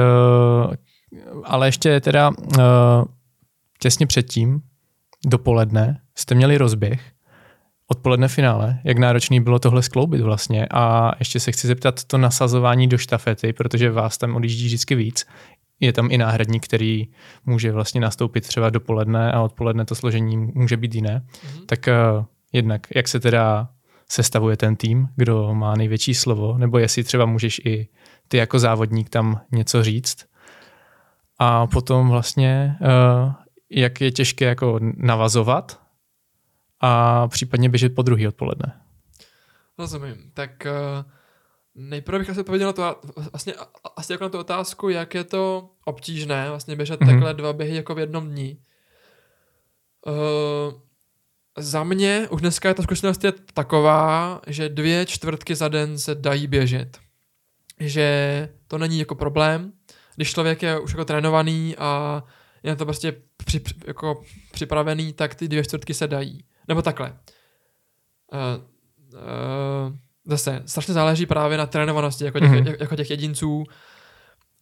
ale 1.43 1.67
ještě 1.67 2.01
teda 2.01 2.29
uh, 2.29 2.65
těsně 3.79 4.07
předtím, 4.07 4.61
dopoledne, 5.25 6.01
jste 6.15 6.35
měli 6.35 6.57
rozběh, 6.57 7.13
odpoledne 7.87 8.27
finále, 8.27 8.79
jak 8.83 8.97
náročný 8.97 9.39
bylo 9.39 9.59
tohle 9.59 9.83
skloubit 9.83 10.21
vlastně 10.21 10.67
a 10.71 11.11
ještě 11.19 11.39
se 11.39 11.51
chci 11.51 11.67
zeptat 11.67 12.03
to 12.03 12.17
nasazování 12.17 12.87
do 12.87 12.97
štafety, 12.97 13.53
protože 13.53 13.91
vás 13.91 14.17
tam 14.17 14.35
odjíždí 14.35 14.65
vždycky 14.65 14.95
víc. 14.95 15.25
Je 15.83 15.93
tam 15.93 16.11
i 16.11 16.17
náhradník, 16.17 16.65
který 16.65 17.07
může 17.45 17.71
vlastně 17.71 18.01
nastoupit 18.01 18.47
třeba 18.47 18.69
dopoledne 18.69 19.31
a 19.31 19.41
odpoledne 19.41 19.85
to 19.85 19.95
složení 19.95 20.37
může 20.37 20.77
být 20.77 20.95
jiné. 20.95 21.25
Mm-hmm. 21.25 21.65
Tak 21.65 21.87
uh, 21.87 22.25
jednak, 22.53 22.87
jak 22.95 23.07
se 23.07 23.19
teda 23.19 23.69
sestavuje 24.09 24.57
ten 24.57 24.75
tým, 24.75 25.07
kdo 25.15 25.53
má 25.53 25.75
největší 25.75 26.13
slovo, 26.13 26.57
nebo 26.57 26.77
jestli 26.77 27.03
třeba 27.03 27.25
můžeš 27.25 27.61
i 27.65 27.87
ty 28.27 28.37
jako 28.37 28.59
závodník 28.59 29.09
tam 29.09 29.41
něco 29.51 29.83
říct. 29.83 30.25
A 31.39 31.67
potom 31.67 32.09
vlastně, 32.09 32.77
uh, 32.81 33.33
jak 33.69 34.01
je 34.01 34.11
těžké 34.11 34.45
jako 34.45 34.79
navazovat 34.97 35.81
a 36.79 37.27
případně 37.27 37.69
běžet 37.69 37.95
po 37.95 38.01
druhý 38.01 38.27
odpoledne. 38.27 38.73
Rozumím. 39.79 40.15
Tak 40.33 40.51
uh, 40.65 41.11
nejprve 41.75 42.19
bych 42.19 42.29
asi 42.29 42.39
odpověděl 42.39 42.67
na 42.67 42.73
to, 42.73 43.01
vlastně 43.31 43.53
asi 43.95 44.11
jako 44.11 44.23
na 44.23 44.29
tu 44.29 44.39
otázku, 44.39 44.89
jak 44.89 45.13
je 45.13 45.23
to 45.23 45.69
obtížné 45.85 46.49
vlastně 46.49 46.75
běžet 46.75 47.01
mm-hmm. 47.01 47.05
takhle 47.05 47.33
dva 47.33 47.53
běhy 47.53 47.75
jako 47.75 47.95
v 47.95 47.99
jednom 47.99 48.29
dní. 48.29 48.61
Uh, 50.07 50.81
za 51.57 51.83
mě 51.83 52.27
už 52.31 52.41
dneska 52.41 52.69
je 52.69 52.75
ta 52.75 52.83
zkušenost 52.83 53.23
je 53.23 53.33
taková, 53.53 54.41
že 54.47 54.69
dvě 54.69 55.05
čtvrtky 55.05 55.55
za 55.55 55.67
den 55.67 55.97
se 55.97 56.15
dají 56.15 56.47
běžet. 56.47 56.99
Že 57.79 58.49
to 58.67 58.77
není 58.77 58.99
jako 58.99 59.15
problém, 59.15 59.73
když 60.15 60.31
člověk 60.31 60.61
je 60.61 60.79
už 60.79 60.91
jako 60.91 61.05
trénovaný 61.05 61.75
a 61.77 62.23
je 62.63 62.69
na 62.69 62.75
to 62.75 62.85
prostě 62.85 63.21
při, 63.45 63.63
jako 63.87 64.23
připravený, 64.51 65.13
tak 65.13 65.35
ty 65.35 65.47
dvě 65.47 65.63
čtvrtky 65.63 65.93
se 65.93 66.07
dají. 66.07 66.45
Nebo 66.67 66.81
takhle. 66.81 67.19
Uh, 68.33 68.63
uh, 69.13 69.97
zase, 70.25 70.63
strašně 70.65 70.93
záleží 70.93 71.25
právě 71.25 71.57
na 71.57 71.65
trénovanosti 71.65 72.25
jako 72.25 72.39
těch, 72.39 72.51
mm-hmm. 72.51 72.75
jako 72.79 72.95
těch 72.95 73.09
jedinců. 73.09 73.63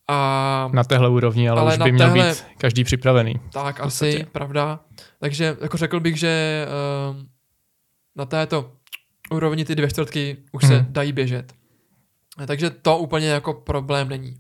A, 0.08 0.70
na 0.74 0.84
téhle 0.84 1.10
úrovni, 1.10 1.50
ale, 1.50 1.62
ale 1.62 1.74
už 1.74 1.84
by 1.84 1.92
měl 1.92 2.12
téhle, 2.12 2.30
být 2.30 2.44
každý 2.58 2.84
připravený. 2.84 3.34
Tak 3.54 3.80
asi, 3.80 4.28
pravda. 4.32 4.80
Takže 5.20 5.58
jako 5.62 5.78
řekl 5.78 6.00
bych, 6.00 6.20
že 6.20 6.66
uh, 7.12 7.24
na 8.16 8.26
této 8.26 8.72
úrovni 9.32 9.66
ty 9.66 9.76
dvě 9.76 9.90
čtvrtky 9.90 10.38
už 10.52 10.64
mm-hmm. 10.64 10.68
se 10.68 10.78
mhm. 10.78 10.86
dají 10.90 11.12
běžet. 11.12 11.54
Takže 12.48 12.70
to 12.70 12.98
úplně 12.98 13.28
jako 13.28 13.54
problém 13.54 14.10
není. 14.10 14.36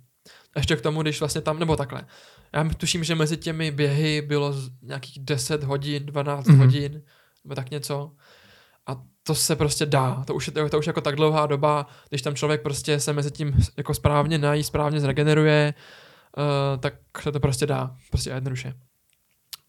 Ještě 0.55 0.75
k 0.75 0.81
tomu, 0.81 1.01
když 1.01 1.19
vlastně 1.19 1.41
tam, 1.41 1.59
nebo 1.59 1.75
takhle. 1.75 2.05
Já 2.53 2.63
tuším, 2.77 3.03
že 3.03 3.15
mezi 3.15 3.37
těmi 3.37 3.71
běhy 3.71 4.21
bylo 4.21 4.55
nějakých 4.81 5.19
10 5.19 5.63
hodin, 5.63 6.05
12 6.05 6.47
mm-hmm. 6.47 6.57
hodin, 6.57 7.01
nebo 7.43 7.55
tak 7.55 7.71
něco. 7.71 8.11
A 8.87 8.97
to 9.23 9.35
se 9.35 9.55
prostě 9.55 9.85
dá. 9.85 10.23
To 10.27 10.33
už 10.35 10.47
je 10.47 10.69
to 10.69 10.79
už 10.79 10.87
jako 10.87 11.01
tak 11.01 11.15
dlouhá 11.15 11.45
doba, 11.45 11.85
když 12.09 12.21
tam 12.21 12.35
člověk 12.35 12.61
prostě 12.61 12.99
se 12.99 13.13
mezi 13.13 13.31
tím 13.31 13.53
jako 13.77 13.93
správně 13.93 14.37
nají, 14.37 14.63
správně 14.63 14.99
zregeneruje, 14.99 15.73
uh, 16.37 16.79
tak 16.79 16.93
se 17.21 17.31
to 17.31 17.39
prostě 17.39 17.65
dá. 17.65 17.95
Prostě 18.09 18.29
jednoduše. 18.29 18.73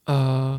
Uh, 0.08 0.58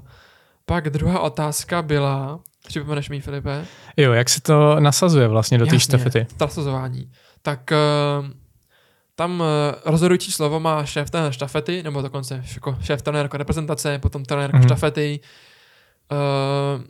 pak 0.66 0.90
druhá 0.90 1.20
otázka 1.20 1.82
byla, 1.82 2.40
připomeneš 2.68 3.10
mi, 3.10 3.22
Filipe? 3.22 3.66
Jo, 3.98 4.14
jak 4.14 4.30
se 4.30 4.42
to 4.42 4.80
nasazuje 4.80 5.28
vlastně 5.28 5.58
do 5.58 5.66
té 5.66 5.80
štafety? 5.80 6.28
nasazování. 6.40 7.12
Tak 7.42 7.72
uh, 7.72 8.28
tam 9.16 9.40
uh, 9.40 9.48
rozhodující 9.86 10.32
slovo 10.32 10.60
má 10.60 10.86
šéf 10.86 11.10
té 11.10 11.34
štafety, 11.34 11.84
nebo 11.84 12.02
dokonce 12.02 12.44
jako 12.54 12.78
šéf 12.82 13.02
trenér 13.02 13.26
jako 13.26 13.38
reprezentace, 13.38 14.00
potom 14.00 14.26
trenér 14.26 14.50
jako 14.50 14.58
mm-hmm. 14.58 14.68
štafety. 14.68 15.20
Uh, 16.12 16.84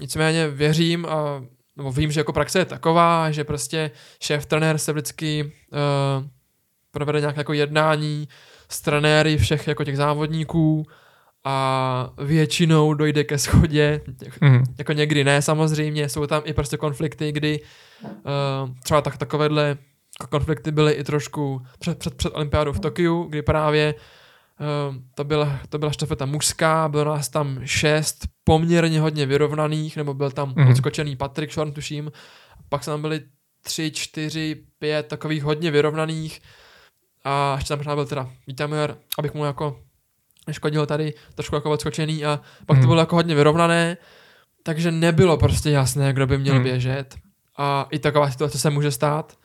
nicméně 0.00 0.48
věřím 0.48 1.06
a 1.06 1.42
nebo 1.76 1.92
vím, 1.92 2.12
že 2.12 2.20
jako 2.20 2.32
praxe 2.32 2.58
je 2.58 2.64
taková, 2.64 3.30
že 3.30 3.44
prostě 3.44 3.90
šéf 4.20 4.46
trenér 4.46 4.78
se 4.78 4.92
vždycky 4.92 5.44
uh, 5.44 6.26
provede 6.90 7.20
nějaké 7.20 7.40
jako 7.40 7.52
jednání 7.52 8.28
s 8.68 8.80
trenéry 8.80 9.38
všech 9.38 9.68
jako 9.68 9.84
těch 9.84 9.96
závodníků 9.96 10.86
a 11.44 12.10
většinou 12.18 12.94
dojde 12.94 13.24
ke 13.24 13.38
schodě, 13.38 14.00
mm. 14.40 14.64
jako 14.78 14.92
někdy 14.92 15.24
ne 15.24 15.42
samozřejmě, 15.42 16.08
jsou 16.08 16.26
tam 16.26 16.42
i 16.44 16.52
prostě 16.52 16.76
konflikty, 16.76 17.32
kdy 17.32 17.60
uh, 18.02 18.10
třeba 18.82 19.00
tak 19.00 19.16
takovéhle 19.16 19.76
konflikty 20.30 20.72
byly 20.72 20.92
i 20.92 21.04
trošku 21.04 21.62
před, 21.78 21.98
před, 21.98 22.14
před 22.14 22.30
olympiádou 22.34 22.72
v 22.72 22.80
Tokiu, 22.80 23.22
kdy 23.22 23.42
právě 23.42 23.94
uh, 23.94 24.00
to, 25.14 25.24
byla, 25.24 25.60
to 25.68 25.78
byla 25.78 25.92
štafeta 25.92 26.26
mužská, 26.26 26.88
bylo 26.88 27.04
nás 27.04 27.28
tam 27.28 27.60
šest 27.64 28.28
poměrně 28.44 29.00
hodně 29.00 29.26
vyrovnaných, 29.26 29.96
nebo 29.96 30.14
byl 30.14 30.30
tam 30.30 30.54
mm. 30.56 30.68
odskočený 30.68 31.16
Patrick 31.16 31.52
Shorn, 31.52 31.72
tuším, 31.72 32.12
pak 32.68 32.84
tam 32.84 33.00
byly 33.00 33.20
tři, 33.62 33.90
čtyři, 33.90 34.56
pět 34.78 35.06
takových 35.06 35.42
hodně 35.42 35.70
vyrovnaných 35.70 36.42
a 37.24 37.54
ještě 37.56 37.68
tam 37.68 37.78
možná 37.78 37.94
byl 37.94 38.06
teda 38.06 38.30
Vítamir, 38.46 38.94
abych 39.18 39.34
mu 39.34 39.44
jako 39.44 39.80
škodil 40.50 40.86
tady 40.86 41.14
trošku 41.34 41.54
jako 41.54 41.70
odskočený 41.70 42.24
a 42.24 42.40
pak 42.66 42.76
mm. 42.76 42.82
to 42.82 42.86
mhm. 42.86 42.88
bylo 42.88 43.00
jako 43.00 43.16
hodně 43.16 43.34
vyrovnané, 43.34 43.96
takže 44.62 44.90
nebylo 44.90 45.36
prostě 45.36 45.70
jasné, 45.70 46.12
kdo 46.12 46.26
by 46.26 46.38
měl 46.38 46.54
mm. 46.54 46.62
běžet 46.62 47.14
a 47.56 47.86
i 47.90 47.98
taková 47.98 48.30
situace 48.30 48.58
se 48.58 48.70
může 48.70 48.90
stát 48.90 49.36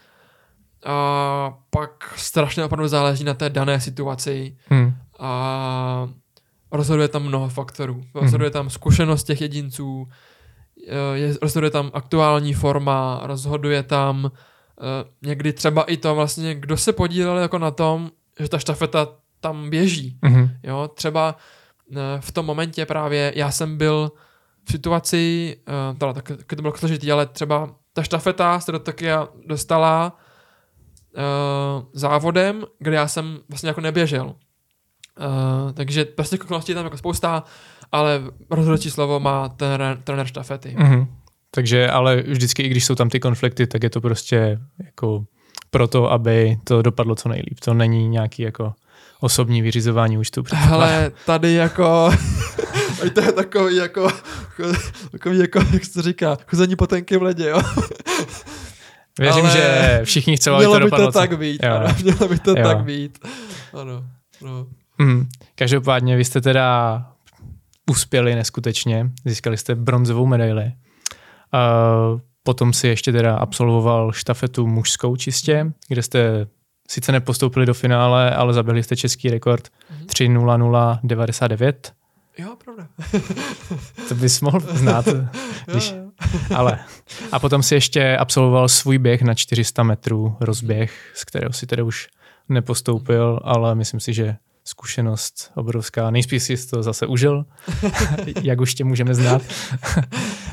a 0.86 1.57
pak 1.70 2.14
strašně 2.16 2.66
opravdu 2.66 2.88
záleží 2.88 3.24
na 3.24 3.34
té 3.34 3.49
dané 3.49 3.82
situaci 3.82 4.57
hmm. 4.68 4.93
A 5.22 6.10
rozhoduje 6.72 7.08
tam 7.08 7.24
mnoho 7.24 7.50
faktorů. 7.50 8.04
Rozhoduje 8.16 8.50
tam 8.50 8.70
zkušenost 8.70 9.24
těch 9.24 9.42
jedinců, 9.42 10.08
eh, 10.88 11.18
je, 11.18 11.34
rozhoduje 11.42 11.72
tam 11.72 11.92
aktuální 11.94 12.54
forma, 12.54 13.22
rozhoduje 13.24 13.84
tam 13.84 14.26
uh, 14.26 14.32
někdy 15.22 15.54
třeba 15.54 15.84
i 15.84 15.98
to 15.98 16.16
vlastně, 16.16 16.56
kdo 16.56 16.78
se 16.78 16.94
podílel 16.94 17.38
jako 17.38 17.58
na 17.58 17.72
tom, 17.72 18.12
že 18.40 18.50
ta 18.50 18.60
štafeta 18.60 19.08
tam 19.40 19.70
běží. 19.70 20.20
Hmm. 20.24 20.50
Jo, 20.64 20.90
třeba 20.94 21.36
uh, 21.90 21.98
v 22.20 22.32
tom 22.32 22.46
momentě 22.46 22.86
právě 22.86 23.34
já 23.36 23.52
jsem 23.52 23.78
byl 23.78 24.12
v 24.68 24.72
situaci, 24.72 25.56
uh, 25.68 25.98
teda 25.98 26.14
tak, 26.14 26.32
to 26.56 26.62
bylo 26.62 26.78
složitý, 26.78 27.12
ale 27.12 27.26
třeba 27.26 27.76
ta 27.94 28.04
štafeta 28.04 28.60
se 28.60 28.72
do 28.72 28.80
Tokia 28.80 29.28
dostala 29.46 30.18
závodem, 31.94 32.66
kde 32.80 32.96
já 32.96 33.08
jsem 33.08 33.40
vlastně 33.50 33.68
jako 33.68 33.82
neběžel. 33.82 34.36
Uh, 35.20 35.72
takže 35.72 36.05
prostě 36.05 36.38
okolností 36.38 36.72
je 36.72 36.76
tam 36.76 36.86
jako 36.86 36.97
spousta, 36.97 37.43
ale 37.91 38.22
rozhodčí 38.49 38.91
slovo 38.91 39.20
má 39.20 39.49
ten 39.49 39.97
trenér 40.03 40.28
štafety. 40.28 40.76
Mm-hmm. 40.80 41.07
Takže 41.51 41.89
ale 41.89 42.16
vždycky, 42.22 42.64
i 42.64 42.70
když 42.70 42.86
jsou 42.86 42.95
tam 42.95 43.09
ty 43.09 43.20
konflikty, 43.20 43.68
tak 43.68 43.84
je 43.84 43.89
to 43.89 44.01
prostě 44.01 44.59
jako 44.86 45.26
proto, 45.70 46.12
aby 46.12 46.57
to 46.64 46.82
dopadlo 46.82 47.16
co 47.16 47.30
nejlíp. 47.30 47.59
To 47.59 47.74
není 47.74 48.09
nějaký 48.09 48.41
jako 48.41 48.74
osobní 49.20 49.62
vyřizování 49.62 50.18
účtu. 50.18 50.43
Hele, 50.53 51.12
tady 51.26 51.53
jako, 51.53 52.12
to 53.14 53.22
je 53.22 53.32
takový 53.32 53.76
jako, 53.76 54.12
takový 55.12 55.39
jako, 55.39 55.59
jak 55.74 55.86
se 55.86 56.01
říká, 56.01 56.38
chození 56.47 56.76
tenky 56.88 57.18
v 57.18 57.24
ledě, 57.24 57.49
jo. 57.49 57.62
Věřím, 59.20 59.45
Ale 59.45 59.53
že 59.53 59.99
všichni 60.03 60.38
chcou, 60.38 60.53
aby 60.53 60.66
to 60.66 60.80
dopadlo. 60.80 60.97
Mělo 60.97 61.07
by 61.07 61.14
to 61.14 61.20
tak 61.20 61.38
být, 61.39 61.64
jo. 61.64 61.72
ano, 61.76 61.95
mělo 62.03 62.28
by 62.28 62.39
to 62.39 62.51
jo. 62.51 62.64
tak 62.64 62.84
být. 62.84 63.20
Ano, 63.74 64.03
no. 64.41 64.68
Mm. 65.02 65.30
Každopádně 65.56 66.18
vy 66.18 66.26
jste 66.26 66.41
teda 66.41 67.06
uspěli 67.89 68.36
neskutečně, 68.36 69.12
získali 69.26 69.58
jste 69.58 69.76
bronzovou 69.76 70.26
medaili. 70.26 70.64
Uh, 70.64 72.20
potom 72.43 72.74
si 72.74 72.88
ještě 72.88 73.12
teda 73.12 73.36
absolvoval 73.36 74.12
štafetu 74.12 74.68
mužskou 74.68 75.16
čistě, 75.16 75.72
kde 75.88 76.04
jste 76.04 76.47
sice 76.88 77.12
nepostoupili 77.12 77.66
do 77.66 77.74
finále, 77.74 78.36
ale 78.36 78.54
zabili 78.54 78.84
jste 78.84 78.95
český 78.95 79.30
rekord 79.30 79.68
mm-hmm. 79.68 80.06
3.00.99. 80.06 81.74
Jo, 82.38 82.56
pravda. 82.64 82.88
to 84.08 84.16
bys 84.16 84.41
mohl 84.41 84.60
znát. 84.60 85.08
Když, 85.66 85.93
ale. 86.56 86.80
A 87.32 87.39
potom 87.39 87.64
si 87.64 87.76
ještě 87.76 88.18
absolvoval 88.18 88.70
svůj 88.70 88.97
běh 88.97 89.22
na 89.22 89.34
400 89.34 89.84
metrů 89.84 90.38
rozběh, 90.39 91.12
z 91.16 91.26
kterého 91.26 91.54
si 91.54 91.68
teda 91.68 91.84
už 91.84 92.08
nepostoupil, 92.49 93.39
ale 93.43 93.76
myslím 93.76 93.99
si, 93.99 94.14
že 94.14 94.38
zkušenost 94.72 95.52
obrovská. 95.56 96.12
Nejspíš 96.12 96.44
si 96.44 96.70
to 96.70 96.84
zase 96.84 97.08
užil, 97.08 97.46
jak 98.42 98.62
už 98.62 98.74
tě 98.74 98.84
můžeme 98.84 99.16
znát. 99.16 99.42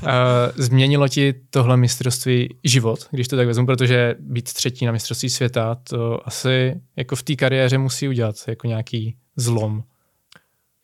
Eh, 0.03 0.53
změnilo 0.57 1.09
ti 1.09 1.35
tohle 1.51 1.77
mistrovství 1.77 2.59
život, 2.65 3.09
když 3.11 3.29
to 3.29 3.37
tak 3.37 3.47
vezmu, 3.47 3.67
protože 3.67 4.15
být 4.19 4.53
třetí 4.53 4.87
na 4.87 4.93
mistrovství 4.93 5.31
světa, 5.31 5.75
to 5.75 6.29
asi 6.29 6.81
jako 6.97 7.17
v 7.17 7.23
té 7.23 7.37
kariéře 7.37 7.79
musí 7.79 8.09
udělat 8.09 8.37
jako 8.49 8.67
nějaký 8.67 9.17
zlom. 9.37 9.83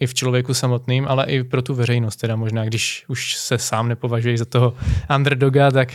I 0.00 0.06
v 0.06 0.14
člověku 0.14 0.54
samotným, 0.54 1.06
ale 1.08 1.24
i 1.24 1.44
pro 1.44 1.62
tu 1.62 1.74
veřejnost. 1.74 2.16
Teda 2.16 2.36
možná, 2.36 2.64
když 2.64 3.04
už 3.08 3.36
se 3.36 3.58
sám 3.58 3.88
nepovažuješ 3.88 4.38
za 4.38 4.44
toho 4.44 4.74
underdoga, 5.16 5.70
tak 5.70 5.94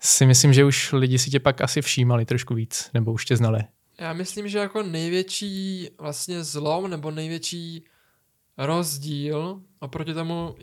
si 0.00 0.26
myslím, 0.26 0.52
že 0.52 0.64
už 0.64 0.92
lidi 0.92 1.18
si 1.18 1.30
tě 1.30 1.40
pak 1.40 1.60
asi 1.60 1.82
všímali 1.82 2.24
trošku 2.24 2.54
víc, 2.54 2.90
nebo 2.94 3.12
už 3.12 3.24
tě 3.24 3.36
znali. 3.36 3.60
Já 3.98 4.12
myslím, 4.12 4.48
že 4.48 4.58
jako 4.58 4.82
největší 4.82 5.88
vlastně 5.98 6.44
zlom 6.44 6.90
nebo 6.90 7.10
největší 7.10 7.84
rozdíl 8.58 9.62
oproti 9.80 10.14
tomu, 10.14 10.56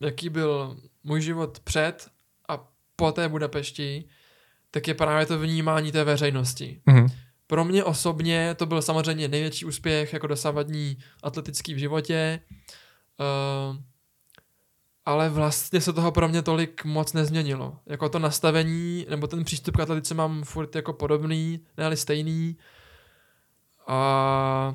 jaký 0.00 0.28
byl 0.28 0.76
můj 1.04 1.20
život 1.20 1.60
před 1.60 2.08
a 2.48 2.68
po 2.96 3.12
té 3.12 3.28
Budapešti, 3.28 4.08
tak 4.70 4.88
je 4.88 4.94
právě 4.94 5.26
to 5.26 5.38
vnímání 5.38 5.92
té 5.92 6.04
veřejnosti. 6.04 6.80
Mm-hmm. 6.86 7.08
Pro 7.46 7.64
mě 7.64 7.84
osobně 7.84 8.54
to 8.54 8.66
byl 8.66 8.82
samozřejmě 8.82 9.28
největší 9.28 9.64
úspěch 9.64 10.12
jako 10.12 10.26
dosavadní 10.26 10.98
atletický 11.22 11.74
v 11.74 11.78
životě, 11.78 12.40
uh, 13.70 13.76
ale 15.06 15.28
vlastně 15.28 15.80
se 15.80 15.92
toho 15.92 16.12
pro 16.12 16.28
mě 16.28 16.42
tolik 16.42 16.84
moc 16.84 17.12
nezměnilo. 17.12 17.76
Jako 17.86 18.08
to 18.08 18.18
nastavení, 18.18 19.06
nebo 19.10 19.26
ten 19.26 19.44
přístup 19.44 19.76
k 19.76 19.80
atletice 19.80 20.14
mám 20.14 20.42
furt 20.42 20.76
jako 20.76 20.92
podobný, 20.92 21.60
ne 21.76 21.96
stejný. 21.96 22.56
A 23.86 24.74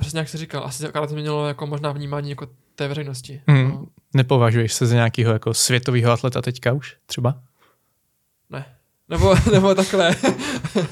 přesně 0.00 0.18
jak 0.18 0.28
jsi 0.28 0.38
říkal, 0.38 0.64
asi 0.64 0.88
akorát 0.88 1.10
změnilo 1.10 1.48
jako 1.48 1.66
možná 1.66 1.92
vnímání 1.92 2.30
jako 2.30 2.46
té 2.74 2.88
veřejnosti. 2.88 3.42
Mm. 3.46 3.68
No. 3.68 3.86
Nepovažuješ 4.14 4.72
se 4.72 4.86
za 4.86 4.94
nějakého 4.94 5.32
jako 5.32 5.54
světového 5.54 6.12
atleta 6.12 6.42
teďka 6.42 6.72
už 6.72 6.96
třeba? 7.06 7.42
Ne. 8.50 8.76
Nebo, 9.08 9.34
nebo 9.52 9.74
takhle. 9.74 10.16
uh, 10.16 10.84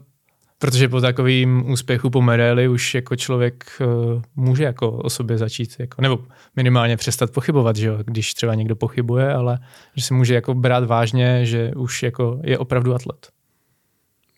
Protože 0.58 0.88
po 0.88 1.00
takovým 1.00 1.70
úspěchu 1.70 2.10
po 2.10 2.22
medaili 2.22 2.68
už 2.68 2.94
jako 2.94 3.16
člověk 3.16 3.64
uh, 3.80 4.22
může 4.36 4.64
jako 4.64 4.92
o 4.92 5.10
sobě 5.10 5.38
začít, 5.38 5.76
jako, 5.78 6.02
nebo 6.02 6.18
minimálně 6.56 6.96
přestat 6.96 7.30
pochybovat, 7.30 7.76
že 7.76 7.86
jo? 7.86 7.98
když 8.04 8.34
třeba 8.34 8.54
někdo 8.54 8.76
pochybuje, 8.76 9.34
ale 9.34 9.58
že 9.96 10.04
se 10.04 10.14
může 10.14 10.34
jako 10.34 10.54
brát 10.54 10.84
vážně, 10.84 11.46
že 11.46 11.72
už 11.76 12.02
jako 12.02 12.40
je 12.44 12.58
opravdu 12.58 12.94
atlet. 12.94 13.30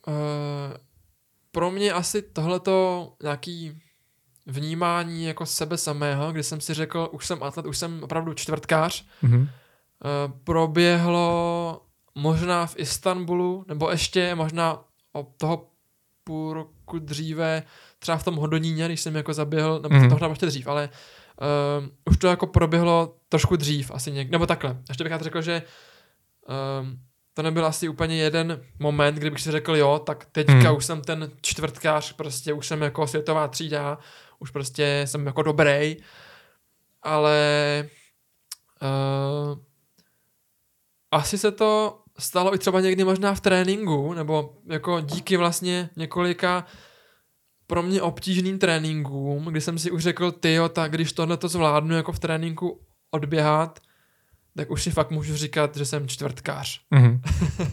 Uh, 0.07 0.15
pro 1.53 1.71
mě 1.71 1.93
asi 1.93 2.23
tohleto 2.23 3.09
nějaký 3.23 3.73
vnímání 4.47 5.25
jako 5.25 5.47
sebe 5.47 5.79
samého, 5.79 6.33
kdy 6.33 6.43
jsem 6.43 6.61
si 6.61 6.75
řekl, 6.75 7.09
už 7.13 7.27
jsem 7.27 7.43
atlet, 7.43 7.67
už 7.67 7.79
jsem 7.79 8.03
opravdu 8.03 8.35
čtvrtkář, 8.35 9.07
mm-hmm. 9.25 9.41
uh, 9.41 9.49
proběhlo 10.45 11.83
možná 12.15 12.67
v 12.67 12.75
Istanbulu, 12.79 13.65
nebo 13.69 13.91
ještě 13.91 14.35
možná 14.35 14.85
od 15.13 15.29
toho 15.37 15.67
půl 16.29 16.53
roku 16.53 16.99
dříve, 16.99 17.63
třeba 17.99 18.19
v 18.19 18.25
tom 18.25 18.37
Hodoníně, 18.37 18.87
když 18.87 19.01
jsem 19.01 19.17
jako 19.17 19.35
zaběhl, 19.35 19.81
nebo 19.83 19.95
mm-hmm. 19.95 20.19
to 20.19 20.29
ještě 20.29 20.47
dřív, 20.47 20.67
ale 20.67 20.89
uh, 21.81 21.89
už 22.05 22.17
to 22.17 22.29
jako 22.29 22.47
proběhlo 22.47 23.17
trošku 23.29 23.57
dřív 23.57 23.91
asi 23.91 24.13
někdy, 24.13 24.33
nebo 24.33 24.47
takhle. 24.47 24.77
Ještě 24.89 25.05
bych 25.05 25.13
řekl, 25.21 25.43
že 25.43 25.63
uh, 26.49 26.89
to 27.35 27.43
nebyl 27.43 27.67
asi 27.67 27.89
úplně 27.89 28.17
jeden 28.17 28.61
moment, 28.79 29.15
kdybych 29.15 29.41
si 29.41 29.51
řekl, 29.51 29.77
jo, 29.77 29.99
tak 29.99 30.25
teďka 30.33 30.71
mm. 30.71 30.77
už 30.77 30.85
jsem 30.85 31.01
ten 31.01 31.31
čtvrtkář, 31.41 32.13
prostě 32.13 32.53
už 32.53 32.67
jsem 32.67 32.83
jako 32.83 33.07
světová 33.07 33.49
třída, 33.49 33.99
už 34.39 34.51
prostě 34.51 35.03
jsem 35.05 35.27
jako 35.27 35.43
dobrý, 35.43 35.97
ale 37.03 37.89
uh, 38.83 39.59
asi 41.11 41.39
se 41.39 41.53
to 41.53 42.03
stalo 42.19 42.55
i 42.55 42.59
třeba 42.59 42.81
někdy 42.81 43.05
možná 43.05 43.35
v 43.35 43.41
tréninku, 43.41 44.15
nebo 44.15 44.55
jako 44.67 45.01
díky 45.01 45.37
vlastně 45.37 45.91
několika 45.97 46.65
pro 47.67 47.83
mě 47.83 48.03
obtížným 48.03 48.59
tréninkům, 48.59 49.45
kdy 49.45 49.61
jsem 49.61 49.79
si 49.79 49.91
už 49.91 50.03
řekl, 50.03 50.33
ty 50.33 50.59
tak 50.73 50.93
když 50.93 51.13
tohle 51.13 51.37
to 51.37 51.49
zvládnu 51.49 51.97
jako 51.97 52.13
v 52.13 52.19
tréninku 52.19 52.81
odběhat, 53.11 53.81
tak 54.57 54.71
už 54.71 54.83
si 54.83 54.91
fakt 54.91 55.11
můžu 55.11 55.37
říkat, 55.37 55.77
že 55.77 55.85
jsem 55.85 56.09
čtvrtkář. 56.09 56.81
Mm-hmm. 56.95 57.21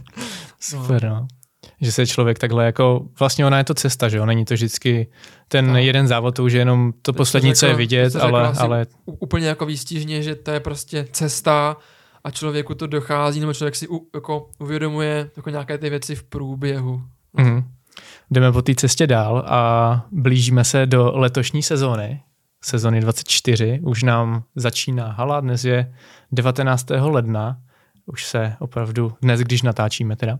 Super, 0.59 1.09
no. 1.09 1.27
Že 1.81 1.91
se 1.91 2.07
člověk 2.07 2.39
takhle 2.39 2.65
jako, 2.65 3.07
vlastně 3.19 3.45
ona 3.45 3.57
je 3.57 3.63
to 3.63 3.73
cesta, 3.73 4.09
že 4.09 4.17
jo, 4.17 4.25
není 4.25 4.45
to 4.45 4.53
vždycky 4.53 5.07
ten 5.47 5.67
no. 5.67 5.77
jeden 5.77 6.07
závod, 6.07 6.35
to 6.35 6.43
už 6.43 6.53
je 6.53 6.61
jenom 6.61 6.91
to, 6.91 6.99
to 7.01 7.13
poslední, 7.13 7.49
řekl, 7.49 7.59
co 7.59 7.65
je 7.65 7.73
vidět, 7.73 8.15
ale, 8.15 8.53
ale... 8.57 8.85
Úplně 9.05 9.47
jako 9.47 9.65
výstižně, 9.65 10.23
že 10.23 10.35
to 10.35 10.51
je 10.51 10.59
prostě 10.59 11.07
cesta, 11.11 11.77
a 12.26 12.32
člověku 12.32 12.76
to 12.76 12.88
dochází, 12.88 13.39
nebo 13.39 13.53
člověk 13.53 13.76
si 13.76 13.88
u, 13.88 14.07
jako 14.13 14.49
uvědomuje 14.59 15.30
jako 15.36 15.49
nějaké 15.49 15.78
ty 15.78 15.89
věci 15.89 16.15
v 16.15 16.23
průběhu. 16.23 17.01
Mm-hmm. 17.38 17.63
Jdeme 18.32 18.51
po 18.51 18.61
té 18.61 18.76
cestě 18.76 19.07
dál 19.07 19.45
a 19.47 20.05
blížíme 20.11 20.63
se 20.63 20.86
do 20.86 21.11
letošní 21.15 21.63
sezóny, 21.63 22.21
sezóny 22.63 23.01
24. 23.01 23.80
Už 23.84 24.03
nám 24.03 24.43
začíná 24.55 25.11
hala, 25.11 25.39
dnes 25.39 25.63
je 25.65 25.93
19. 26.32 26.86
ledna, 26.89 27.57
už 28.05 28.26
se 28.26 28.55
opravdu, 28.59 29.13
dnes 29.21 29.39
když 29.39 29.61
natáčíme 29.61 30.15
teda, 30.15 30.39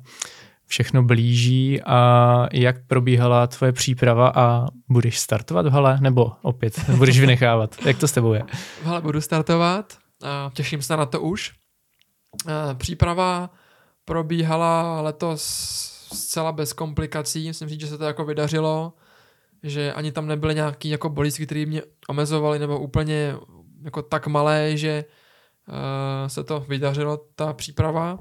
všechno 0.66 1.04
blíží 1.04 1.82
a 1.82 2.48
jak 2.54 2.88
probíhala 2.88 3.48
tvoje 3.48 3.72
příprava 3.72 4.32
a 4.36 4.66
budeš 4.90 5.20
startovat 5.20 5.66
v 5.66 5.72
hale 5.72 5.98
nebo 6.02 6.32
opět 6.42 6.90
budeš 6.90 7.20
vynechávat? 7.20 7.76
Jak 7.86 7.98
to 7.98 8.08
s 8.08 8.12
tebou 8.12 8.34
je? 8.34 8.44
V 8.82 8.86
hale 8.86 9.02
budu 9.02 9.22
startovat 9.22 9.98
a 10.24 10.52
těším 10.54 10.82
se 10.82 10.98
na 10.98 11.06
to 11.06 11.22
už. 11.22 11.65
Eh, 12.48 12.76
příprava 12.76 13.50
probíhala 14.06 15.02
letos 15.02 15.42
zcela 16.14 16.52
bez 16.52 16.74
komplikací, 16.74 17.48
myslím 17.48 17.70
říct, 17.70 17.80
že 17.80 17.88
se 17.88 17.98
to 17.98 18.04
jako 18.04 18.26
vydařilo, 18.26 18.94
že 19.64 19.94
ani 19.94 20.12
tam 20.12 20.28
nebyly 20.28 20.56
nějaký 20.56 20.90
jako 20.90 21.10
bolístky, 21.10 21.46
které 21.46 21.66
mě 21.66 21.82
omezovaly 22.08 22.60
nebo 22.60 22.80
úplně 22.80 23.36
jako 23.84 24.02
tak 24.02 24.28
malé, 24.28 24.78
že 24.78 25.06
uh, 25.68 26.28
se 26.28 26.44
to 26.44 26.60
vydařilo, 26.60 27.26
ta 27.36 27.54
příprava. 27.54 28.20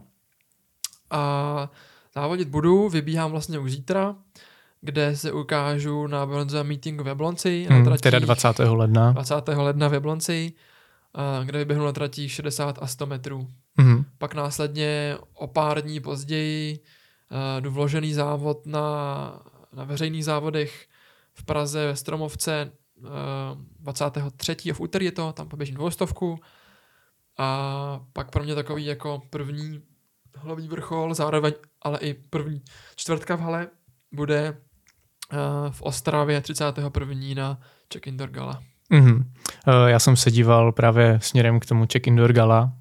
A 1.11 1.71
závodit 2.15 2.49
budu, 2.49 2.89
vybíhám 2.89 3.31
vlastně 3.31 3.59
už 3.59 3.73
zítra, 3.73 4.17
kde 4.81 5.17
se 5.17 5.33
ukážu 5.33 6.07
na 6.07 6.27
bronzovém 6.27 6.67
meetingu 6.67 7.05
v 7.05 7.07
Jablonci. 7.07 7.67
Hmm, 7.71 7.85
na 7.85 7.97
teda 7.97 8.19
20. 8.19 8.59
ledna. 8.59 9.12
20. 9.12 9.49
ledna 9.49 9.89
v 9.89 9.95
Jablonci, 9.95 10.53
uh, 11.39 11.47
kde 11.47 11.59
vyběhnu 11.59 11.85
na 11.85 11.93
tratích 11.93 12.33
60 12.33 12.79
a 12.83 12.87
100 12.87 13.07
metrů. 13.07 13.49
Mm-hmm. 13.79 14.05
Pak 14.18 14.35
následně 14.35 15.16
o 15.35 15.47
pár 15.47 15.83
dní 15.83 16.01
později 16.01 16.79
uh, 16.79 17.61
jdu 17.61 17.70
vložený 17.70 18.12
závod 18.12 18.66
na, 18.66 19.43
na 19.72 19.85
veřejných 19.85 20.25
závodech 20.25 20.87
v 21.35 21.45
Praze 21.45 21.87
ve 21.87 21.97
Stromovce 21.97 22.70
uh, 22.97 23.09
eh, 23.81 23.93
23. 23.93 24.72
v 24.72 24.81
úterý 24.81 25.05
je 25.05 25.12
to, 25.12 25.33
tam 25.33 25.49
poběžím 25.49 25.75
dvoustovku 25.75 26.41
a 27.39 28.01
pak 28.12 28.31
pro 28.31 28.45
mě 28.45 28.55
takový 28.55 28.85
jako 28.85 29.22
první 29.31 29.83
hlavní 30.37 30.68
vrchol, 30.68 31.14
zároveň 31.14 31.53
ale 31.83 31.99
i 31.99 32.14
první 32.14 32.62
čtvrtka 32.97 33.37
v 33.37 33.41
hale 33.41 33.68
bude 34.12 34.51
uh, 35.33 35.39
v 35.70 35.83
Ostravě 35.83 36.41
31. 36.41 37.35
na 37.35 37.61
Check 37.93 38.07
Indoor 38.07 38.31
Gala. 38.31 38.62
Mm-hmm. 38.93 39.25
Já 39.87 39.99
jsem 39.99 40.16
se 40.16 40.31
díval 40.31 40.72
právě 40.72 41.18
směrem 41.22 41.61
k 41.61 41.66
tomu 41.66 41.87
Check 41.93 42.07
Indoor 42.07 42.33
Gala 42.33 42.72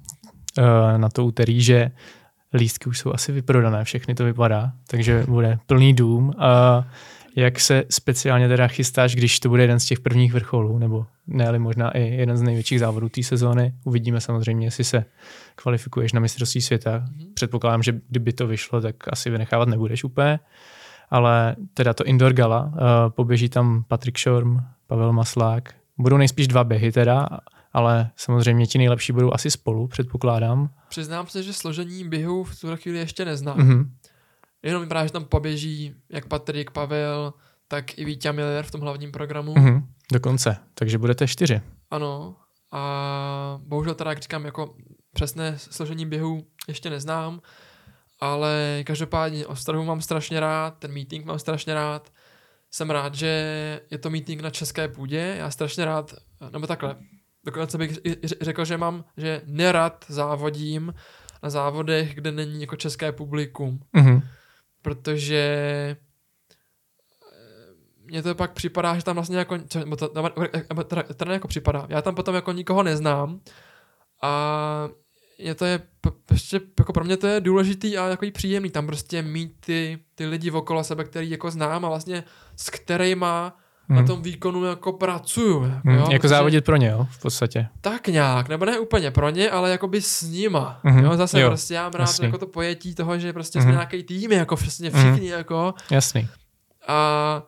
na 0.97 1.09
to 1.09 1.25
úterý, 1.25 1.61
že 1.61 1.91
lístky 2.53 2.89
už 2.89 2.99
jsou 2.99 3.13
asi 3.13 3.31
vyprodané, 3.31 3.83
všechny 3.83 4.15
to 4.15 4.25
vypadá, 4.25 4.71
takže 4.87 5.23
bude 5.27 5.59
plný 5.65 5.93
dům. 5.93 6.27
Uh, 6.27 6.33
jak 7.35 7.59
se 7.59 7.83
speciálně 7.89 8.47
teda 8.47 8.67
chystáš, 8.67 9.15
když 9.15 9.39
to 9.39 9.49
bude 9.49 9.63
jeden 9.63 9.79
z 9.79 9.85
těch 9.85 9.99
prvních 9.99 10.33
vrcholů, 10.33 10.77
nebo 10.77 11.05
ne, 11.27 11.59
možná 11.59 11.91
i 11.91 12.01
jeden 12.01 12.37
z 12.37 12.41
největších 12.41 12.79
závodů 12.79 13.09
té 13.09 13.23
sezóny. 13.23 13.73
Uvidíme 13.83 14.21
samozřejmě, 14.21 14.67
jestli 14.67 14.83
se 14.83 15.05
kvalifikuješ 15.55 16.13
na 16.13 16.19
mistrovství 16.19 16.61
světa. 16.61 16.99
Mm-hmm. 16.99 17.33
Předpokládám, 17.33 17.83
že 17.83 17.99
kdyby 18.09 18.33
to 18.33 18.47
vyšlo, 18.47 18.81
tak 18.81 18.95
asi 19.07 19.29
vynechávat 19.29 19.67
nebudeš 19.67 20.03
úplně. 20.03 20.39
Ale 21.09 21.55
teda 21.73 21.93
to 21.93 22.03
indoor 22.03 22.33
gala, 22.33 22.63
uh, 22.63 22.71
poběží 23.09 23.49
tam 23.49 23.83
Patrik 23.87 24.17
Šorm, 24.17 24.57
Pavel 24.87 25.13
Maslák. 25.13 25.73
Budou 25.97 26.17
nejspíš 26.17 26.47
dva 26.47 26.63
běhy 26.63 26.91
teda, 26.91 27.27
ale 27.73 28.11
samozřejmě 28.15 28.67
ti 28.67 28.77
nejlepší 28.77 29.13
budou 29.13 29.33
asi 29.33 29.51
spolu, 29.51 29.87
předpokládám. 29.87 30.69
Přiznám 30.89 31.27
se, 31.27 31.43
že 31.43 31.53
složení 31.53 32.09
běhu 32.09 32.43
v 32.43 32.59
tuhle 32.59 32.77
chvíli 32.77 32.99
ještě 32.99 33.25
neznám. 33.25 33.57
Mm-hmm. 33.57 33.89
Jenom 34.63 34.81
vypadá, 34.81 35.05
že 35.05 35.11
tam 35.11 35.25
poběží 35.25 35.95
jak 36.09 36.25
Patrik, 36.25 36.71
Pavel, 36.71 37.33
tak 37.67 37.97
i 37.97 38.05
Vítě 38.05 38.31
Miller 38.31 38.65
v 38.65 38.71
tom 38.71 38.81
hlavním 38.81 39.11
programu. 39.11 39.53
Mm-hmm, 39.53 39.83
dokonce, 40.11 40.57
takže 40.73 40.97
budete 40.97 41.27
čtyři. 41.27 41.61
Ano, 41.91 42.35
a 42.71 43.59
bohužel 43.63 43.93
teda, 43.93 44.11
jak 44.11 44.19
říkám, 44.21 44.45
jako 44.45 44.75
přesné 45.13 45.57
složení 45.57 46.05
běhu 46.05 46.47
ještě 46.67 46.89
neznám, 46.89 47.41
ale 48.19 48.83
každopádně 48.85 49.47
Ostrahu 49.47 49.85
mám 49.85 50.01
strašně 50.01 50.39
rád, 50.39 50.77
ten 50.79 50.93
meeting 50.93 51.25
mám 51.25 51.39
strašně 51.39 51.73
rád. 51.73 52.11
Jsem 52.71 52.89
rád, 52.89 53.15
že 53.15 53.27
je 53.91 53.97
to 53.97 54.09
meeting 54.09 54.41
na 54.41 54.49
české 54.49 54.87
půdě, 54.87 55.35
já 55.37 55.51
strašně 55.51 55.85
rád, 55.85 56.13
nebo 56.51 56.67
takhle, 56.67 56.95
dokonce 57.45 57.77
bych 57.77 57.99
řekl, 58.41 58.65
že 58.65 58.77
mám, 58.77 59.05
že 59.17 59.41
nerad 59.45 60.05
závodím 60.07 60.93
na 61.43 61.49
závodech, 61.49 62.15
kde 62.15 62.31
není 62.31 62.61
jako 62.61 62.75
české 62.75 63.11
publikum. 63.11 63.79
Mm-hmm 63.95 64.21
protože 64.83 65.37
eh, 67.31 67.73
mně 68.03 68.23
to 68.23 68.35
pak 68.35 68.51
připadá, 68.51 68.95
že 68.95 69.03
tam 69.03 69.15
vlastně 69.15 69.37
jako, 69.37 69.57
nebo 69.79 69.95
to, 69.95 70.07
teda, 70.83 71.03
teda 71.03 71.33
jako 71.33 71.47
připadá, 71.47 71.85
já 71.89 72.01
tam 72.01 72.15
potom 72.15 72.35
jako 72.35 72.51
nikoho 72.51 72.83
neznám 72.83 73.39
a 74.21 74.89
je 75.37 75.55
to 75.55 75.65
je 75.65 75.81
prostě, 76.25 76.61
jako 76.79 76.93
pro 76.93 77.03
mě 77.03 77.17
to 77.17 77.27
je 77.27 77.41
důležitý 77.41 77.97
a 77.97 78.07
jako 78.07 78.25
příjemný 78.33 78.69
tam 78.69 78.85
prostě 78.85 79.21
mít 79.21 79.55
ty, 79.59 79.99
ty 80.15 80.25
lidi 80.25 80.51
okolo 80.51 80.83
sebe, 80.83 81.03
který 81.03 81.29
jako 81.29 81.51
znám 81.51 81.85
a 81.85 81.89
vlastně 81.89 82.23
s 82.55 82.69
kterýma 82.69 83.57
hmm. 83.89 83.97
na 83.97 84.03
tom 84.07 84.21
výkonu 84.21 84.63
jako 84.63 84.93
pracuju. 84.93 85.63
Jako, 85.63 85.79
hmm, 85.83 85.97
jo? 85.97 86.07
jako 86.11 86.27
závodit 86.27 86.65
pro 86.65 86.75
ně, 86.75 86.87
jo, 86.87 87.07
v 87.11 87.21
podstatě. 87.21 87.67
Tak 87.81 88.07
nějak, 88.07 88.49
nebo 88.49 88.65
ne 88.65 88.79
úplně 88.79 89.11
pro 89.11 89.29
ně, 89.29 89.49
ale 89.49 89.69
jako 89.71 89.87
by 89.87 90.01
s 90.01 90.21
nima. 90.21 90.79
Hmm. 90.83 91.03
Jo, 91.03 91.17
zase 91.17 91.41
jo, 91.41 91.49
prostě 91.49 91.73
já 91.73 91.83
mám 91.83 91.91
rád 91.91 92.19
jako 92.21 92.37
to 92.37 92.47
pojetí 92.47 92.95
toho, 92.95 93.19
že 93.19 93.33
prostě 93.33 93.59
hmm. 93.59 93.67
jsme 93.67 93.71
nějaký 93.71 94.03
tým, 94.03 94.31
jako 94.31 94.55
přesně 94.55 94.89
všichni, 94.89 95.29
hmm. 95.29 95.37
jako. 95.37 95.73
Jasný. 95.91 96.27
A 96.87 97.43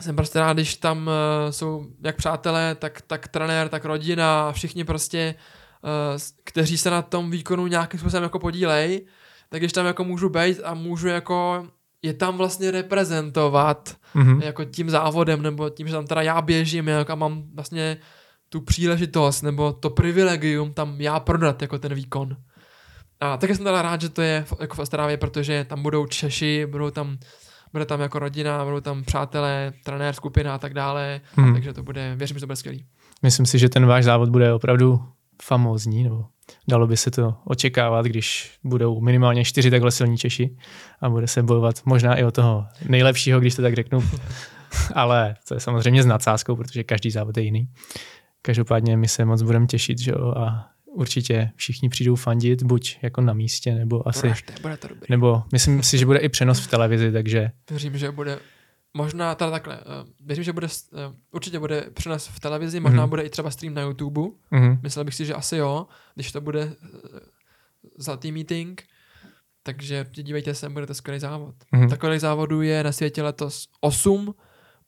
jsem 0.00 0.16
prostě 0.16 0.38
rád, 0.38 0.52
když 0.52 0.76
tam 0.76 0.98
uh, 1.06 1.50
jsou 1.50 1.86
jak 2.04 2.16
přátelé, 2.16 2.74
tak, 2.74 3.00
tak 3.00 3.28
trenér, 3.28 3.68
tak 3.68 3.84
rodina, 3.84 4.52
všichni 4.52 4.84
prostě, 4.84 5.34
uh, 5.82 6.20
kteří 6.44 6.78
se 6.78 6.90
na 6.90 7.02
tom 7.02 7.30
výkonu 7.30 7.66
nějakým 7.66 8.00
způsobem 8.00 8.22
jako 8.22 8.38
podílej, 8.38 9.06
tak 9.48 9.60
když 9.60 9.72
tam 9.72 9.86
jako 9.86 10.04
můžu 10.04 10.28
být 10.28 10.60
a 10.64 10.74
můžu 10.74 11.08
jako 11.08 11.66
je 12.04 12.14
tam 12.14 12.36
vlastně 12.36 12.70
reprezentovat 12.70 13.96
mm-hmm. 14.14 14.42
jako 14.42 14.64
tím 14.64 14.90
závodem, 14.90 15.42
nebo 15.42 15.70
tím, 15.70 15.86
že 15.86 15.92
tam 15.92 16.06
teda 16.06 16.22
já 16.22 16.42
běžím 16.42 16.88
jak 16.88 17.10
a 17.10 17.14
mám 17.14 17.42
vlastně 17.54 17.96
tu 18.48 18.60
příležitost, 18.60 19.42
nebo 19.42 19.72
to 19.72 19.90
privilegium 19.90 20.72
tam 20.72 21.00
já 21.00 21.20
prodat 21.20 21.62
jako 21.62 21.78
ten 21.78 21.94
výkon. 21.94 22.36
A 23.20 23.36
také 23.36 23.54
jsem 23.54 23.64
teda 23.64 23.82
rád, 23.82 24.00
že 24.00 24.08
to 24.08 24.22
je 24.22 24.44
jako 24.60 24.76
v 24.76 24.78
Ostravě, 24.78 25.16
protože 25.16 25.64
tam 25.64 25.82
budou 25.82 26.06
Češi, 26.06 26.66
budou 26.66 26.90
tam, 26.90 27.18
bude 27.72 27.86
tam 27.86 28.00
jako 28.00 28.18
rodina, 28.18 28.64
budou 28.64 28.80
tam 28.80 29.04
přátelé, 29.04 29.72
trenér, 29.84 30.14
skupina 30.14 30.54
a 30.54 30.58
tak 30.58 30.74
dále, 30.74 31.20
mm. 31.36 31.54
takže 31.54 31.72
to 31.72 31.82
bude, 31.82 32.14
věřím, 32.16 32.36
že 32.36 32.40
to 32.40 32.46
bude 32.46 32.56
skvělý. 32.56 32.84
Myslím 33.22 33.46
si, 33.46 33.58
že 33.58 33.68
ten 33.68 33.86
váš 33.86 34.04
závod 34.04 34.28
bude 34.28 34.52
opravdu 34.52 35.00
famózní, 35.42 36.04
nebo 36.04 36.24
dalo 36.68 36.86
by 36.86 36.96
se 36.96 37.10
to 37.10 37.34
očekávat, 37.44 38.06
když 38.06 38.52
budou 38.64 39.00
minimálně 39.00 39.44
čtyři 39.44 39.70
takhle 39.70 39.90
silní 39.90 40.18
Češi 40.18 40.56
a 41.00 41.08
bude 41.10 41.26
se 41.26 41.42
bojovat 41.42 41.80
možná 41.84 42.14
i 42.14 42.24
o 42.24 42.30
toho 42.30 42.66
nejlepšího, 42.88 43.40
když 43.40 43.54
to 43.54 43.62
tak 43.62 43.74
řeknu. 43.74 44.04
Ale 44.94 45.34
to 45.48 45.54
je 45.54 45.60
samozřejmě 45.60 46.02
s 46.02 46.06
nadsázkou, 46.06 46.56
protože 46.56 46.84
každý 46.84 47.10
závod 47.10 47.36
je 47.36 47.42
jiný. 47.42 47.68
Každopádně 48.42 48.96
my 48.96 49.08
se 49.08 49.24
moc 49.24 49.42
budeme 49.42 49.66
těšit, 49.66 49.98
že 49.98 50.10
jo, 50.10 50.34
a 50.36 50.70
určitě 50.94 51.50
všichni 51.56 51.88
přijdou 51.88 52.16
fandit, 52.16 52.62
buď 52.62 52.98
jako 53.02 53.20
na 53.20 53.32
místě, 53.32 53.74
nebo 53.74 54.08
asi... 54.08 54.32
Bude 54.62 54.76
to 54.76 54.88
dobrý. 54.88 55.06
Nebo 55.10 55.42
myslím 55.52 55.82
si, 55.82 55.98
že 55.98 56.06
bude 56.06 56.18
i 56.18 56.28
přenos 56.28 56.60
v 56.60 56.70
televizi, 56.70 57.12
takže... 57.12 57.50
Věřím, 57.70 57.98
že 57.98 58.10
bude 58.10 58.38
možná 58.94 59.34
teda 59.34 59.50
takhle, 59.50 59.76
uh, 59.76 60.08
věřím, 60.20 60.44
že 60.44 60.52
bude, 60.52 60.66
uh, 60.66 61.00
určitě 61.30 61.58
bude 61.58 61.80
přenos 61.94 62.26
v 62.26 62.40
televizi, 62.40 62.80
možná 62.80 63.06
mm-hmm. 63.06 63.08
bude 63.08 63.22
i 63.22 63.30
třeba 63.30 63.50
stream 63.50 63.74
na 63.74 63.82
YouTube. 63.82 64.20
Mm-hmm. 64.20 64.78
Myslel 64.82 65.04
bych 65.04 65.14
si, 65.14 65.24
že 65.26 65.34
asi 65.34 65.56
jo, 65.56 65.86
když 66.14 66.32
to 66.32 66.40
bude 66.40 66.64
uh, 66.64 66.70
zlatý 67.98 68.32
meeting. 68.32 68.82
Takže 69.62 70.06
dívejte 70.12 70.54
se, 70.54 70.68
bude 70.68 70.86
to 70.86 70.94
skvělý 70.94 71.20
závod. 71.20 71.54
Mm-hmm. 71.72 71.90
Takových 71.90 72.20
závodů 72.20 72.62
je 72.62 72.84
na 72.84 72.92
světě 72.92 73.22
letos 73.22 73.68
8, 73.80 74.34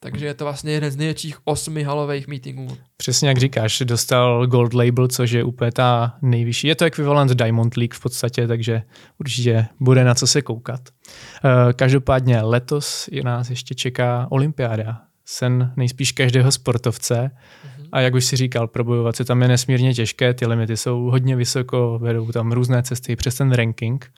takže 0.00 0.26
je 0.26 0.34
to 0.34 0.44
vlastně 0.44 0.72
jeden 0.72 0.90
z 0.90 0.96
největších 0.96 1.36
osmi 1.44 1.82
halových 1.82 2.28
meetingů. 2.28 2.76
Přesně 2.96 3.28
jak 3.28 3.38
říkáš, 3.38 3.82
dostal 3.84 4.46
Gold 4.46 4.74
Label, 4.74 5.08
což 5.08 5.30
je 5.30 5.44
úplně 5.44 5.72
ta 5.72 6.16
nejvyšší. 6.22 6.66
Je 6.66 6.74
to 6.74 6.84
ekvivalent 6.84 7.30
Diamond 7.30 7.76
League 7.76 7.94
v 7.94 8.00
podstatě, 8.00 8.46
takže 8.46 8.82
určitě 9.20 9.66
bude 9.80 10.04
na 10.04 10.14
co 10.14 10.26
se 10.26 10.42
koukat. 10.42 10.80
Eh, 10.88 11.72
každopádně 11.72 12.40
letos 12.40 13.08
je 13.12 13.22
nás 13.22 13.50
ještě 13.50 13.74
čeká 13.74 14.26
olympiáda. 14.30 15.00
Sen 15.24 15.72
nejspíš 15.76 16.12
každého 16.12 16.52
sportovce. 16.52 17.30
Mhm. 17.64 17.88
A 17.92 18.00
jak 18.00 18.14
už 18.14 18.24
si 18.24 18.36
říkal, 18.36 18.68
probojovat 18.68 19.16
se 19.16 19.24
tam 19.24 19.42
je 19.42 19.48
nesmírně 19.48 19.94
těžké, 19.94 20.34
ty 20.34 20.46
limity 20.46 20.76
jsou 20.76 21.02
hodně 21.02 21.36
vysoko, 21.36 21.98
vedou 22.02 22.32
tam 22.32 22.52
různé 22.52 22.82
cesty 22.82 23.16
přes 23.16 23.34
ten 23.34 23.52
ranking 23.52 24.10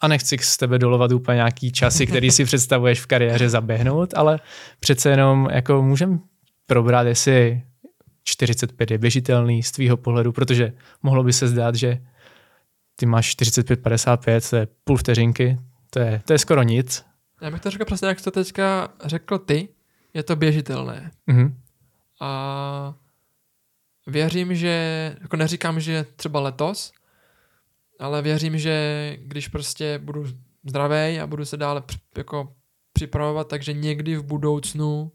a 0.00 0.08
nechci 0.08 0.38
z 0.40 0.56
tebe 0.56 0.78
dolovat 0.78 1.12
úplně 1.12 1.36
nějaký 1.36 1.72
časy, 1.72 2.06
který 2.06 2.30
si 2.30 2.44
představuješ 2.44 3.00
v 3.00 3.06
kariéře 3.06 3.48
zaběhnout, 3.48 4.14
ale 4.16 4.40
přece 4.80 5.10
jenom 5.10 5.48
jako 5.52 5.82
můžem 5.82 6.20
probrat, 6.66 7.06
jestli 7.06 7.62
45 8.24 8.90
je 8.90 8.98
běžitelný 8.98 9.62
z 9.62 9.72
tvýho 9.72 9.96
pohledu, 9.96 10.32
protože 10.32 10.72
mohlo 11.02 11.24
by 11.24 11.32
se 11.32 11.48
zdát, 11.48 11.74
že 11.74 11.98
ty 12.96 13.06
máš 13.06 13.36
45-55, 13.36 14.50
to 14.50 14.56
je 14.56 14.68
půl 14.84 14.96
vteřinky, 14.96 15.58
to 15.90 15.98
je, 15.98 16.22
to 16.24 16.32
je 16.32 16.38
skoro 16.38 16.62
nic. 16.62 17.04
Já 17.40 17.50
bych 17.50 17.60
to 17.60 17.70
řekl 17.70 17.84
přesně, 17.84 18.08
jak 18.08 18.20
to 18.20 18.30
teďka 18.30 18.88
řekl 19.04 19.38
ty, 19.38 19.68
je 20.14 20.22
to 20.22 20.36
běžitelné. 20.36 21.10
Mm-hmm. 21.28 21.52
A 22.20 22.94
věřím, 24.06 24.54
že, 24.54 25.16
jako 25.20 25.36
neříkám, 25.36 25.80
že 25.80 26.06
třeba 26.16 26.40
letos, 26.40 26.92
ale 27.98 28.22
věřím, 28.22 28.58
že 28.58 29.16
když 29.20 29.48
prostě 29.48 29.98
budu 29.98 30.24
zdravý 30.68 31.20
a 31.20 31.26
budu 31.26 31.44
se 31.44 31.56
dále 31.56 31.82
jako 32.16 32.52
připravovat, 32.92 33.48
takže 33.48 33.72
někdy 33.72 34.16
v 34.16 34.22
budoucnu 34.22 35.12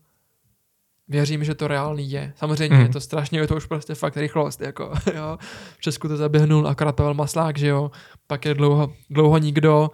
věřím, 1.08 1.44
že 1.44 1.56
to 1.56 1.68
reálný 1.68 2.12
je. 2.12 2.34
Samozřejmě 2.36 2.78
mm. 2.78 2.82
je 2.82 2.90
to 2.90 3.02
strašně, 3.02 3.40
je 3.40 3.48
to 3.48 3.56
už 3.56 3.66
prostě 3.66 3.96
fakt 3.96 4.18
rychlost, 4.18 4.62
jako, 4.62 4.94
jo. 5.16 5.38
V 5.78 5.82
Česku 5.82 6.08
to 6.08 6.18
zaběhnul 6.18 6.68
akorát 6.68 6.96
Pavel 6.96 7.14
Maslák, 7.14 7.58
že 7.58 7.68
jo, 7.68 7.92
pak 8.28 8.46
je 8.46 8.54
dlouho, 8.54 8.94
dlouho 9.10 9.38
nikdo, 9.38 9.92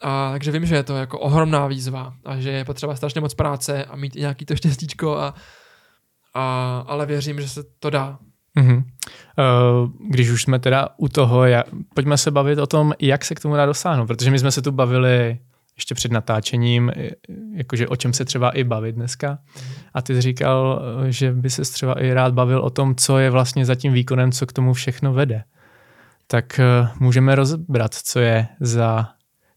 a, 0.00 0.30
takže 0.30 0.50
vím, 0.50 0.66
že 0.66 0.74
je 0.74 0.82
to 0.82 0.96
jako 0.96 1.18
ohromná 1.18 1.66
výzva 1.66 2.14
a 2.24 2.40
že 2.40 2.50
je 2.50 2.64
potřeba 2.64 2.96
strašně 2.96 3.20
moc 3.20 3.34
práce 3.34 3.84
a 3.84 3.96
mít 3.96 4.16
i 4.16 4.20
nějaký 4.20 4.44
to 4.44 4.56
štěstíčko 4.56 5.16
a, 5.16 5.34
a 6.34 6.84
ale 6.86 7.06
věřím, 7.06 7.40
že 7.40 7.48
se 7.48 7.62
to 7.78 7.90
dá. 7.90 8.18
Mm-hmm. 8.58 8.82
Když 10.08 10.30
už 10.30 10.42
jsme 10.42 10.58
teda 10.58 10.88
u 10.96 11.08
toho, 11.08 11.44
jak, 11.44 11.66
pojďme 11.94 12.18
se 12.18 12.30
bavit 12.30 12.58
o 12.58 12.66
tom, 12.66 12.92
jak 13.00 13.24
se 13.24 13.34
k 13.34 13.40
tomu 13.40 13.56
dá 13.56 13.66
dosáhnout, 13.66 14.06
protože 14.06 14.30
my 14.30 14.38
jsme 14.38 14.52
se 14.52 14.62
tu 14.62 14.72
bavili 14.72 15.38
ještě 15.76 15.94
před 15.94 16.12
natáčením, 16.12 16.92
jakože 17.54 17.88
o 17.88 17.96
čem 17.96 18.12
se 18.12 18.24
třeba 18.24 18.50
i 18.50 18.64
bavit 18.64 18.94
dneska. 18.94 19.38
A 19.94 20.02
ty 20.02 20.14
jsi 20.14 20.20
říkal, 20.20 20.82
že 21.08 21.32
by 21.32 21.50
se 21.50 21.62
třeba 21.62 21.92
i 22.00 22.12
rád 22.12 22.34
bavil 22.34 22.60
o 22.60 22.70
tom, 22.70 22.94
co 22.94 23.18
je 23.18 23.30
vlastně 23.30 23.64
za 23.64 23.74
tím 23.74 23.92
výkonem, 23.92 24.32
co 24.32 24.46
k 24.46 24.52
tomu 24.52 24.72
všechno 24.72 25.12
vede. 25.12 25.44
Tak 26.26 26.58
eh, 26.60 26.88
můžeme 27.00 27.34
rozbrat, 27.34 27.94
co 27.94 28.20
je 28.20 28.46
za 28.60 29.08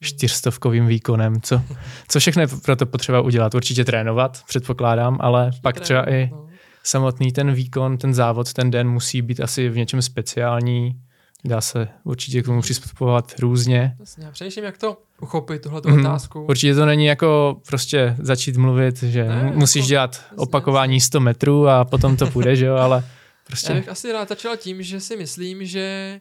čtyřstovkovým 0.02 0.88
výkonem, 0.88 1.42
co, 1.42 1.62
co 2.08 2.20
všechno 2.20 2.42
je 2.42 2.48
pro 2.66 2.76
to 2.76 2.86
potřeba 2.86 3.22
udělat. 3.22 3.56
Určitě 3.56 3.86
trénovat, 3.86 4.44
předpokládám, 4.48 5.18
ale 5.22 5.52
pak 5.62 5.80
třeba 5.80 6.10
i 6.10 6.30
no 6.32 6.48
samotný 6.84 7.32
ten 7.32 7.54
výkon, 7.54 7.98
ten 7.98 8.14
závod, 8.14 8.54
ten 8.54 8.72
den 8.72 8.90
musí 8.90 9.22
být 9.22 9.40
asi 9.40 9.70
v 9.70 9.78
něčem 9.78 10.02
speciální. 10.02 11.02
dá 11.46 11.62
se 11.62 11.88
určitě 12.04 12.42
k 12.42 12.46
tomu 12.46 12.62
přistupovat 12.62 13.40
různě. 13.40 13.96
Já 14.18 14.32
přemýšlím, 14.32 14.66
jak 14.66 14.78
to 14.78 14.98
uchopit, 15.22 15.62
tuhle 15.62 15.82
mm-hmm. 15.82 16.00
otázku. 16.00 16.46
Určitě 16.50 16.76
to 16.76 16.86
není 16.86 17.06
jako 17.06 17.62
prostě 17.68 18.16
začít 18.20 18.58
mluvit, 18.58 19.04
že 19.04 19.24
ne, 19.24 19.52
musíš 19.56 19.82
jako, 19.82 19.90
dělat 19.90 20.22
opakování 20.36 21.02
100 21.02 21.20
metrů 21.20 21.68
a 21.68 21.86
potom 21.86 22.18
to 22.18 22.28
půjde, 22.28 22.56
že 22.56 22.66
jo, 22.66 22.76
ale 22.76 23.06
prostě... 23.48 23.72
Já 23.72 23.80
bych 23.80 23.90
asi 23.90 24.12
rád 24.12 24.30
začal 24.30 24.58
tím, 24.58 24.84
že 24.84 25.00
si 25.00 25.18
myslím, 25.18 25.66
že 25.66 26.20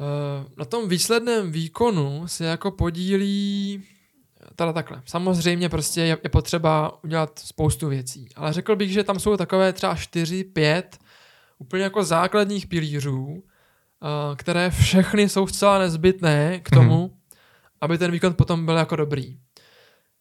uh, 0.00 0.46
na 0.58 0.64
tom 0.64 0.88
výsledném 0.88 1.52
výkonu 1.52 2.22
se 2.26 2.44
jako 2.44 2.70
podílí 2.70 3.82
teda 4.62 4.72
takhle. 4.72 5.02
Samozřejmě 5.04 5.68
prostě 5.68 6.00
je, 6.00 6.18
je 6.22 6.30
potřeba 6.30 7.04
udělat 7.04 7.38
spoustu 7.38 7.88
věcí, 7.88 8.28
ale 8.36 8.52
řekl 8.52 8.76
bych, 8.76 8.92
že 8.92 9.04
tam 9.04 9.20
jsou 9.20 9.36
takové 9.36 9.72
třeba 9.72 9.94
4, 9.94 10.44
5 10.44 10.98
úplně 11.58 11.82
jako 11.82 12.04
základních 12.04 12.66
pilířů, 12.66 13.42
eh, 13.42 14.36
které 14.36 14.70
všechny 14.70 15.28
jsou 15.28 15.46
zcela 15.46 15.78
nezbytné 15.78 16.60
k 16.60 16.70
tomu, 16.70 17.06
mm-hmm. 17.06 17.36
aby 17.80 17.98
ten 17.98 18.10
výkon 18.10 18.34
potom 18.34 18.66
byl 18.66 18.76
jako 18.76 18.96
dobrý. 18.96 19.38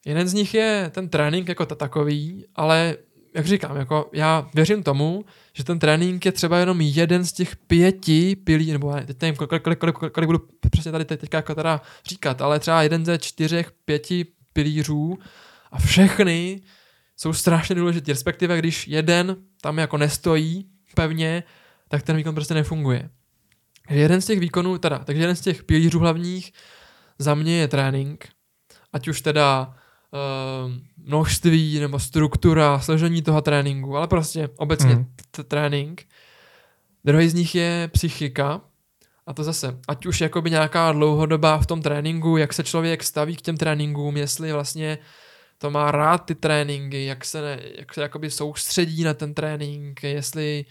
Jeden 0.05 0.27
z 0.27 0.33
nich 0.33 0.53
je 0.53 0.91
ten 0.93 1.09
trénink 1.09 1.47
jako 1.47 1.65
takový, 1.65 2.45
ale 2.55 2.97
jak 3.35 3.45
říkám, 3.45 3.77
jako 3.77 4.09
já 4.13 4.49
věřím 4.53 4.83
tomu, 4.83 5.25
že 5.53 5.63
ten 5.63 5.79
trénink 5.79 6.25
je 6.25 6.31
třeba 6.31 6.57
jenom 6.57 6.81
jeden 6.81 7.25
z 7.25 7.33
těch 7.33 7.55
pěti 7.55 8.35
pilí, 8.35 8.71
nebo 8.71 8.93
teď 9.05 9.21
nevím, 9.21 9.35
kolik, 9.35 9.63
kolik, 9.63 9.79
kolik, 9.79 9.95
kolik 9.95 10.27
budu 10.27 10.39
přesně 10.71 10.91
tady 10.91 11.05
teďka 11.05 11.37
jako 11.37 11.55
teda 11.55 11.81
říkat, 12.05 12.41
ale 12.41 12.59
třeba 12.59 12.83
jeden 12.83 13.05
ze 13.05 13.17
čtyřech, 13.17 13.71
pěti 13.85 14.25
pilířů 14.53 15.19
a 15.71 15.79
všechny 15.79 16.61
jsou 17.17 17.33
strašně 17.33 17.75
důležitý, 17.75 18.11
respektive 18.11 18.57
když 18.57 18.87
jeden 18.87 19.35
tam 19.61 19.77
jako 19.77 19.97
nestojí 19.97 20.65
pevně, 20.95 21.43
tak 21.87 22.03
ten 22.03 22.15
výkon 22.15 22.35
prostě 22.35 22.53
nefunguje. 22.53 23.09
Jeden 23.89 24.21
z 24.21 24.25
těch 24.25 24.39
výkonů, 24.39 24.77
teda, 24.77 24.99
takže 24.99 25.21
jeden 25.21 25.35
z 25.35 25.41
těch 25.41 25.63
pilířů 25.63 25.99
hlavních 25.99 26.53
za 27.19 27.35
mě 27.35 27.57
je 27.57 27.67
trénink, 27.67 28.27
ať 28.93 29.07
už 29.07 29.21
teda 29.21 29.75
uh, 30.11 30.71
množství 31.05 31.79
nebo 31.79 31.99
struktura, 31.99 32.79
složení 32.79 33.21
toho 33.21 33.41
tréninku, 33.41 33.97
ale 33.97 34.07
prostě 34.07 34.49
obecně 34.57 34.95
mm. 34.95 35.05
trénink. 35.47 36.03
Druhý 37.05 37.29
z 37.29 37.33
nich 37.33 37.55
je 37.55 37.89
psychika, 37.93 38.61
a 39.27 39.33
to 39.33 39.43
zase, 39.43 39.79
ať 39.87 40.05
už 40.05 40.21
jakoby 40.21 40.49
nějaká 40.49 40.91
dlouhodobá 40.91 41.57
v 41.57 41.65
tom 41.65 41.81
tréninku, 41.81 42.37
jak 42.37 42.53
se 42.53 42.63
člověk 42.63 43.03
staví 43.03 43.35
k 43.35 43.41
těm 43.41 43.57
tréninkům, 43.57 44.17
jestli 44.17 44.53
vlastně 44.53 44.97
to 45.57 45.71
má 45.71 45.91
rád 45.91 46.17
ty 46.17 46.35
tréninky, 46.35 47.05
jak 47.05 47.25
se, 47.25 47.41
ne, 47.41 47.59
jak 47.77 47.93
se 47.93 48.01
jakoby 48.01 48.29
soustředí 48.31 49.03
na 49.03 49.13
ten 49.13 49.33
trénink, 49.33 50.03
jestli, 50.03 50.65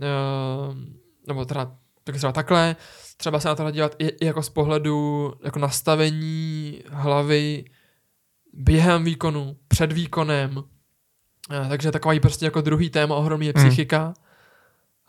uh, 0.00 0.76
nebo 1.26 1.44
teda, 1.44 1.76
tak 2.04 2.16
třeba 2.16 2.32
takhle, 2.32 2.76
třeba 3.16 3.40
se 3.40 3.48
na 3.48 3.54
to 3.54 3.70
dívat 3.70 3.96
i, 3.98 4.06
i 4.06 4.26
jako 4.26 4.42
z 4.42 4.48
pohledu 4.48 5.32
jako 5.44 5.58
nastavení 5.58 6.82
hlavy 6.88 7.64
během 8.56 9.04
výkonu, 9.04 9.56
před 9.68 9.92
výkonem, 9.92 10.56
uh, 10.56 11.68
takže 11.68 11.92
takový 11.92 12.20
prostě 12.20 12.44
jako 12.44 12.60
druhý 12.60 12.90
téma 12.90 13.14
ohromný 13.14 13.46
je 13.46 13.52
hmm. 13.56 13.66
psychika. 13.66 14.14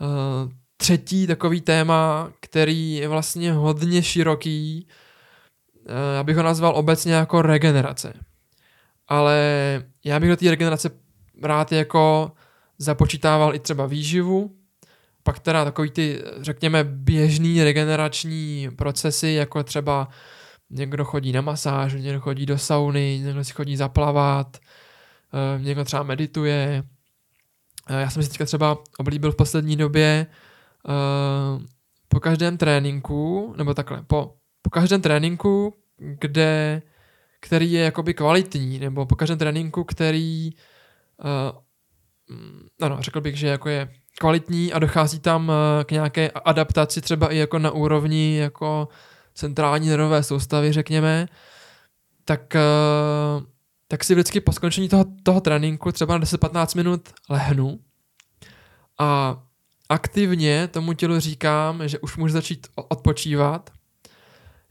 Uh, 0.01 0.51
třetí 0.77 1.27
takový 1.27 1.61
téma, 1.61 2.31
který 2.39 2.95
je 2.95 3.07
vlastně 3.07 3.53
hodně 3.53 4.03
široký, 4.03 4.87
uh, 5.89 6.19
abych 6.19 6.37
ho 6.37 6.43
nazval 6.43 6.75
obecně 6.75 7.13
jako 7.13 7.41
regenerace 7.41 8.13
ale 9.07 9.37
já 10.03 10.19
bych 10.19 10.29
do 10.29 10.37
té 10.37 10.49
regenerace 10.49 10.89
rád 11.43 11.71
jako 11.71 12.31
započítával 12.77 13.55
i 13.55 13.59
třeba 13.59 13.85
výživu, 13.85 14.55
pak 15.23 15.39
teda 15.39 15.65
takový 15.65 15.91
ty, 15.91 16.23
řekněme, 16.41 16.83
běžný 16.83 17.63
regenerační 17.63 18.69
procesy, 18.75 19.29
jako 19.29 19.63
třeba 19.63 20.07
někdo 20.69 21.05
chodí 21.05 21.31
na 21.31 21.41
masáž, 21.41 21.93
někdo 21.93 22.19
chodí 22.19 22.45
do 22.45 22.57
sauny, 22.57 23.19
někdo 23.23 23.43
si 23.43 23.53
chodí 23.53 23.77
zaplavat, 23.77 24.57
eh, 24.57 25.63
někdo 25.63 25.85
třeba 25.85 26.03
medituje. 26.03 26.83
Eh, 27.89 28.01
já 28.01 28.09
jsem 28.09 28.23
si 28.23 28.29
teďka 28.29 28.45
třeba 28.45 28.77
oblíbil 28.97 29.31
v 29.31 29.35
poslední 29.35 29.75
době 29.75 30.27
eh, 30.89 31.65
po 32.07 32.19
každém 32.19 32.57
tréninku, 32.57 33.53
nebo 33.57 33.73
takhle, 33.73 34.03
po, 34.07 34.35
po 34.61 34.69
každém 34.69 35.01
tréninku, 35.01 35.73
kde 35.97 36.81
který 37.39 37.71
je 37.71 37.83
jakoby 37.83 38.13
kvalitní, 38.13 38.79
nebo 38.79 39.05
po 39.05 39.15
každém 39.15 39.37
tréninku, 39.37 39.83
který 39.83 40.49
uh, 41.23 41.61
ano, 42.81 42.97
řekl 42.99 43.21
bych, 43.21 43.35
že 43.35 43.47
jako 43.47 43.69
je 43.69 43.89
kvalitní 44.19 44.73
a 44.73 44.79
dochází 44.79 45.19
tam 45.19 45.51
k 45.83 45.91
nějaké 45.91 46.31
adaptaci 46.31 47.01
třeba 47.01 47.33
i 47.33 47.37
jako 47.37 47.59
na 47.59 47.71
úrovni 47.71 48.37
jako 48.37 48.87
centrální 49.37 49.89
nervové 49.89 50.23
soustavy, 50.23 50.73
řekněme, 50.73 51.27
tak, 52.25 52.55
uh, 52.55 53.43
tak 53.87 54.03
si 54.03 54.13
vždycky 54.13 54.41
po 54.41 54.51
skončení 54.51 54.89
toho, 54.89 55.05
toho 55.23 55.41
tréninku 55.41 55.91
třeba 55.91 56.17
na 56.17 56.23
10-15 56.23 56.77
minut 56.77 57.09
lehnu 57.29 57.79
a 58.99 59.39
aktivně 59.89 60.67
tomu 60.67 60.93
tělu 60.93 61.19
říkám, 61.19 61.87
že 61.87 61.99
už 61.99 62.17
může 62.17 62.33
začít 62.33 62.67
odpočívat, 62.75 63.69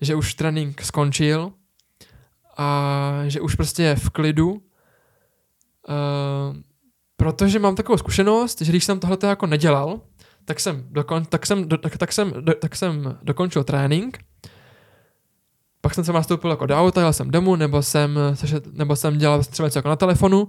že 0.00 0.14
už 0.14 0.34
trénink 0.34 0.82
skončil 0.82 1.52
a 2.56 3.12
že 3.26 3.40
už 3.40 3.54
prostě 3.54 3.82
je 3.82 3.96
v 3.96 4.10
klidu, 4.10 4.52
uh, 4.52 4.58
protože 7.16 7.58
mám 7.58 7.76
takovou 7.76 7.98
zkušenost, 7.98 8.60
že 8.60 8.72
když 8.72 8.84
jsem 8.84 9.00
tohle 9.00 9.18
jako 9.22 9.46
nedělal, 9.46 10.00
tak 10.44 10.60
jsem, 10.60 10.86
dokon, 10.90 11.24
tak 11.24 11.46
jsem, 11.46 11.68
do, 11.68 11.78
tak, 11.78 11.98
tak, 11.98 12.12
jsem, 12.12 12.32
do, 12.40 12.54
tak 12.54 12.76
jsem 12.76 13.18
dokončil 13.22 13.64
trénink, 13.64 14.18
pak 15.86 15.94
jsem 15.94 16.04
se 16.04 16.12
nastoupil 16.12 16.50
jako 16.50 16.66
do 16.66 16.76
auta, 16.76 17.00
jel 17.00 17.12
jsem 17.12 17.30
domů, 17.30 17.56
nebo 17.56 17.82
jsem, 17.82 18.18
nebo 18.72 18.96
jsem 18.96 19.18
dělal 19.18 19.44
třeba 19.44 19.66
něco 19.66 19.78
jako 19.78 19.88
na 19.88 19.96
telefonu. 19.96 20.48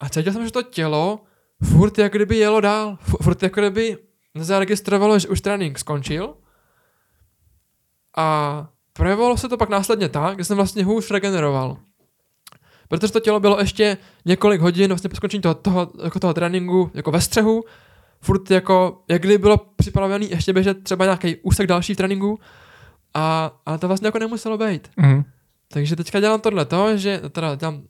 A 0.00 0.08
cítil 0.08 0.32
jsem, 0.32 0.44
že 0.44 0.52
to 0.52 0.62
tělo 0.62 1.20
furt 1.62 1.98
jak 1.98 2.12
kdyby 2.12 2.36
jelo 2.36 2.60
dál, 2.60 2.98
furt 3.22 3.42
jako 3.42 3.60
kdyby 3.60 3.98
nezaregistrovalo, 4.34 5.18
že 5.18 5.28
už 5.28 5.40
trénink 5.40 5.78
skončil. 5.78 6.34
A 8.16 8.68
projevovalo 8.92 9.36
se 9.36 9.48
to 9.48 9.56
pak 9.56 9.68
následně 9.68 10.08
tak, 10.08 10.38
že 10.38 10.44
jsem 10.44 10.56
vlastně 10.56 10.84
hůř 10.84 11.10
regeneroval. 11.10 11.76
Protože 12.88 13.12
to 13.12 13.20
tělo 13.20 13.40
bylo 13.40 13.60
ještě 13.60 13.96
několik 14.24 14.60
hodin 14.60 14.88
vlastně 14.88 15.10
po 15.10 15.16
skončení 15.16 15.40
toho, 15.40 15.54
toho, 15.54 15.92
jako 16.04 16.20
toho 16.20 16.34
tréninku 16.34 16.90
jako 16.94 17.10
ve 17.10 17.20
střehu, 17.20 17.64
furt 18.20 18.50
jako, 18.50 19.02
jak 19.08 19.22
kdyby 19.22 19.38
bylo 19.38 19.56
připravený 19.76 20.30
ještě 20.30 20.52
běžet 20.52 20.84
třeba 20.84 21.04
nějaký 21.04 21.36
úsek 21.36 21.66
další 21.66 21.94
v 21.94 21.96
tréninku, 21.96 22.38
a, 23.18 23.52
ale 23.66 23.78
to 23.78 23.88
vlastně 23.88 24.06
jako 24.06 24.18
nemuselo 24.18 24.58
být. 24.58 24.90
Mm. 24.96 25.24
Takže 25.68 25.96
teďka 25.96 26.20
dělám 26.20 26.40
tohleto, 26.40 26.96
že 26.96 27.20
teda 27.30 27.54
dělám 27.54 27.82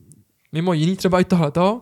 mimo 0.52 0.72
jiný 0.72 0.96
třeba 0.96 1.20
i 1.20 1.24
tohleto, 1.24 1.80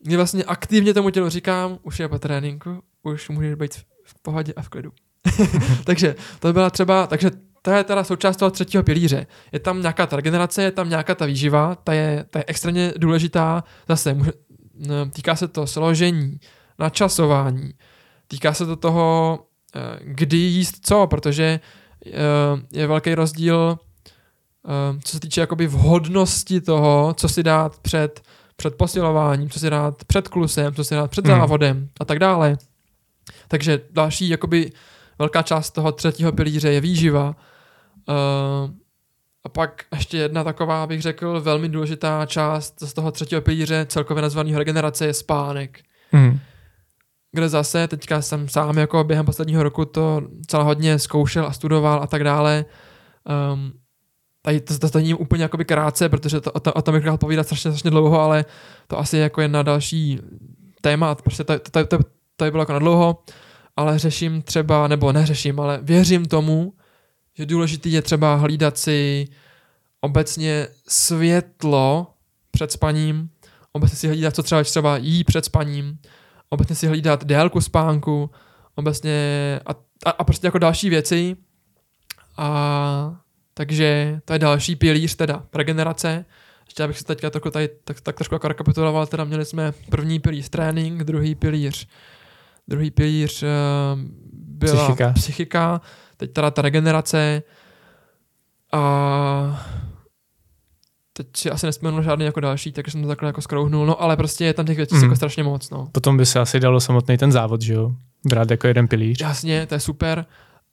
kdy 0.00 0.16
vlastně 0.16 0.44
aktivně 0.44 0.94
tomu 0.94 1.10
tělu 1.10 1.28
říkám, 1.28 1.78
už 1.82 2.00
je 2.00 2.08
po 2.08 2.18
tréninku, 2.18 2.82
už 3.02 3.28
můžeš 3.28 3.54
být 3.54 3.74
v 4.04 4.22
pohodě 4.22 4.52
a 4.56 4.62
v 4.62 4.68
klidu. 4.68 4.92
takže 5.84 6.14
to 6.38 6.52
byla 6.52 6.70
třeba, 6.70 7.06
takže 7.06 7.30
to 7.62 7.70
je 7.70 7.84
teda 7.84 8.04
součást 8.04 8.36
toho 8.36 8.50
třetího 8.50 8.82
pilíře. 8.82 9.26
Je 9.52 9.58
tam 9.58 9.80
nějaká 9.80 10.06
ta 10.06 10.16
regenerace, 10.16 10.62
je 10.62 10.70
tam 10.70 10.88
nějaká 10.88 11.14
ta 11.14 11.26
výživa, 11.26 11.74
ta 11.74 11.92
je, 11.92 12.24
ta 12.30 12.38
je 12.38 12.44
extrémně 12.46 12.92
důležitá. 12.96 13.64
Zase 13.88 14.14
může, 14.14 14.32
týká 15.12 15.36
se 15.36 15.48
to 15.48 15.66
složení, 15.66 16.40
načasování, 16.78 17.74
týká 18.28 18.54
se 18.54 18.66
to 18.66 18.76
toho, 18.76 19.38
eh, 19.76 19.80
kdy 20.02 20.36
jíst 20.36 20.86
co, 20.86 21.06
protože 21.06 21.60
je 22.72 22.86
velký 22.86 23.14
rozdíl, 23.14 23.78
eh, 23.78 25.00
co 25.04 25.12
se 25.12 25.20
týče 25.20 25.40
jakoby 25.40 25.66
vhodnosti 25.66 26.60
toho, 26.60 27.14
co 27.16 27.28
si 27.28 27.42
dát 27.42 27.78
před, 27.78 28.20
před 28.56 28.74
posilováním, 28.74 29.50
co 29.50 29.60
si 29.60 29.70
dát 29.70 30.04
před 30.04 30.28
klusem, 30.28 30.74
co 30.74 30.84
si 30.84 30.94
dát 30.94 31.10
před 31.10 31.26
hmm. 31.26 31.38
závodem 31.38 31.88
a 32.00 32.04
tak 32.04 32.18
dále. 32.18 32.58
Takže 33.48 33.80
další 33.90 34.28
jakoby 34.28 34.72
velká 35.18 35.42
část 35.42 35.70
toho 35.70 35.92
třetího 35.92 36.32
pilíře 36.32 36.72
je 36.72 36.80
výživa 36.80 37.34
Uh, 38.08 38.70
a 39.44 39.48
pak 39.48 39.84
ještě 39.94 40.16
jedna 40.16 40.44
taková, 40.44 40.86
bych 40.86 41.02
řekl, 41.02 41.40
velmi 41.40 41.68
důležitá 41.68 42.26
část 42.26 42.74
z 42.80 42.92
toho 42.92 43.12
třetího 43.12 43.40
pilíře 43.40 43.86
celkově 43.88 44.22
nazvaného 44.22 44.58
regenerace 44.58 45.06
je 45.06 45.14
spánek. 45.14 45.80
Mm. 46.12 46.40
Kde 47.32 47.48
zase, 47.48 47.88
teďka 47.88 48.22
jsem 48.22 48.48
sám 48.48 48.78
jako 48.78 49.04
během 49.04 49.26
posledního 49.26 49.62
roku 49.62 49.84
to 49.84 50.22
celé 50.46 50.64
hodně 50.64 50.98
zkoušel 50.98 51.46
a 51.46 51.52
studoval 51.52 52.02
a 52.02 52.06
tak 52.06 52.24
dále. 52.24 52.64
Um, 53.52 53.72
tady 54.42 54.60
to, 54.60 54.98
není 54.98 55.14
úplně 55.14 55.42
jakoby 55.42 55.64
krátce, 55.64 56.08
protože 56.08 56.40
to, 56.40 56.52
o, 56.52 56.60
to, 56.60 56.72
o 56.72 56.82
tom 56.82 56.94
bych 56.94 57.02
chtěl 57.02 57.18
povídat 57.18 57.46
strašně, 57.46 57.70
strašně 57.70 57.90
dlouho, 57.90 58.20
ale 58.20 58.44
to 58.86 58.98
asi 58.98 59.16
jako 59.16 59.40
je 59.40 59.48
na 59.48 59.62
další 59.62 60.20
téma, 60.80 61.14
prostě 61.14 61.44
to, 61.44 61.58
to, 61.58 61.70
to, 61.70 61.84
to, 61.86 61.98
to 62.36 62.50
bylo 62.50 62.62
jako 62.62 62.72
na 62.72 62.78
dlouho, 62.78 63.22
ale 63.76 63.98
řeším 63.98 64.42
třeba, 64.42 64.88
nebo 64.88 65.12
neřeším, 65.12 65.60
ale 65.60 65.78
věřím 65.82 66.26
tomu, 66.26 66.72
že 67.34 67.46
důležitý 67.46 67.92
je 67.92 68.02
třeba 68.02 68.34
hlídat 68.34 68.78
si 68.78 69.28
obecně 70.00 70.68
světlo 70.88 72.06
před 72.50 72.72
spaním, 72.72 73.30
obecně 73.72 73.96
si 73.96 74.08
hlídat, 74.08 74.34
co 74.34 74.42
třeba, 74.42 74.64
třeba 74.64 74.96
jí 74.96 75.24
před 75.24 75.44
spaním, 75.44 75.98
obecně 76.48 76.76
si 76.76 76.86
hlídat 76.86 77.24
délku 77.24 77.60
spánku, 77.60 78.30
obecně 78.74 79.60
a 79.66 79.88
a, 80.06 80.10
a 80.10 80.24
prostě 80.24 80.46
jako 80.46 80.58
další 80.58 80.90
věci. 80.90 81.36
A 82.36 83.16
takže 83.54 84.20
to 84.24 84.32
je 84.32 84.38
další 84.38 84.76
pilíř 84.76 85.16
teda 85.16 85.42
regenerace. 85.54 86.24
Ještě 86.66 86.82
abych 86.82 86.98
si 86.98 87.04
teďka 87.04 87.30
trochu 87.30 87.50
tady, 87.50 87.68
tak, 87.84 88.00
tak 88.00 88.16
trošku 88.16 88.34
jako 88.34 88.48
rekapituloval, 88.48 89.06
teda 89.06 89.24
měli 89.24 89.44
jsme 89.44 89.72
první 89.90 90.20
pilíř 90.20 90.48
trénink, 90.48 91.04
druhý 91.04 91.34
pilíř 91.34 91.88
druhý 92.68 92.90
pilíř 92.90 93.42
uh, 93.42 93.48
byla 94.32 94.84
Psychika. 94.84 95.12
psychika, 95.12 95.80
teď 96.16 96.32
teda 96.32 96.50
ta 96.50 96.62
regenerace 96.62 97.42
a 98.72 99.68
teď 101.18 101.26
si 101.36 101.50
asi 101.50 101.66
nespomenu 101.66 102.02
žádný 102.02 102.24
jako 102.24 102.40
další, 102.40 102.72
takže 102.72 102.90
jsem 102.92 103.02
to 103.02 103.08
takhle 103.08 103.28
jako 103.28 103.42
skrouhnul, 103.42 103.86
no 103.86 104.02
ale 104.02 104.16
prostě 104.16 104.44
je 104.44 104.54
tam 104.54 104.66
těch 104.66 104.76
věcí 104.76 104.94
Mhm. 104.94 105.04
jako 105.04 105.16
strašně 105.16 105.42
moc, 105.42 105.70
no. 105.70 105.88
Potom 105.92 106.16
by 106.16 106.26
se 106.26 106.40
asi 106.40 106.60
dalo 106.60 106.80
samotný 106.80 107.18
ten 107.18 107.32
závod, 107.32 107.62
že 107.62 107.74
jo? 107.74 107.92
Brát 108.28 108.50
jako 108.50 108.66
jeden 108.66 108.88
pilíř. 108.88 109.20
Jasně, 109.20 109.66
to 109.66 109.74
je 109.74 109.80
super. 109.80 110.24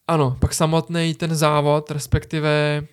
Ano, 0.07 0.37
pak 0.39 0.53
samotný 0.53 1.13
ten 1.13 1.35
závod, 1.35 1.91
respektive 1.91 2.83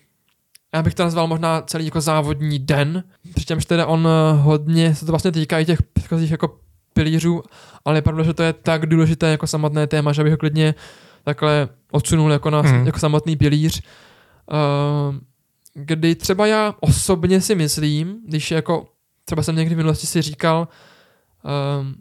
já 0.74 0.82
bych 0.82 0.94
to 0.94 1.03
nazval 1.05 1.26
možná 1.26 1.62
celý 1.62 1.84
jako 1.84 2.00
závodní 2.00 2.59
den, 2.59 3.05
přičemž 3.34 3.64
teda 3.64 3.86
on 3.86 4.09
eh, 4.09 4.36
hodně 4.40 4.94
se 4.94 5.07
to 5.07 5.12
vlastně 5.12 5.32
týká 5.32 5.59
i 5.59 5.64
těch 5.64 5.82
předchozích 5.82 6.30
jako 6.30 6.57
pilířů, 6.94 7.42
ale 7.84 7.98
je 7.98 8.03
pravda, 8.03 8.22
že 8.22 8.34
to 8.34 8.42
je 8.42 8.53
tak 8.53 8.86
důležité 8.86 9.30
jako 9.30 9.46
samotné 9.46 9.86
téma, 9.86 10.12
že 10.12 10.22
bych 10.24 10.32
ho 10.32 10.36
klidně 10.38 10.74
takhle 11.24 11.68
odsunul 11.90 12.30
jako, 12.32 12.50
na, 12.50 12.62
Mhm. 12.62 12.86
jako 12.86 12.98
samotný 12.98 13.36
pilíř. 13.36 13.82
Uh, 14.53 15.14
kdy 15.74 16.14
třeba 16.14 16.46
já 16.46 16.74
osobně 16.80 17.40
si 17.40 17.54
myslím, 17.54 18.20
když 18.26 18.50
jako 18.50 18.86
třeba 19.24 19.42
jsem 19.42 19.56
někdy 19.56 19.74
v 19.74 19.78
minulosti 19.78 20.06
si 20.06 20.22
říkal, 20.22 20.68
um, 21.80 21.94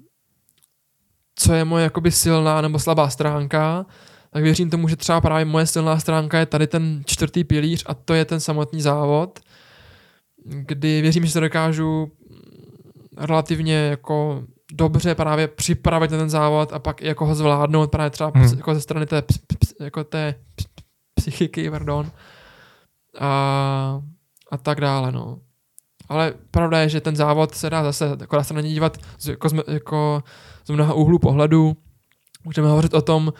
co 1.35 1.53
je 1.53 1.65
moje 1.65 1.83
jakoby 1.83 2.11
silná 2.11 2.61
nebo 2.61 2.79
slabá 2.79 3.09
stránka, 3.09 3.85
tak 4.31 4.43
věřím 4.43 4.69
tomu, 4.69 4.87
že 4.87 4.95
třeba 4.95 5.21
právě 5.21 5.45
moje 5.45 5.65
silná 5.67 5.99
stránka 5.99 6.39
je 6.39 6.45
tady 6.45 6.67
ten 6.67 7.03
čtvrtý 7.05 7.43
pilíř 7.43 7.83
a 7.85 7.93
to 7.93 8.13
je 8.13 8.25
ten 8.25 8.39
samotný 8.39 8.81
závod, 8.81 9.39
kdy 10.45 11.01
věřím, 11.01 11.25
že 11.25 11.31
se 11.31 11.39
dokážu 11.39 12.11
relativně 13.17 13.73
jako 13.73 14.43
dobře 14.71 15.15
právě 15.15 15.47
připravit 15.47 16.11
na 16.11 16.17
ten 16.17 16.29
závod 16.29 16.73
a 16.73 16.79
pak 16.79 17.01
jako 17.01 17.25
ho 17.25 17.35
zvládnout 17.35 17.91
právě 17.91 18.09
třeba 18.09 18.31
Hmm. 18.35 18.57
jako 18.57 18.75
ze 18.75 18.81
strany 18.81 19.05
té, 19.05 19.23
jako 19.79 20.03
té 20.03 20.35
ps, 20.55 20.65
psychiky, 21.15 21.71
pardon. 21.71 22.11
A, 23.19 24.01
a 24.51 24.57
tak 24.57 24.81
dále, 24.81 25.11
no. 25.11 25.39
Ale 26.09 26.33
pravda 26.51 26.79
je, 26.79 26.89
že 26.89 27.01
ten 27.01 27.15
závod 27.15 27.55
se 27.55 27.69
dá 27.69 27.83
zase, 27.83 28.17
jako 28.19 28.35
dá 28.35 28.43
se 28.43 28.53
na 28.53 28.61
něj 28.61 28.71
dívat 28.71 28.97
z, 29.19 29.27
jako, 29.27 29.49
z, 29.49 29.53
jako 29.67 30.23
z 30.65 30.69
mnoha 30.69 30.93
úhlů 30.93 31.19
pohledu. 31.19 31.77
Můžeme 32.43 32.67
hovořit 32.67 32.93
o 32.93 33.01
tom, 33.01 33.33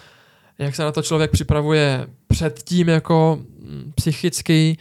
jak 0.60 0.76
se 0.76 0.84
na 0.84 0.92
to 0.92 1.02
člověk 1.02 1.32
připravuje 1.32 2.08
předtím 2.28 2.90
jako 2.90 3.40
mm, 3.42 3.92
psychicky, 3.96 4.78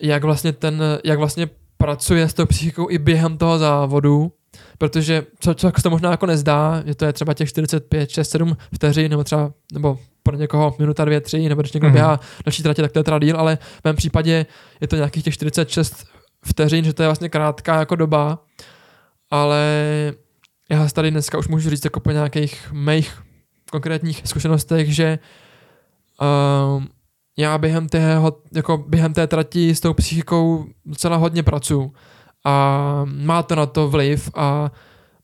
jak 0.00 0.24
vlastně 0.24 0.52
ten, 0.52 0.82
jak 1.04 1.18
vlastně 1.18 1.48
pracuje 1.76 2.28
s 2.28 2.34
tou 2.34 2.46
psychikou 2.46 2.90
i 2.90 2.98
během 2.98 3.38
toho 3.38 3.58
závodu, 3.58 4.32
protože 4.78 5.26
co, 5.40 5.54
co 5.54 5.72
se 5.76 5.82
to 5.82 5.90
možná 5.90 6.10
jako 6.10 6.26
nezdá, 6.26 6.82
že 6.86 6.94
to 6.94 7.04
je 7.04 7.12
třeba 7.12 7.34
těch 7.34 7.48
45, 7.48 8.10
6, 8.10 8.30
7 8.30 8.56
vteřin, 8.74 9.10
nebo 9.10 9.24
třeba, 9.24 9.52
nebo 9.72 9.98
pro 10.28 10.36
někoho 10.36 10.74
minuta, 10.78 11.04
dvě, 11.04 11.20
tři, 11.20 11.48
nebo 11.48 11.62
když 11.62 11.72
někdo 11.72 11.88
Mhm. 11.88 11.92
běhá 11.92 12.20
další 12.44 12.62
tratě, 12.62 12.82
tak 12.82 12.92
to 12.92 12.98
je 12.98 13.04
teda 13.04 13.18
díl, 13.18 13.36
ale 13.36 13.56
v 13.56 13.84
mém 13.84 13.96
případě 13.96 14.46
je 14.80 14.88
to 14.88 14.96
nějakých 14.96 15.24
těch 15.24 15.34
46 15.34 16.06
vteřin, 16.46 16.84
že 16.84 16.92
to 16.92 17.02
je 17.02 17.08
vlastně 17.08 17.28
krátká 17.28 17.78
jako 17.78 17.96
doba, 17.96 18.38
ale 19.30 19.62
já 20.70 20.88
tady 20.88 21.10
dneska 21.10 21.38
už 21.38 21.48
můžu 21.48 21.70
říct 21.70 21.84
jako 21.84 22.00
po 22.00 22.10
nějakých 22.10 22.72
mých 22.72 23.22
konkrétních 23.70 24.22
zkušenostech, 24.24 24.94
že 24.94 25.18
um, 26.76 26.88
já 27.38 27.58
během, 27.58 27.88
tého, 27.88 28.36
jako 28.54 28.76
během 28.88 29.14
té 29.14 29.26
trati 29.26 29.74
s 29.74 29.80
tou 29.80 29.94
psychikou 29.94 30.66
docela 30.86 31.16
hodně 31.16 31.42
pracuji 31.42 31.92
a 32.44 33.02
má 33.04 33.42
to 33.42 33.54
na 33.54 33.66
to 33.66 33.88
vliv 33.88 34.30
a 34.34 34.70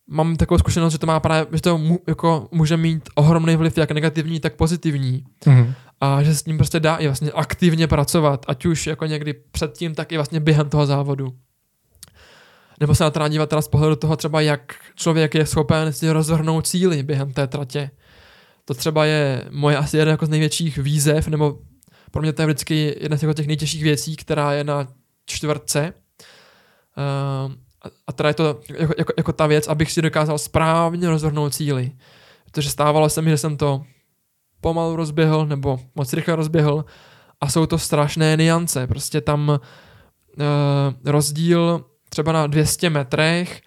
mám 0.06 0.36
takovou 0.36 0.58
zkušenost, 0.58 0.92
že 0.92 0.98
to 0.98 1.06
má 1.06 1.20
právě, 1.20 1.46
že 1.52 1.60
to 1.62 1.78
mu, 1.78 1.98
jako 2.08 2.48
může 2.52 2.76
mít 2.76 3.08
ohromný 3.14 3.56
vliv, 3.56 3.78
jak 3.78 3.90
negativní, 3.90 4.40
tak 4.40 4.54
pozitivní 4.54 5.24
Mhm. 5.46 5.74
a 6.00 6.22
že 6.22 6.34
s 6.34 6.44
ním 6.44 6.56
prostě 6.56 6.80
dá 6.80 6.96
i 6.96 7.06
vlastně 7.06 7.30
aktivně 7.32 7.86
pracovat, 7.86 8.44
ať 8.48 8.66
už 8.66 8.86
jako 8.86 9.06
někdy 9.06 9.32
předtím, 9.32 9.94
tak 9.94 10.12
i 10.12 10.16
vlastně 10.16 10.40
během 10.40 10.68
toho 10.68 10.86
závodu. 10.86 11.32
Nebo 12.80 12.94
se 12.94 13.04
na 13.04 13.10
to 13.10 13.18
dá 13.18 13.28
dívat 13.28 13.48
teda 13.48 13.62
z 13.62 13.68
pohledu 13.68 13.96
toho 13.96 14.16
třeba, 14.16 14.40
jak 14.40 14.74
člověk 14.94 15.34
je 15.34 15.46
schopen 15.46 15.92
si 15.92 16.10
rozvrhnout 16.10 16.66
cíly 16.66 17.02
během 17.02 17.32
té 17.32 17.46
tratě. 17.46 17.90
To 18.64 18.74
třeba 18.74 19.04
je 19.04 19.44
moje 19.50 19.76
asi 19.76 19.96
jeden 19.96 20.12
jako 20.12 20.26
z 20.26 20.28
největších 20.28 20.78
výzev, 20.78 21.28
nebo 21.28 21.58
pro 22.10 22.22
mě 22.22 22.32
to 22.32 22.42
je 22.42 22.46
vždycky 22.46 22.96
jedna 23.00 23.16
z 23.16 23.34
těch 23.34 23.46
nejtěžších 23.46 23.82
věcí, 23.82 24.16
která 24.16 24.52
je 24.52 24.64
na 24.64 24.88
čtvrtce. 25.26 25.92
Um, 27.46 27.56
a, 28.06 28.12
teda 28.12 28.28
je 28.28 28.34
to 28.34 28.60
jako, 28.78 28.94
jako, 28.98 29.12
jako 29.16 29.32
ta 29.32 29.46
věc, 29.46 29.68
abych 29.68 29.92
si 29.92 30.02
dokázal 30.02 30.38
správně 30.38 31.10
rozvrhnout 31.10 31.54
cíly. 31.54 31.92
Protože 32.44 32.70
stávalo 32.70 33.08
se 33.10 33.22
mi, 33.22 33.30
že 33.30 33.38
jsem 33.38 33.56
to 33.56 33.82
pomalu 34.60 34.96
rozběhl 34.96 35.46
nebo 35.46 35.80
moc 35.94 36.12
rychle 36.12 36.36
rozběhl 36.36 36.84
a 37.40 37.48
jsou 37.48 37.66
to 37.66 37.78
strašné 37.78 38.36
niance. 38.36 38.86
Prostě 38.86 39.20
tam 39.20 39.48
uh, 39.48 39.56
rozdíl 41.04 41.84
třeba 42.08 42.32
na 42.32 42.46
200 42.46 42.90
metrech, 42.90 43.60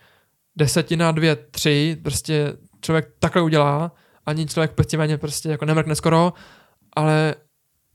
desetina, 0.58 1.12
dvě, 1.12 1.36
tři, 1.36 1.98
prostě 2.04 2.54
člověk 2.82 3.10
takhle 3.20 3.42
udělá, 3.42 3.92
ani 4.26 4.46
člověk 4.46 4.72
prostě 4.72 5.18
prostě 5.18 5.50
jako 5.50 5.66
nemrkne 5.66 5.96
skoro, 5.96 6.34
ale 6.94 7.36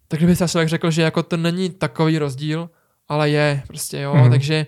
tak 0.08 0.20
kdyby 0.20 0.36
se 0.36 0.48
člověk 0.48 0.68
řekl, 0.68 0.90
že 0.90 1.02
jako 1.02 1.22
to 1.22 1.36
není 1.36 1.70
takový 1.70 2.18
rozdíl, 2.18 2.70
ale 3.08 3.30
je 3.30 3.62
prostě 3.66 4.00
jo, 4.00 4.14
Mhm. 4.14 4.24
mm. 4.24 4.30
takže 4.30 4.66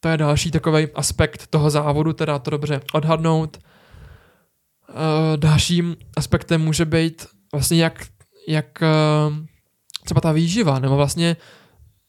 to 0.00 0.08
je 0.08 0.16
další 0.16 0.50
takový 0.50 0.86
aspekt 0.94 1.46
toho 1.46 1.70
závodu, 1.70 2.12
teda 2.12 2.38
to 2.38 2.50
dobře 2.50 2.80
odhadnout. 2.92 3.58
Uh, 4.88 4.94
dalším 5.36 5.96
aspektem 6.16 6.60
může 6.60 6.84
být 6.84 7.26
vlastně 7.52 7.82
jak, 7.82 8.06
jak 8.48 8.82
uh, 8.82 9.36
třeba 10.04 10.20
ta 10.20 10.32
výživa, 10.32 10.78
nebo 10.78 10.96
vlastně 10.96 11.36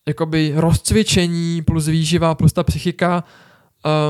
jakoby 0.08 0.54
rozcvičení 0.56 1.62
plus 1.62 1.88
výživa 1.88 2.36
plus 2.36 2.54
ta 2.54 2.64
psychika 2.64 3.24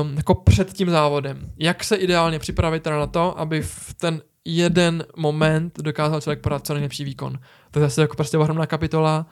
um, 0.02 0.16
jako 0.16 0.34
před 0.34 0.72
tím 0.72 0.90
závodem. 0.90 1.52
Jak 1.58 1.84
se 1.84 1.96
ideálně 1.96 2.38
připravit 2.38 2.82
teda 2.82 2.98
na 2.98 3.06
to, 3.06 3.38
aby 3.40 3.62
v 3.62 3.94
ten 3.94 4.22
jeden 4.44 5.04
moment 5.16 5.78
dokázal 5.78 6.20
člověk 6.20 6.40
podat 6.40 6.66
co 6.66 6.74
nejlepší 6.74 7.04
výkon. 7.04 7.38
To 7.70 7.78
je 7.78 7.80
zase 7.84 8.00
jako 8.00 8.16
prostě 8.16 8.38
ohromná 8.38 8.66
kapitola, 8.66 9.26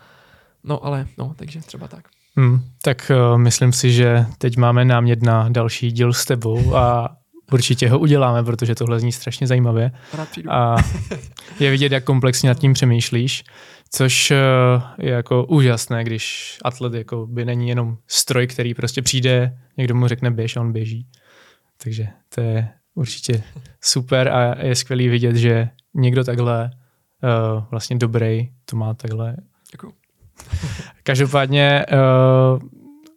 no 0.64 0.84
ale 0.84 1.06
no, 1.18 1.34
takže 1.36 1.60
třeba 1.60 1.88
tak. 1.88 2.08
Hmm, 2.38 2.60
tak 2.82 3.12
uh, 3.14 3.38
myslím 3.38 3.72
si, 3.72 3.92
že 3.92 4.26
teď 4.38 4.56
máme 4.56 4.84
námět 4.84 5.22
na 5.22 5.48
další 5.48 5.92
díl 5.92 6.12
s 6.12 6.24
tebou 6.24 6.76
a 6.76 7.16
určitě 7.52 7.88
ho 7.88 7.98
uděláme, 7.98 8.44
protože 8.44 8.74
tohle 8.74 9.00
zní 9.00 9.12
strašně 9.12 9.46
zajímavě. 9.46 9.90
A 10.48 10.76
je 11.60 11.70
vidět, 11.70 11.92
jak 11.92 12.04
komplexně 12.04 12.48
nad 12.48 12.58
tím 12.58 12.72
přemýšlíš, 12.72 13.44
což 13.90 14.30
uh, 14.30 14.82
je 14.98 15.10
jako 15.10 15.44
úžasné, 15.44 16.04
když 16.04 16.58
atlet 16.64 16.94
jako 16.94 17.26
by 17.26 17.44
není 17.44 17.68
jenom 17.68 17.96
stroj, 18.06 18.46
který 18.46 18.74
prostě 18.74 19.02
přijde, 19.02 19.58
někdo 19.76 19.94
mu 19.94 20.08
řekne 20.08 20.30
běž 20.30 20.56
a 20.56 20.60
on 20.60 20.72
běží. 20.72 21.06
Takže 21.82 22.08
to 22.34 22.40
je 22.40 22.68
určitě 22.94 23.42
super 23.80 24.28
a 24.28 24.64
je 24.64 24.74
skvělý 24.74 25.08
vidět, 25.08 25.36
že 25.36 25.68
někdo 25.94 26.24
takhle 26.24 26.70
uh, 27.54 27.64
vlastně 27.70 27.96
dobrý 27.96 28.48
to 28.64 28.76
má 28.76 28.94
takhle 28.94 29.36
Děkuju. 29.72 29.92
Každopádně 31.02 31.86
uh, 32.52 32.68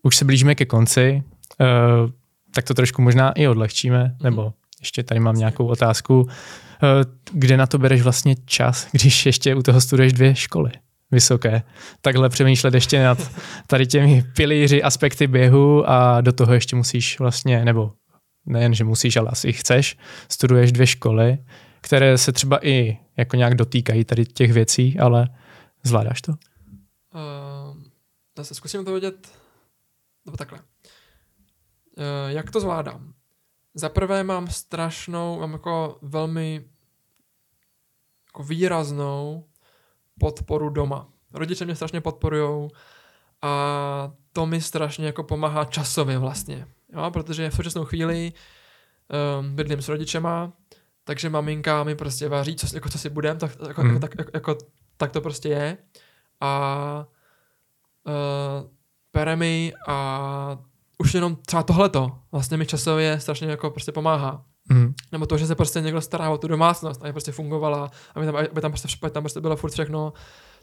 už 0.03 0.15
se 0.15 0.25
blížíme 0.25 0.55
ke 0.55 0.65
konci, 0.65 1.23
uh, 1.59 2.11
tak 2.55 2.65
to 2.65 2.73
trošku 2.73 3.01
možná 3.01 3.31
i 3.31 3.47
odlehčíme, 3.47 4.15
nebo 4.23 4.53
ještě 4.79 5.03
tady 5.03 5.19
mám 5.19 5.35
nějakou 5.35 5.65
otázku. 5.65 6.21
Uh, 6.21 6.29
kde 7.31 7.57
na 7.57 7.67
to 7.67 7.77
bereš 7.77 8.01
vlastně 8.01 8.35
čas, 8.45 8.87
když 8.91 9.25
ještě 9.25 9.55
u 9.55 9.61
toho 9.61 9.81
studuješ 9.81 10.13
dvě 10.13 10.35
školy 10.35 10.71
vysoké? 11.11 11.63
Takhle 12.01 12.29
přemýšlet 12.29 12.73
ještě 12.73 13.03
nad 13.03 13.31
tady 13.67 13.87
těmi 13.87 14.23
pilíři, 14.35 14.83
aspekty 14.83 15.27
běhu 15.27 15.89
a 15.89 16.21
do 16.21 16.31
toho 16.31 16.53
ještě 16.53 16.75
musíš 16.75 17.19
vlastně, 17.19 17.65
nebo 17.65 17.91
nejen, 18.45 18.73
že 18.73 18.83
musíš, 18.83 19.17
ale 19.17 19.29
asi 19.29 19.53
chceš, 19.53 19.97
studuješ 20.29 20.71
dvě 20.71 20.87
školy, 20.87 21.37
které 21.81 22.17
se 22.17 22.31
třeba 22.31 22.67
i 22.67 22.97
jako 23.17 23.35
nějak 23.35 23.55
dotýkají 23.55 24.05
tady 24.05 24.25
těch 24.25 24.53
věcí, 24.53 24.99
ale 24.99 25.27
zvládáš 25.83 26.21
to? 26.21 26.33
Uh, 27.13 27.77
zase 28.37 28.55
zkusím 28.55 28.85
to 28.85 28.93
vidět, 28.93 29.39
nebo 30.25 30.37
takhle. 30.37 30.59
Uh, 30.59 30.65
jak 32.27 32.51
to 32.51 32.59
zvládám? 32.59 33.13
Za 33.73 33.89
prvé 33.89 34.23
mám 34.23 34.47
strašnou, 34.47 35.39
mám 35.39 35.51
jako 35.53 35.97
velmi 36.01 36.65
jako 38.27 38.43
výraznou 38.43 39.45
podporu 40.19 40.69
doma. 40.69 41.07
Rodiče 41.33 41.65
mě 41.65 41.75
strašně 41.75 42.01
podporujou 42.01 42.69
a 43.41 44.11
to 44.33 44.45
mi 44.45 44.61
strašně 44.61 45.05
jako 45.05 45.23
pomáhá 45.23 45.65
časově 45.65 46.17
vlastně. 46.17 46.67
Jo, 46.93 47.11
protože 47.11 47.49
v 47.49 47.55
současnou 47.55 47.85
chvíli 47.85 48.33
um, 49.39 49.55
bydlím 49.55 49.81
s 49.81 49.89
rodičema, 49.89 50.53
takže 51.03 51.29
maminka 51.29 51.83
mi 51.83 51.95
prostě 51.95 52.29
vaří, 52.29 52.55
co, 52.55 52.67
jako, 52.73 52.89
co 52.89 52.97
si 52.97 53.09
budem, 53.09 53.37
tak, 53.37 53.51
jako, 53.67 53.83
Mhm. 53.83 53.99
tak, 53.99 54.15
jako, 54.17 54.31
jako, 54.33 54.57
tak 54.97 55.11
to 55.11 55.21
prostě 55.21 55.49
je. 55.49 55.77
A 56.41 57.05
uh, 58.07 58.69
pere 59.11 59.35
mi 59.35 59.73
a 59.87 60.57
už 60.97 61.13
jenom 61.13 61.35
třeba 61.35 61.63
tohleto 61.63 62.11
vlastně 62.31 62.57
mi 62.57 62.65
časově 62.65 63.19
strašně 63.19 63.47
jako 63.47 63.69
prostě 63.71 63.91
pomáhá. 63.91 64.43
Mhm. 64.69 64.93
Nebo 65.11 65.25
to, 65.25 65.37
že 65.37 65.47
se 65.47 65.55
prostě 65.55 65.81
někdo 65.81 66.01
stará 66.01 66.29
o 66.29 66.37
tu 66.37 66.47
domácnost, 66.47 67.01
aby 67.01 67.11
prostě 67.11 67.31
fungovala, 67.31 67.91
aby 68.15 68.25
tam, 68.25 68.35
aby 68.35 68.61
tam, 68.61 68.71
prostě, 68.71 68.87
aby 69.01 69.11
tam 69.11 69.23
prostě 69.23 69.41
bylo 69.41 69.55
furt 69.55 69.71
všechno, 69.71 70.13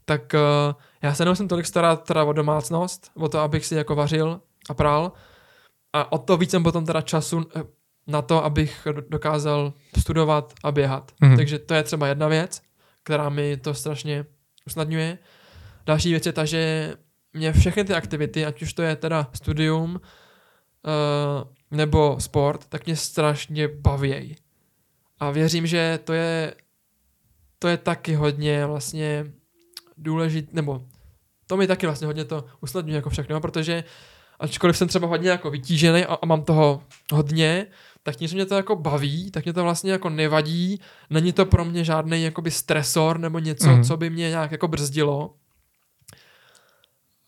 tak 0.05 0.35
uh, 0.35 0.75
já 1.03 1.15
se 1.15 1.25
nemusím 1.25 1.49
tolik 1.49 1.67
starat 1.67 2.05
teda 2.05 2.25
o 2.25 2.33
domácnost, 2.33 3.11
o 3.15 3.29
to, 3.29 3.39
abych 3.39 3.67
si 3.67 3.75
jako 3.75 3.95
vařil 3.95 4.41
a 4.71 4.75
prál. 4.75 5.13
A 5.93 6.13
o 6.13 6.19
to 6.19 6.37
víc 6.37 6.51
jsem 6.51 6.63
potom 6.63 6.87
teda 6.87 7.01
času 7.01 7.47
eh, 7.57 7.63
na 8.07 8.23
to, 8.23 8.45
abych 8.45 8.87
do- 8.93 9.03
dokázal 9.09 9.73
studovat 9.99 10.55
a 10.65 10.73
běhat. 10.73 11.13
Mhm. 11.21 11.37
Takže 11.37 11.59
to 11.59 11.75
je 11.75 11.83
třeba 11.83 12.07
jedna 12.07 12.29
věc, 12.29 12.63
která 13.03 13.29
mi 13.29 13.57
to 13.57 13.75
strašně 13.75 14.25
usnadňuje. 14.67 15.19
Další 15.89 16.11
věc 16.11 16.27
je 16.27 16.33
ta, 16.33 16.45
že 16.45 16.95
mě 17.33 17.53
všechny 17.53 17.85
ty 17.85 17.95
aktivity, 17.95 18.47
ať 18.47 18.63
už 18.63 18.73
to 18.73 18.83
je 18.83 18.97
teda 18.97 19.29
studium 19.33 19.91
uh, 19.91 21.79
nebo 21.79 22.17
sport, 22.21 22.67
tak 22.69 22.87
mě 22.87 22.97
strašně 22.97 23.69
bavějí. 23.69 24.37
A 25.19 25.31
věřím, 25.31 25.67
že 25.67 25.99
to 26.05 26.13
je 26.13 26.55
to 27.59 27.69
je 27.69 27.77
taky 27.77 28.15
hodně 28.15 28.67
vlastně 28.67 29.27
důležité, 29.97 30.51
nebo 30.53 30.83
to 31.47 31.57
mi 31.57 31.67
taky 31.67 31.87
vlastně 31.87 32.07
hodně 32.07 32.25
to 32.25 32.45
usnadňuje 32.61 32.97
jako 32.97 33.11
všechno, 33.11 33.41
protože 33.41 33.85
ačkoliv 34.41 34.77
jsem 34.77 34.89
třeba 34.89 35.09
hodně 35.09 35.31
jako 35.31 35.51
vytížený 35.51 36.05
a, 36.05 36.15
a 36.15 36.27
mám 36.27 36.45
toho 36.45 36.83
hodně, 37.13 37.67
tak 38.03 38.17
tím, 38.17 38.29
že 38.29 38.35
mě 38.35 38.47
to 38.47 38.55
jako 38.55 38.77
baví, 38.77 39.31
tak 39.31 39.45
mě 39.45 39.53
to 39.53 39.63
vlastně 39.63 39.93
jako 39.93 40.11
nevadí, 40.11 40.81
není 41.11 41.33
to 41.33 41.47
pro 41.47 41.65
mě 41.65 41.85
žádný 41.85 42.23
jakoby 42.23 42.51
stresor 42.51 43.19
nebo 43.19 43.39
něco, 43.39 43.69
mm. 43.69 43.85
co 43.85 43.97
by 43.97 44.11
mě 44.11 44.31
nějak 44.31 44.53
jako 44.53 44.69
brzdilo. 44.69 45.35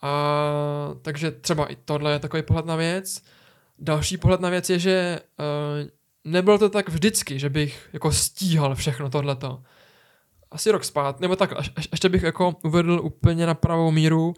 A, 0.03 0.95
takže 1.03 1.31
třeba 1.31 1.67
i 1.67 1.77
tohle 1.77 2.13
je 2.13 2.19
takový 2.19 2.43
pohled 2.43 2.67
na 2.67 2.77
věc. 2.77 3.23
Další 3.79 4.17
pohled 4.17 4.41
na 4.41 4.51
věc 4.51 4.71
je, 4.71 4.79
že 4.79 5.21
uh, 5.39 5.89
nebylo 6.25 6.59
to 6.59 6.69
tak 6.69 6.89
vždycky, 6.89 7.39
že 7.39 7.49
bych 7.49 7.89
jako 7.93 8.13
stíhal 8.13 8.75
všechno 8.75 9.11
tohleto. 9.11 9.63
Asi 10.51 10.71
rok 10.71 10.85
spát, 10.85 11.21
nebo 11.21 11.37
tak, 11.37 11.53
až, 11.57 11.73
až, 11.77 11.89
ještě 11.93 12.09
bych 12.09 12.23
jako 12.23 12.57
uvedl 12.65 13.01
úplně 13.03 13.47
na 13.47 13.55
pravou 13.55 13.91
míru. 13.91 14.35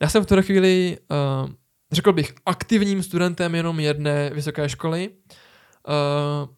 Já 0.00 0.08
jsem 0.08 0.22
v 0.22 0.26
tuhle 0.26 0.42
chvíli, 0.42 0.98
uh, 1.44 1.50
řekl 1.92 2.12
bych, 2.12 2.34
aktivním 2.46 3.02
studentem 3.02 3.54
jenom 3.54 3.80
jedné 3.80 4.30
vysoké 4.30 4.68
školy. 4.68 5.08
Uh, 5.08 6.48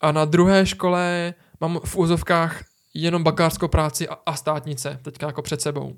a 0.00 0.12
na 0.12 0.24
druhé 0.24 0.66
škole 0.66 1.34
mám 1.60 1.80
v 1.84 1.96
úzovkách 1.96 2.64
jenom 2.94 3.24
bakalářskou 3.24 3.68
práci 3.68 4.08
a, 4.08 4.18
a 4.26 4.36
státnice, 4.36 4.98
teďka 5.02 5.26
jako 5.26 5.42
před 5.42 5.60
sebou. 5.60 5.96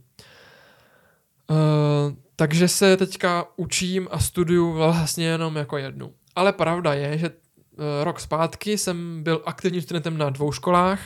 Takže 2.36 2.68
se 2.68 2.96
teďka 2.96 3.46
učím 3.56 4.08
a 4.10 4.18
studuju 4.18 4.72
vlastně 4.72 5.26
jenom 5.26 5.56
jako 5.56 5.78
jednu. 5.78 6.12
Ale 6.34 6.52
pravda 6.52 6.94
je, 6.94 7.18
že 7.18 7.30
uh, 7.30 7.84
rok 8.02 8.20
zpátky 8.20 8.78
jsem 8.78 9.22
byl 9.22 9.42
aktivním 9.46 9.82
studentem 9.82 10.18
na 10.18 10.30
dvou 10.30 10.52
školách 10.52 11.00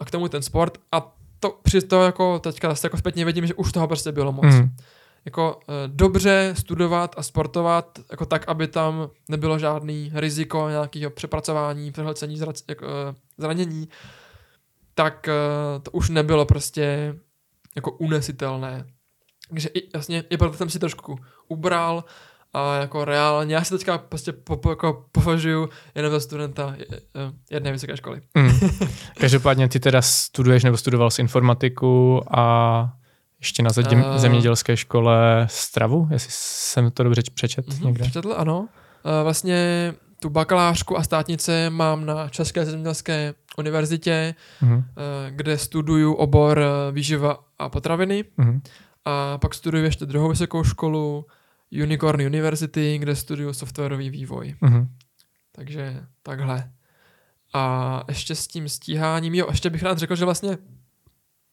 a 0.00 0.04
k 0.04 0.10
tomu 0.10 0.28
ten 0.28 0.42
sport 0.42 0.78
a 0.92 1.16
to 1.40 1.58
přesto 1.62 2.02
jako 2.02 2.38
teďka 2.38 2.68
zase 2.68 2.86
jako 2.86 2.96
zpětně 2.96 3.24
vidím, 3.24 3.46
že 3.46 3.54
už 3.54 3.72
toho 3.72 3.88
prostě 3.88 4.12
bylo 4.12 4.32
moc. 4.32 4.44
Mhm. 4.44 4.76
Jako 5.24 5.56
uh, 5.56 5.74
dobře 5.86 6.54
studovat 6.58 7.14
a 7.18 7.22
sportovat 7.22 7.98
jako 8.10 8.26
tak, 8.26 8.48
aby 8.48 8.68
tam 8.68 9.10
nebylo 9.28 9.58
žádný 9.58 10.10
riziko 10.14 10.68
nějakého 10.68 11.10
přepracování, 11.10 11.92
přehlcení, 11.92 12.38
zra, 12.38 12.52
jako, 12.68 12.84
uh, 12.84 12.90
zranění, 13.38 13.88
tak 14.94 15.28
uh, 15.28 15.82
to 15.82 15.90
už 15.90 16.10
nebylo 16.10 16.46
prostě 16.46 17.14
jako 17.76 17.90
unesitelné. 17.90 18.86
Takže 19.48 19.68
i, 19.74 19.88
jasně, 19.94 20.24
i 20.30 20.36
proto 20.36 20.56
jsem 20.56 20.70
si 20.70 20.78
trošku 20.78 21.18
ubral 21.48 22.04
a 22.52 22.76
jako 22.76 23.04
reálně, 23.04 23.54
já 23.54 23.64
si 23.64 23.78
teďka 23.78 23.98
prostě 23.98 24.32
po, 24.32 24.56
po, 24.56 24.70
jako 24.70 25.06
považuji 25.12 25.68
jenom 25.94 26.12
za 26.12 26.20
studenta 26.20 26.74
je- 26.78 26.86
je- 26.90 27.00
jedné 27.50 27.72
vysoké 27.72 27.96
školy. 27.96 28.20
Mhm. 28.34 28.70
Každopádně 29.20 29.68
ty 29.68 29.80
teda 29.80 30.02
studuješ 30.02 30.64
nebo 30.64 30.76
studoval 30.76 31.10
s 31.10 31.18
informatiku 31.18 32.20
a 32.38 32.92
ještě 33.40 33.62
na 33.62 33.70
země, 33.70 34.04
Eh. 34.14 34.18
zemědělské 34.18 34.76
škole 34.76 35.46
stravu, 35.50 36.08
jestli 36.10 36.30
jsem 36.32 36.90
to 36.90 37.02
dobře 37.02 37.22
přečet 37.34 37.66
Mhm, 37.68 37.86
někde. 37.86 38.02
Přečetl, 38.04 38.34
ano. 38.36 38.68
E, 39.20 39.22
Vlastně 39.22 39.94
tu 40.20 40.30
bakalářku 40.30 40.98
a 40.98 41.02
státnice 41.02 41.70
mám 41.70 42.06
na 42.06 42.28
České 42.28 42.64
zemědělské 42.66 43.34
univerzitě, 43.58 44.34
Mhm. 44.60 44.84
e, 44.96 45.30
kde 45.30 45.58
studuju 45.58 46.12
obor 46.12 46.60
výživa 46.92 47.38
a 47.58 47.68
potraviny. 47.68 48.24
Mhm. 48.36 48.60
A 49.04 49.38
pak 49.38 49.54
studuju 49.54 49.84
ještě 49.84 50.06
druhou 50.06 50.28
vysokou 50.28 50.64
školu 50.64 51.26
Unicorn 51.82 52.26
University, 52.26 52.98
kde 52.98 53.16
studuju 53.16 53.52
softwarový 53.52 54.10
vývoj. 54.10 54.56
Mhm. 54.60 54.88
Takže 55.52 56.06
takhle. 56.22 56.72
A 57.52 58.04
ještě 58.08 58.34
s 58.34 58.46
tím 58.46 58.68
stíháním, 58.68 59.34
jo, 59.34 59.46
ještě 59.50 59.70
bych 59.70 59.82
rád 59.82 59.98
řekl, 59.98 60.16
že 60.16 60.24
vlastně 60.24 60.58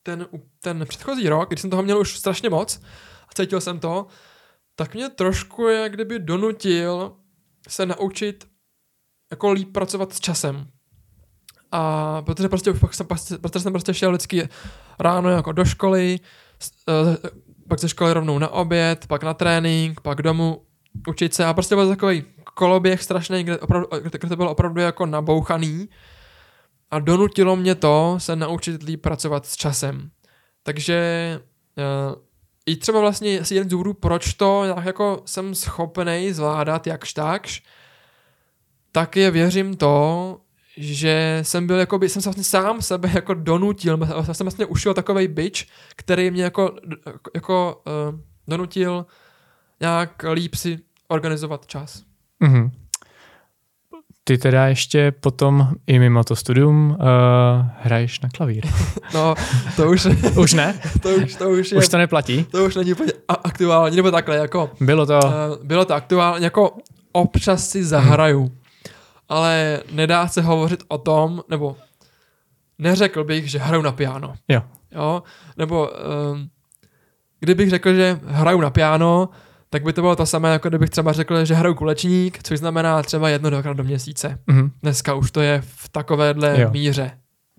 ten, 0.04 0.28
ten 0.62 0.86
předchozí 0.86 1.30
rok, 1.30 1.50
když 1.50 1.62
jsem 1.62 1.70
toho 1.70 1.84
měl 1.84 2.00
už 2.00 2.18
strašně 2.18 2.50
moc 2.50 2.82
a 3.28 3.34
cítil 3.36 3.62
jsem 3.62 3.80
to, 3.80 4.08
tak 4.76 4.94
mě 4.94 5.10
trošku 5.10 5.68
jak 5.68 5.94
kdyby 5.94 6.20
donutil 6.20 7.16
se 7.68 7.86
naučit 7.86 8.48
jako 9.32 9.52
líp 9.52 9.74
pracovat 9.74 10.14
s 10.14 10.20
časem. 10.20 10.68
A 11.72 12.22
protože 12.22 12.50
prostě 12.50 12.74
pak 12.74 12.94
jsem, 12.94 13.08
protože 13.42 13.60
jsem 13.60 13.74
prostě 13.74 13.94
šel 13.94 14.12
vždycky 14.12 14.50
ráno 15.00 15.30
jako 15.30 15.52
do 15.52 15.66
školy, 15.66 16.20
pak 17.70 17.80
ze 17.80 17.90
školy 17.90 18.14
rovnou 18.14 18.40
na 18.40 18.50
oběd, 18.50 19.08
pak 19.08 19.24
na 19.24 19.34
trénink, 19.34 20.02
pak 20.02 20.22
domů 20.22 20.62
učit 21.08 21.34
se 21.34 21.46
a 21.46 21.54
prostě 21.54 21.76
byl 21.76 21.90
takový 21.90 22.24
koloběh 22.54 23.04
strašný, 23.04 23.44
kde, 23.44 23.60
opravdu, 23.60 23.88
kde 24.02 24.30
to 24.30 24.36
bylo 24.36 24.52
opravdu 24.52 24.82
jako 24.82 25.06
nabouchaný 25.06 25.90
a 26.92 27.00
donutilo 27.00 27.56
mě 27.56 27.76
to 27.76 28.16
se 28.18 28.36
naučit 28.36 28.84
líp 28.84 29.02
pracovat 29.02 29.46
s 29.46 29.56
časem. 29.56 30.10
Takže 30.64 31.00
uh, 31.78 32.22
i 32.66 32.76
třeba 32.76 33.00
vlastně 33.00 33.40
asi 33.40 33.56
jeden 33.56 33.70
z 33.70 33.72
důvodů, 33.72 33.94
proč 33.94 34.34
to 34.34 34.64
nějak 34.64 34.86
jako 34.86 35.22
jsem 35.26 35.56
schopnej 35.56 36.34
zvládat 36.34 36.88
jakž 36.88 37.14
takž, 37.14 37.64
tak 38.92 39.16
je 39.16 39.32
věřím 39.32 39.78
to, 39.78 40.38
že 40.78 41.40
jsem 41.42 41.68
byl 41.68 41.80
jakoby, 41.80 42.10
jsem 42.10 42.22
se 42.22 42.30
vlastně 42.30 42.44
sám 42.44 42.82
sebe 42.82 43.12
jako 43.16 43.34
donutil, 43.34 44.00
já 44.28 44.34
jsem 44.34 44.46
vlastně 44.46 44.66
ušil 44.66 44.94
takovej 44.94 45.28
bič, 45.28 45.68
který 45.96 46.32
mě 46.32 46.44
jako, 46.44 46.76
jako 47.36 47.82
uh, 48.12 48.20
donutil 48.48 49.06
nějak 49.82 50.26
líp 50.34 50.56
si 50.56 50.80
organizovat 51.08 51.66
čas. 51.68 52.04
Mhm. 52.40 52.72
Ty 54.24 54.38
teda 54.38 54.68
ještě 54.68 55.12
potom 55.12 55.68
i 55.88 56.00
mimo 56.00 56.24
to 56.24 56.36
studium 56.36 56.90
uh, 56.90 56.98
hraješ 57.80 58.20
na 58.20 58.30
klavír. 58.30 58.66
No, 59.14 59.36
to 59.76 59.90
už, 59.90 60.06
Už 60.38 60.54
ne? 60.54 60.80
to 61.02 61.10
už, 61.10 61.36
to 61.36 61.50
už 61.50 61.72
je, 61.72 61.78
Už 61.78 61.88
to 61.90 61.98
neplatí? 61.98 62.44
to 62.44 62.66
už 62.66 62.76
není 62.76 62.94
úplně 62.94 63.14
a- 63.28 63.34
aktuální, 63.34 63.96
nebo 63.96 64.12
takhle, 64.12 64.36
jako, 64.36 64.70
Bylo 64.82 65.06
to... 65.06 65.20
uh, 65.24 65.66
bylo 65.66 65.86
to 65.86 65.94
aktuální, 65.94 66.44
jako 66.44 66.78
občas 67.12 67.70
si 67.70 67.84
zahraju, 67.86 68.52
ale 69.32 69.80
nedá 69.92 70.28
se 70.28 70.42
hovořit 70.42 70.84
o 70.88 70.98
tom, 70.98 71.42
nebo 71.50 71.76
neřekl 72.80 73.24
bych, 73.24 73.50
že 73.52 73.60
hraju 73.60 73.82
na 73.84 73.92
piano. 73.92 74.34
Jo. 74.48 74.62
Jo, 74.92 75.24
nebo 75.58 75.90
um, 76.34 76.50
kdybych 77.40 77.70
řekl, 77.70 77.94
že 77.94 78.20
hraju 78.26 78.62
na 78.62 78.70
piano, 78.70 79.30
tak 79.70 79.84
by 79.84 79.94
to 79.94 80.02
bylo 80.02 80.16
to 80.16 80.26
samé, 80.26 80.50
jako 80.52 80.70
kdybych 80.70 80.90
třeba 80.90 81.12
řekl, 81.14 81.46
že 81.46 81.54
hraju 81.56 81.76
kulečník, 81.76 82.40
což 82.44 82.60
znamená 82.60 83.04
třeba 83.04 83.30
jedno 83.30 83.50
dvakrát 83.50 83.74
do 83.78 83.84
měsíce. 83.84 84.40
Mhm. 84.48 84.72
Dneska 84.84 85.14
už 85.14 85.32
to 85.32 85.42
je 85.42 85.62
v 85.66 85.90
takovéhle 85.90 86.62
Jo. 86.62 86.70
míře. 86.72 87.12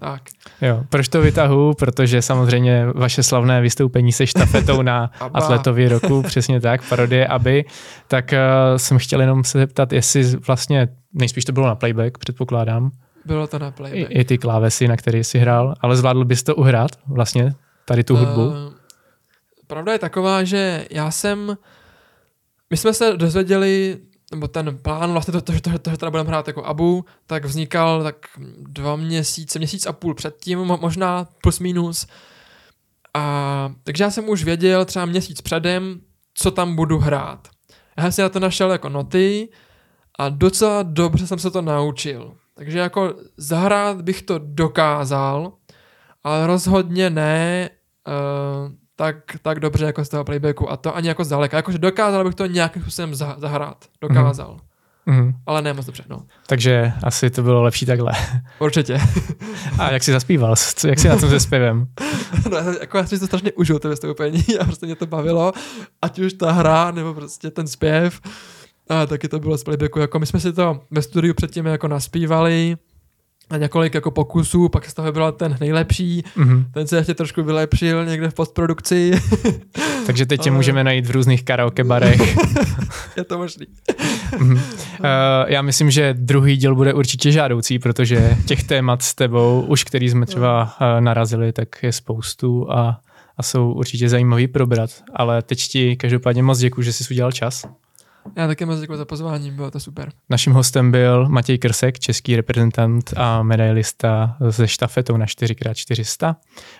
Tak. 0.02 0.22
Jo, 0.60 0.84
proč 0.88 1.08
to 1.08 1.20
vytahu? 1.20 1.74
Protože 1.74 2.22
samozřejmě 2.22 2.86
vaše 2.94 3.22
slavné 3.22 3.60
vystoupení 3.60 4.12
se 4.12 4.26
štafetou 4.26 4.82
na 4.82 5.10
Aba. 5.20 5.38
atletovi 5.38 5.88
roku, 5.88 6.22
přesně 6.22 6.60
tak, 6.60 6.88
parodie 6.88 7.26
aby, 7.26 7.64
tak 8.08 8.32
uh, 8.32 8.76
jsem 8.76 8.98
chtěl 8.98 9.20
jenom 9.20 9.44
se 9.44 9.58
zeptat, 9.58 9.92
jestli 9.92 10.24
vlastně, 10.46 10.88
nejspíš 11.12 11.44
to 11.44 11.52
bylo 11.52 11.66
na 11.66 11.74
playback, 11.74 12.18
předpokládám, 12.18 12.90
Bylo 13.24 13.46
to 13.46 13.58
na 13.58 13.70
playback. 13.70 14.10
i, 14.10 14.14
i 14.14 14.24
ty 14.24 14.38
klávesy, 14.38 14.88
na 14.88 14.96
které 14.96 15.18
jsi 15.18 15.38
hrál, 15.38 15.74
ale 15.80 15.96
zvládl 15.96 16.24
bys 16.24 16.42
to 16.42 16.54
uhrát 16.54 16.90
vlastně, 17.08 17.54
tady 17.84 18.04
tu 18.04 18.16
hudbu? 18.16 18.46
Uh, 18.46 18.54
pravda 19.66 19.92
je 19.92 19.98
taková, 19.98 20.44
že 20.44 20.84
já 20.90 21.10
jsem, 21.10 21.56
my 22.70 22.76
jsme 22.76 22.92
se 22.94 23.12
dozvěděli, 23.16 23.98
nebo 24.32 24.48
ten 24.48 24.78
plán, 24.78 25.12
vlastně 25.12 25.32
to, 25.32 25.40
to, 25.40 25.52
to, 25.60 25.78
to 25.78 25.90
že 25.90 25.96
teda 25.96 26.10
budeme 26.10 26.28
hrát 26.28 26.46
jako 26.46 26.64
Abu, 26.64 27.04
tak 27.26 27.44
vznikal 27.44 28.02
tak 28.02 28.16
dva 28.58 28.96
měsíce, 28.96 29.58
měsíc 29.58 29.86
a 29.86 29.92
půl 29.92 30.14
předtím, 30.14 30.58
mo- 30.58 30.80
možná 30.80 31.28
plus 31.42 31.58
minus. 31.58 32.06
A 33.14 33.74
takže 33.84 34.04
já 34.04 34.10
jsem 34.10 34.28
už 34.28 34.44
věděl 34.44 34.84
třeba 34.84 35.04
měsíc 35.04 35.40
předem, 35.40 36.00
co 36.34 36.50
tam 36.50 36.76
budu 36.76 36.98
hrát. 36.98 37.48
Já 37.96 38.02
jsem 38.02 38.12
si 38.12 38.22
na 38.22 38.28
to 38.28 38.40
našel 38.40 38.70
jako 38.70 38.88
noty 38.88 39.48
a 40.18 40.28
docela 40.28 40.82
dobře 40.82 41.26
jsem 41.26 41.38
se 41.38 41.50
to 41.50 41.62
naučil. 41.62 42.36
Takže 42.54 42.78
jako 42.78 43.14
zahrát 43.36 44.02
bych 44.02 44.22
to 44.22 44.40
dokázal, 44.44 45.52
ale 46.24 46.46
rozhodně 46.46 47.10
ne 47.10 47.70
uh, 48.06 48.72
tak, 49.02 49.16
tak 49.42 49.60
dobře 49.60 49.84
jako 49.84 50.04
z 50.04 50.08
toho 50.08 50.24
playbacku 50.24 50.70
a 50.70 50.76
to 50.76 50.96
ani 50.96 51.08
jako 51.08 51.24
zdaleka. 51.24 51.56
Jakože 51.56 51.78
dokázal 51.78 52.24
bych 52.24 52.34
to 52.34 52.46
nějakým 52.46 52.82
způsobem 52.82 53.14
zahrát. 53.14 53.84
Dokázal. 54.00 54.56
Mm-hmm. 55.06 55.34
Ale 55.46 55.62
ne 55.62 55.72
moc 55.72 55.86
dobře, 55.86 56.04
no. 56.08 56.22
Takže 56.46 56.92
asi 57.02 57.30
to 57.30 57.42
bylo 57.42 57.62
lepší 57.62 57.86
takhle. 57.86 58.12
Určitě. 58.58 59.00
A 59.78 59.90
jak 59.90 60.02
jsi 60.02 60.12
zaspíval? 60.12 60.54
Jak 60.86 60.98
jsi 60.98 61.08
na 61.08 61.16
tom 61.16 61.30
se 61.30 61.40
zpěvem? 61.40 61.86
no, 62.50 62.58
jako 62.80 62.98
já 62.98 63.06
si 63.06 63.18
to 63.18 63.26
strašně 63.26 63.52
užil, 63.52 63.78
to 63.78 63.88
vystoupení 63.88 64.44
a 64.60 64.64
prostě 64.64 64.86
mě 64.86 64.96
to 64.96 65.06
bavilo, 65.06 65.52
ať 66.02 66.18
už 66.18 66.32
ta 66.32 66.52
hra, 66.52 66.90
nebo 66.90 67.14
prostě 67.14 67.50
ten 67.50 67.66
zpěv. 67.66 68.20
A 68.88 69.06
taky 69.06 69.28
to 69.28 69.40
bylo 69.40 69.58
z 69.58 69.64
playbacku, 69.64 69.98
jako 69.98 70.18
my 70.18 70.26
jsme 70.26 70.40
si 70.40 70.52
to 70.52 70.80
ve 70.90 71.02
studiu 71.02 71.34
předtím 71.34 71.66
jako 71.66 71.88
naspívali, 71.88 72.76
a 73.52 73.56
několik 73.56 73.94
jako 73.94 74.10
pokusů, 74.10 74.68
pak 74.68 74.90
z 74.90 74.94
toho 74.94 75.06
vybral 75.06 75.32
ten 75.32 75.56
nejlepší, 75.60 76.24
mm-hmm. 76.36 76.64
ten 76.74 76.86
se 76.86 76.96
ještě 76.96 77.14
trošku 77.14 77.42
vylepšil 77.42 78.06
někde 78.06 78.30
v 78.30 78.34
postprodukci. 78.34 79.12
Takže 80.06 80.26
teď 80.26 80.40
tě 80.40 80.50
Ale... 80.50 80.56
můžeme 80.56 80.84
najít 80.84 81.06
v 81.06 81.10
různých 81.10 81.44
karaoke 81.44 81.84
barech. 81.84 82.36
Je 83.16 83.24
to 83.24 83.38
možný. 83.38 83.66
mm-hmm. 84.30 84.54
uh, 84.54 84.60
já 85.46 85.62
myslím, 85.62 85.90
že 85.90 86.14
druhý 86.18 86.56
díl 86.56 86.74
bude 86.74 86.94
určitě 86.94 87.32
žádoucí, 87.32 87.78
protože 87.78 88.36
těch 88.46 88.64
témat 88.64 89.02
s 89.02 89.14
tebou, 89.14 89.64
už 89.68 89.84
který 89.84 90.10
jsme 90.10 90.26
třeba 90.26 90.62
uh, 90.62 91.00
narazili, 91.00 91.52
tak 91.52 91.68
je 91.82 91.92
spoustu 91.92 92.72
a, 92.72 93.00
a 93.36 93.42
jsou 93.42 93.72
určitě 93.72 94.08
zajímavý 94.08 94.48
probrat. 94.48 94.90
Ale 95.14 95.42
teď 95.42 95.58
ti 95.58 95.96
každopádně 95.96 96.42
moc 96.42 96.58
děkuji, 96.58 96.82
že 96.82 96.92
jsi 96.92 97.14
udělal 97.14 97.32
čas. 97.32 97.66
Já 98.36 98.46
také 98.46 98.66
moc 98.66 98.80
děkuji 98.80 98.96
za 98.96 99.04
pozvání, 99.04 99.50
bylo 99.50 99.70
to 99.70 99.80
super. 99.80 100.12
Naším 100.30 100.52
hostem 100.52 100.90
byl 100.90 101.28
Matěj 101.28 101.58
Krsek, 101.58 101.98
český 101.98 102.36
reprezentant 102.36 103.14
a 103.16 103.42
medailista 103.42 104.36
ze 104.48 104.68
štafetou 104.68 105.16
na 105.16 105.26
4x400. 105.26 106.36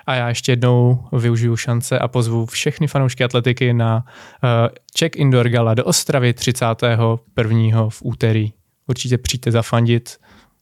A 0.07 0.14
já 0.14 0.28
ještě 0.28 0.53
jednou 0.53 1.05
využiju 1.12 1.57
šance 1.57 1.99
a 1.99 2.09
pozvu 2.09 2.47
všechny 2.47 2.86
fanoušky 2.86 3.24
atletiky 3.24 3.72
na 3.72 4.05
uh, 4.05 4.51
Czech 4.95 5.16
Indoor 5.16 5.49
Gala 5.49 5.74
do 5.74 5.84
Ostravy 5.84 6.34
31. 6.34 7.88
v 7.88 8.03
úterý. 8.03 8.53
Určitě 8.86 9.18
přijďte 9.18 9.51
zafandit 9.51 10.18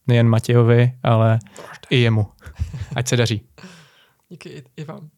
nejen 0.07 0.29
Matějovi, 0.29 0.93
ale 1.03 1.39
i 1.91 2.01
jemu. 2.01 2.27
Ať 2.97 3.09
se 3.09 3.17
daří. 3.17 3.43
Díky 4.29 4.65
i 4.77 4.85
vám. 4.85 5.11